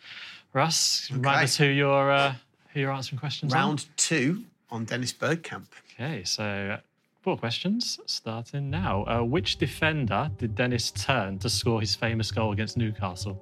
Russ, 0.54 1.10
remind 1.12 1.36
Okay. 1.36 1.44
us 1.44 1.56
who 1.56 1.66
you're, 1.66 2.12
uh, 2.12 2.34
who 2.74 2.80
you're 2.80 2.92
answering 2.92 3.20
questions 3.20 3.54
on. 3.54 3.60
Round 3.60 3.86
two 3.96 4.44
on 4.70 4.86
Dennis 4.86 5.14
Bergkamp. 5.14 5.66
Okay, 5.94 6.24
so 6.24 6.78
four 7.22 7.38
questions 7.38 8.00
starting 8.06 8.70
now. 8.70 9.04
Uh, 9.06 9.24
which 9.24 9.58
defender 9.58 10.30
did 10.38 10.56
Dennis 10.56 10.92
turn 10.92 11.40
to 11.40 11.50
score 11.50 11.80
his 11.80 11.96
famous 11.96 12.32
goal 12.32 12.52
against 12.52 12.78
Newcastle? 12.78 13.34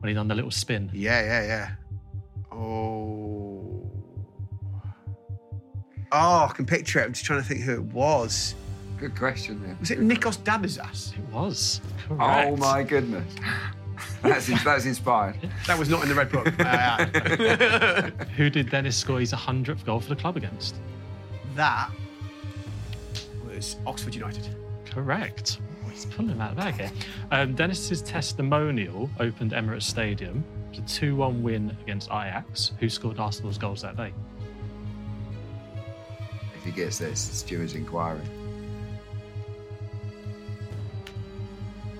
When 0.00 0.08
he 0.08 0.14
done 0.14 0.28
the 0.28 0.34
little 0.34 0.50
spin. 0.50 0.90
Yeah, 0.92 1.20
yeah, 1.22 1.46
yeah. 1.46 1.70
Oh. 2.52 3.90
Oh, 6.12 6.46
I 6.48 6.52
can 6.54 6.66
picture 6.66 7.00
it. 7.00 7.04
I'm 7.04 7.12
just 7.12 7.24
trying 7.24 7.42
to 7.42 7.46
think 7.46 7.62
who 7.62 7.74
it 7.74 7.82
was. 7.82 8.54
Good 8.98 9.16
question. 9.16 9.62
There. 9.62 9.76
Was 9.80 9.90
it 9.90 10.00
Nikos 10.00 10.38
Dabizas? 10.38 11.12
It 11.12 11.24
was. 11.32 11.80
Oh 12.10 12.56
my 12.56 12.82
goodness. 12.82 13.34
That's, 14.22 14.64
that's 14.64 14.84
inspired. 14.86 15.36
That 15.66 15.78
was 15.78 15.88
not 15.88 16.02
in 16.02 16.08
the 16.08 16.14
red 16.14 16.30
book. 16.32 16.46
Uh, 16.60 18.10
Who 18.36 18.50
did 18.50 18.70
Dennis 18.70 18.96
score 18.96 19.20
his 19.20 19.32
100th 19.32 19.84
goal 19.84 20.00
for 20.00 20.08
the 20.08 20.16
club 20.16 20.36
against? 20.36 20.76
that 21.54 21.90
was 23.46 23.76
Oxford 23.86 24.14
United. 24.14 24.46
Correct. 24.84 25.58
Oh, 25.84 25.88
he's 25.88 26.04
pulling 26.04 26.32
him 26.32 26.40
out 26.40 26.50
of 26.50 26.56
the 26.56 26.62
bag 26.62 26.74
here. 26.74 26.90
Um, 27.30 27.54
Dennis's 27.54 28.02
testimonial 28.02 29.08
opened 29.20 29.52
Emirates 29.52 29.84
Stadium. 29.84 30.44
It 30.72 30.80
was 30.82 30.92
a 30.92 30.96
2 30.96 31.16
1 31.16 31.42
win 31.42 31.76
against 31.82 32.08
Ajax, 32.10 32.72
who 32.78 32.88
scored 32.90 33.18
Arsenal's 33.18 33.56
goals 33.56 33.80
that 33.82 33.96
day. 33.96 34.12
If 36.56 36.64
he 36.64 36.70
gets 36.72 36.98
this, 36.98 37.28
it's 37.30 37.38
Stewart's 37.38 37.74
inquiry. 37.74 38.20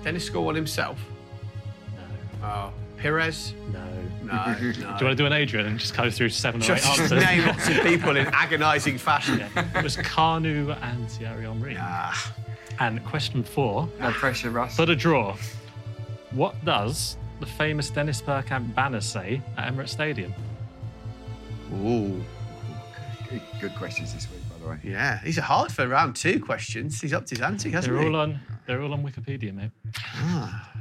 Dennis 0.03 0.25
scored 0.25 0.45
one 0.45 0.55
himself. 0.55 0.99
No. 2.47 2.53
Oh, 2.53 2.73
Perez. 2.97 3.53
No. 3.71 3.79
No. 4.23 4.45
no. 4.45 4.55
Do 4.59 4.67
you 4.67 4.85
want 4.87 4.99
to 4.99 5.15
do 5.15 5.25
an 5.25 5.33
Adrian 5.33 5.65
and 5.67 5.79
just 5.79 5.95
go 5.95 6.09
through 6.09 6.29
seven 6.29 6.61
or 6.61 6.63
eight 6.63 6.67
Just 6.81 6.99
answers? 6.99 7.11
name 7.23 7.45
lots 7.45 7.67
of 7.67 7.75
people 7.83 8.15
in 8.17 8.27
agonising 8.27 8.97
fashion. 8.97 9.41
It 9.55 9.83
was 9.83 9.97
Kanu 9.97 10.75
and 10.81 11.09
Thierry 11.11 11.43
Henry. 11.45 11.77
And 12.79 13.03
question 13.05 13.43
four. 13.43 13.89
No 13.99 14.11
pressure, 14.11 14.49
Russ. 14.49 14.75
For 14.75 14.85
the 14.85 14.95
draw. 14.95 15.35
What 16.31 16.63
does 16.65 17.17
the 17.39 17.45
famous 17.45 17.89
Dennis 17.89 18.21
Bergkamp 18.21 18.73
banner 18.75 19.01
say 19.01 19.41
at 19.57 19.73
Emirates 19.73 19.89
Stadium? 19.89 20.33
Ooh. 21.83 22.23
Good, 23.29 23.41
good 23.59 23.75
questions 23.75 24.13
this 24.13 24.27
week, 24.31 24.39
by 24.49 24.57
the 24.63 24.69
way. 24.71 24.77
Yeah, 24.83 25.19
these 25.23 25.37
are 25.37 25.41
hard 25.41 25.71
for 25.71 25.87
round 25.87 26.15
two 26.15 26.39
questions. 26.43 27.01
He's 27.01 27.13
upped 27.13 27.29
his 27.29 27.41
ante, 27.41 27.69
hasn't 27.71 27.93
They're 27.93 28.01
he? 28.03 28.07
all 28.09 28.15
on. 28.15 28.39
They're 28.65 28.81
all 28.81 28.93
on 28.93 29.03
Wikipedia, 29.03 29.53
mate. 29.53 29.71
Ah. 30.15 30.71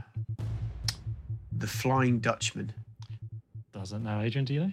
The 1.59 1.67
Flying 1.67 2.19
Dutchman. 2.21 2.73
Doesn't 3.73 4.03
know, 4.03 4.21
Adrian? 4.21 4.45
Do 4.45 4.55
you 4.55 4.61
know? 4.61 4.73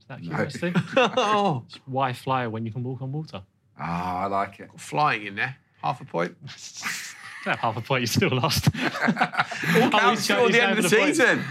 Is 0.00 0.06
that 0.08 0.22
No. 0.22 0.28
curiosity? 0.34 0.72
oh, 0.96 1.62
It's 1.68 1.76
why 1.86 2.12
fly 2.12 2.46
when 2.46 2.64
you 2.66 2.72
can 2.72 2.82
walk 2.82 3.02
on 3.02 3.12
water? 3.12 3.42
Ah, 3.78 4.22
I 4.22 4.26
like 4.26 4.60
it. 4.60 4.70
flying 4.76 5.26
in 5.26 5.34
there. 5.36 5.56
Half 5.82 6.00
a 6.00 6.04
point. 6.04 6.36
Don't 7.44 7.54
have 7.56 7.58
half 7.58 7.76
a 7.76 7.80
point. 7.80 8.02
You 8.02 8.06
still 8.06 8.30
lost. 8.30 8.68
All 8.74 9.90
counts 9.90 10.20
he's 10.20 10.26
for 10.28 10.34
going- 10.34 10.46
he's 10.48 10.56
the 10.56 10.62
end 10.62 10.70
of 10.70 10.76
the 10.76 10.82
the 10.82 10.88
season. 10.88 11.44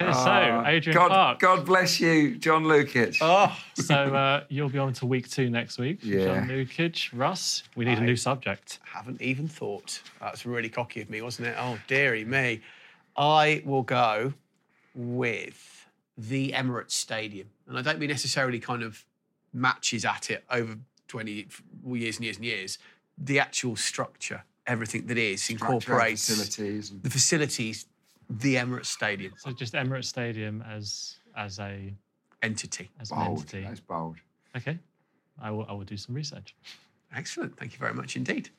Okay, 0.00 0.12
so 0.12 0.18
Ah, 0.28 0.64
Adrian 0.66 0.96
God, 0.96 1.08
Clark. 1.08 1.38
God 1.40 1.66
bless 1.66 1.98
you, 1.98 2.36
John 2.36 2.64
Lukic. 2.64 3.16
Oh, 3.20 3.56
So 3.74 3.94
uh, 3.94 4.44
you'll 4.48 4.68
be 4.68 4.78
on 4.78 4.92
to 4.94 5.06
week 5.06 5.28
two 5.28 5.50
next 5.50 5.76
week. 5.78 5.98
Yeah. 6.02 6.24
John 6.26 6.48
Lukic, 6.48 7.08
Russ. 7.12 7.64
We 7.74 7.84
need 7.84 7.98
a 7.98 8.02
I- 8.02 8.04
new 8.06 8.14
subject. 8.16 8.78
haven't 8.84 9.20
even 9.22 9.48
thought. 9.48 10.00
That's 10.20 10.44
really 10.46 10.68
cocky 10.68 11.00
of 11.00 11.10
me, 11.10 11.20
wasn't 11.22 11.48
it? 11.48 11.56
Oh, 11.58 11.78
dearie 11.88 12.24
me. 12.24 12.60
I 13.18 13.62
will 13.66 13.82
go 13.82 14.32
with 14.94 15.86
the 16.16 16.52
Emirates 16.52 16.92
Stadium. 16.92 17.48
And 17.66 17.76
I 17.78 17.82
don't 17.82 17.98
mean 17.98 18.08
necessarily 18.10 18.60
kind 18.60 18.82
of 18.82 19.04
matches 19.52 20.04
at 20.04 20.30
it 20.30 20.44
over 20.50 20.78
20 21.08 21.46
years 21.84 22.16
and 22.16 22.24
years 22.24 22.36
and 22.36 22.44
years. 22.44 22.78
The 23.18 23.40
actual 23.40 23.74
structure, 23.76 24.44
everything 24.66 25.06
that 25.06 25.18
is, 25.18 25.42
Structure, 25.42 25.64
incorporates 25.64 26.28
facilities. 26.28 26.92
the 27.02 27.10
facilities, 27.10 27.86
the 28.30 28.54
Emirates 28.54 28.86
Stadium 28.86 29.32
So 29.36 29.50
just 29.52 29.74
Emirates 29.74 30.04
Stadium 30.04 30.62
as 30.68 31.16
as 31.36 31.58
a 31.58 31.92
entity. 32.42 32.90
as 33.00 33.10
an 33.10 33.18
entity. 33.18 33.62
That's 33.62 33.80
bold. 33.80 34.16
Okay, 34.56 34.78
I 35.40 35.50
will 35.50 35.66
I 35.68 35.72
will 35.72 35.84
do 35.84 35.96
some 35.96 36.14
research. 36.14 36.54
Excellent. 37.14 37.56
Thank 37.56 37.72
you 37.72 37.78
very 37.78 37.94
much 37.94 38.16
indeed. 38.16 38.50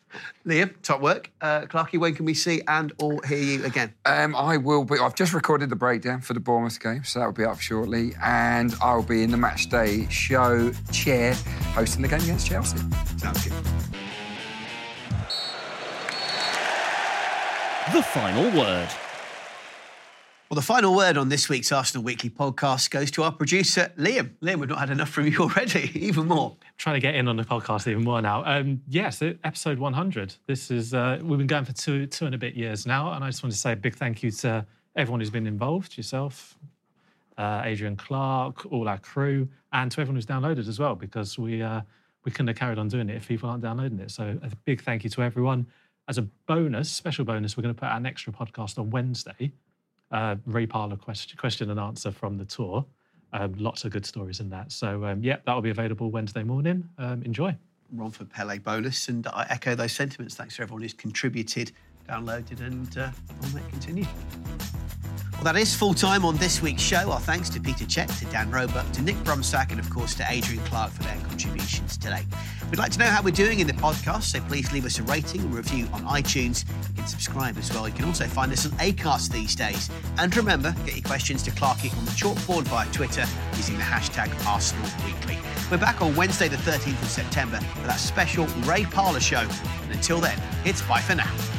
Liam, 0.45 0.73
top 0.81 1.01
work. 1.01 1.29
Uh, 1.39 1.61
Clarky, 1.61 1.99
when 1.99 2.15
can 2.15 2.25
we 2.25 2.33
see 2.33 2.61
and 2.67 2.91
or 2.99 3.21
hear 3.23 3.37
you 3.37 3.63
again? 3.63 3.93
Um, 4.05 4.35
I 4.35 4.57
will 4.57 4.83
be. 4.83 4.97
I've 4.97 5.15
just 5.15 5.33
recorded 5.33 5.69
the 5.69 5.75
breakdown 5.75 6.21
for 6.21 6.33
the 6.33 6.39
Bournemouth 6.39 6.79
game, 6.79 7.03
so 7.03 7.19
that 7.19 7.25
will 7.25 7.33
be 7.33 7.43
up 7.45 7.59
shortly. 7.59 8.13
And 8.23 8.73
I'll 8.81 9.03
be 9.03 9.21
in 9.21 9.29
the 9.29 9.37
match 9.37 9.69
day 9.69 10.07
show 10.09 10.71
chair 10.91 11.35
hosting 11.73 12.01
the 12.01 12.07
game 12.07 12.21
against 12.21 12.47
Chelsea. 12.47 12.77
Sounds 13.17 13.47
good. 13.47 13.53
The 17.93 18.03
final 18.03 18.51
word. 18.59 18.89
Well, 20.49 20.55
the 20.55 20.63
final 20.63 20.95
word 20.95 21.15
on 21.15 21.29
this 21.29 21.47
week's 21.47 21.71
Arsenal 21.71 22.03
Weekly 22.03 22.31
podcast 22.31 22.89
goes 22.89 23.11
to 23.11 23.21
our 23.21 23.31
producer, 23.31 23.91
Liam. 23.99 24.31
Liam, 24.41 24.55
we've 24.55 24.67
not 24.67 24.79
had 24.79 24.89
enough 24.89 25.09
from 25.09 25.27
you 25.27 25.37
already, 25.41 25.91
even 26.03 26.25
more. 26.25 26.55
Trying 26.75 26.95
to 26.95 26.99
get 26.99 27.13
in 27.13 27.27
on 27.27 27.37
the 27.37 27.43
podcast 27.43 27.87
even 27.87 28.03
more 28.03 28.19
now. 28.19 28.43
Um, 28.43 28.81
yes, 28.87 29.21
episode 29.21 29.77
100. 29.77 30.33
This 30.47 30.71
is, 30.71 30.95
uh, 30.95 31.19
we've 31.21 31.37
been 31.37 31.45
going 31.45 31.65
for 31.65 31.73
two, 31.73 32.07
two 32.07 32.25
and 32.25 32.33
a 32.33 32.37
bit 32.39 32.55
years 32.55 32.87
now. 32.87 33.13
And 33.13 33.23
I 33.23 33.29
just 33.29 33.43
want 33.43 33.53
to 33.53 33.59
say 33.59 33.73
a 33.73 33.75
big 33.75 33.93
thank 33.93 34.23
you 34.23 34.31
to 34.31 34.65
everyone 34.95 35.19
who's 35.19 35.29
been 35.29 35.45
involved, 35.45 35.95
yourself, 35.97 36.57
uh, 37.37 37.61
Adrian 37.63 37.95
Clark, 37.95 38.65
all 38.71 38.89
our 38.89 38.97
crew, 38.97 39.47
and 39.71 39.91
to 39.91 40.01
everyone 40.01 40.15
who's 40.15 40.25
downloaded 40.25 40.67
as 40.67 40.79
well, 40.79 40.95
because 40.95 41.37
we, 41.37 41.61
uh, 41.61 41.81
we 42.25 42.31
couldn't 42.31 42.47
have 42.47 42.57
carried 42.57 42.79
on 42.79 42.87
doing 42.87 43.07
it 43.07 43.17
if 43.17 43.27
people 43.27 43.51
aren't 43.51 43.61
downloading 43.61 43.99
it. 43.99 44.09
So 44.09 44.39
a 44.41 44.49
big 44.65 44.81
thank 44.81 45.03
you 45.03 45.11
to 45.11 45.21
everyone. 45.21 45.67
As 46.07 46.17
a 46.17 46.23
bonus, 46.47 46.89
special 46.89 47.23
bonus, 47.23 47.55
we're 47.55 47.61
going 47.61 47.75
to 47.75 47.79
put 47.79 47.85
out 47.85 47.97
an 47.97 48.07
extra 48.07 48.33
podcast 48.33 48.79
on 48.79 48.89
Wednesday 48.89 49.51
uh, 50.11 50.35
Ray 50.45 50.65
Parlour 50.65 50.97
question, 50.97 51.37
question 51.37 51.69
and 51.69 51.79
answer 51.79 52.11
from 52.11 52.37
the 52.37 52.45
tour. 52.45 52.85
Um, 53.31 53.53
lots 53.57 53.85
of 53.85 53.91
good 53.91 54.05
stories 54.05 54.39
in 54.39 54.49
that. 54.49 54.71
So, 54.71 55.05
um, 55.05 55.21
yeah, 55.23 55.37
that'll 55.45 55.61
be 55.61 55.69
available 55.69 56.09
Wednesday 56.09 56.43
morning. 56.43 56.89
Um, 56.97 57.21
enjoy. 57.23 57.55
for 58.11 58.25
Pele 58.25 58.57
bonus, 58.57 59.07
and 59.07 59.27
I 59.27 59.45
echo 59.49 59.75
those 59.75 59.91
sentiments. 59.91 60.35
Thanks 60.35 60.55
to 60.55 60.63
everyone 60.63 60.81
who's 60.81 60.93
contributed, 60.93 61.71
downloaded, 62.09 62.61
and 62.61 62.97
uh, 62.97 63.11
it 63.55 63.69
continue. 63.69 64.05
Well, 65.33 65.53
that 65.53 65.55
is 65.55 65.73
full 65.73 65.93
time 65.93 66.25
on 66.25 66.35
this 66.35 66.61
week's 66.61 66.81
show. 66.81 67.11
Our 67.11 67.19
thanks 67.19 67.49
to 67.51 67.61
Peter 67.61 67.85
Cech, 67.85 68.19
to 68.19 68.25
Dan 68.25 68.51
Roebuck, 68.51 68.91
to 68.93 69.01
Nick 69.01 69.15
Brumsack, 69.17 69.71
and 69.71 69.79
of 69.79 69.89
course 69.89 70.13
to 70.15 70.25
Adrian 70.27 70.61
Clark 70.65 70.91
for 70.91 71.03
their 71.03 71.15
contributions 71.27 71.97
today. 71.97 72.23
We'd 72.69 72.77
like 72.77 72.91
to 72.91 72.99
know 72.99 73.05
how 73.05 73.21
we're 73.21 73.31
doing 73.31 73.61
in 73.61 73.67
the 73.67 73.73
podcast, 73.73 74.23
so 74.23 74.41
please 74.41 74.71
leave 74.73 74.85
us 74.85 74.99
a 74.99 75.03
rating 75.03 75.39
and 75.41 75.53
review 75.53 75.87
on 75.93 76.03
iTunes. 76.03 76.65
You 76.89 76.95
can 76.95 77.07
subscribe 77.07 77.57
as 77.57 77.71
well. 77.73 77.87
You 77.87 77.93
can 77.93 78.03
also 78.03 78.25
find 78.25 78.51
us 78.51 78.65
on 78.65 78.73
Acast 78.73 79.31
these 79.31 79.55
days. 79.55 79.89
And 80.17 80.35
remember, 80.35 80.75
get 80.85 80.95
your 80.95 81.05
questions 81.05 81.41
to 81.43 81.51
Clarky 81.51 81.97
on 81.97 82.03
the 82.03 82.11
chalkboard 82.11 82.63
via 82.63 82.91
Twitter 82.91 83.25
using 83.55 83.77
the 83.77 83.83
hashtag 83.83 84.29
Arsenal 84.45 84.89
Weekly. 85.05 85.37
We're 85.71 85.77
back 85.77 86.01
on 86.01 86.15
Wednesday, 86.17 86.49
the 86.49 86.57
13th 86.57 87.01
of 87.01 87.09
September, 87.09 87.57
for 87.57 87.87
that 87.87 87.99
special 87.99 88.45
Ray 88.65 88.83
Parlour 88.83 89.21
show. 89.21 89.47
And 89.83 89.91
until 89.91 90.19
then, 90.19 90.37
it's 90.65 90.81
bye 90.81 90.99
for 90.99 91.15
now. 91.15 91.58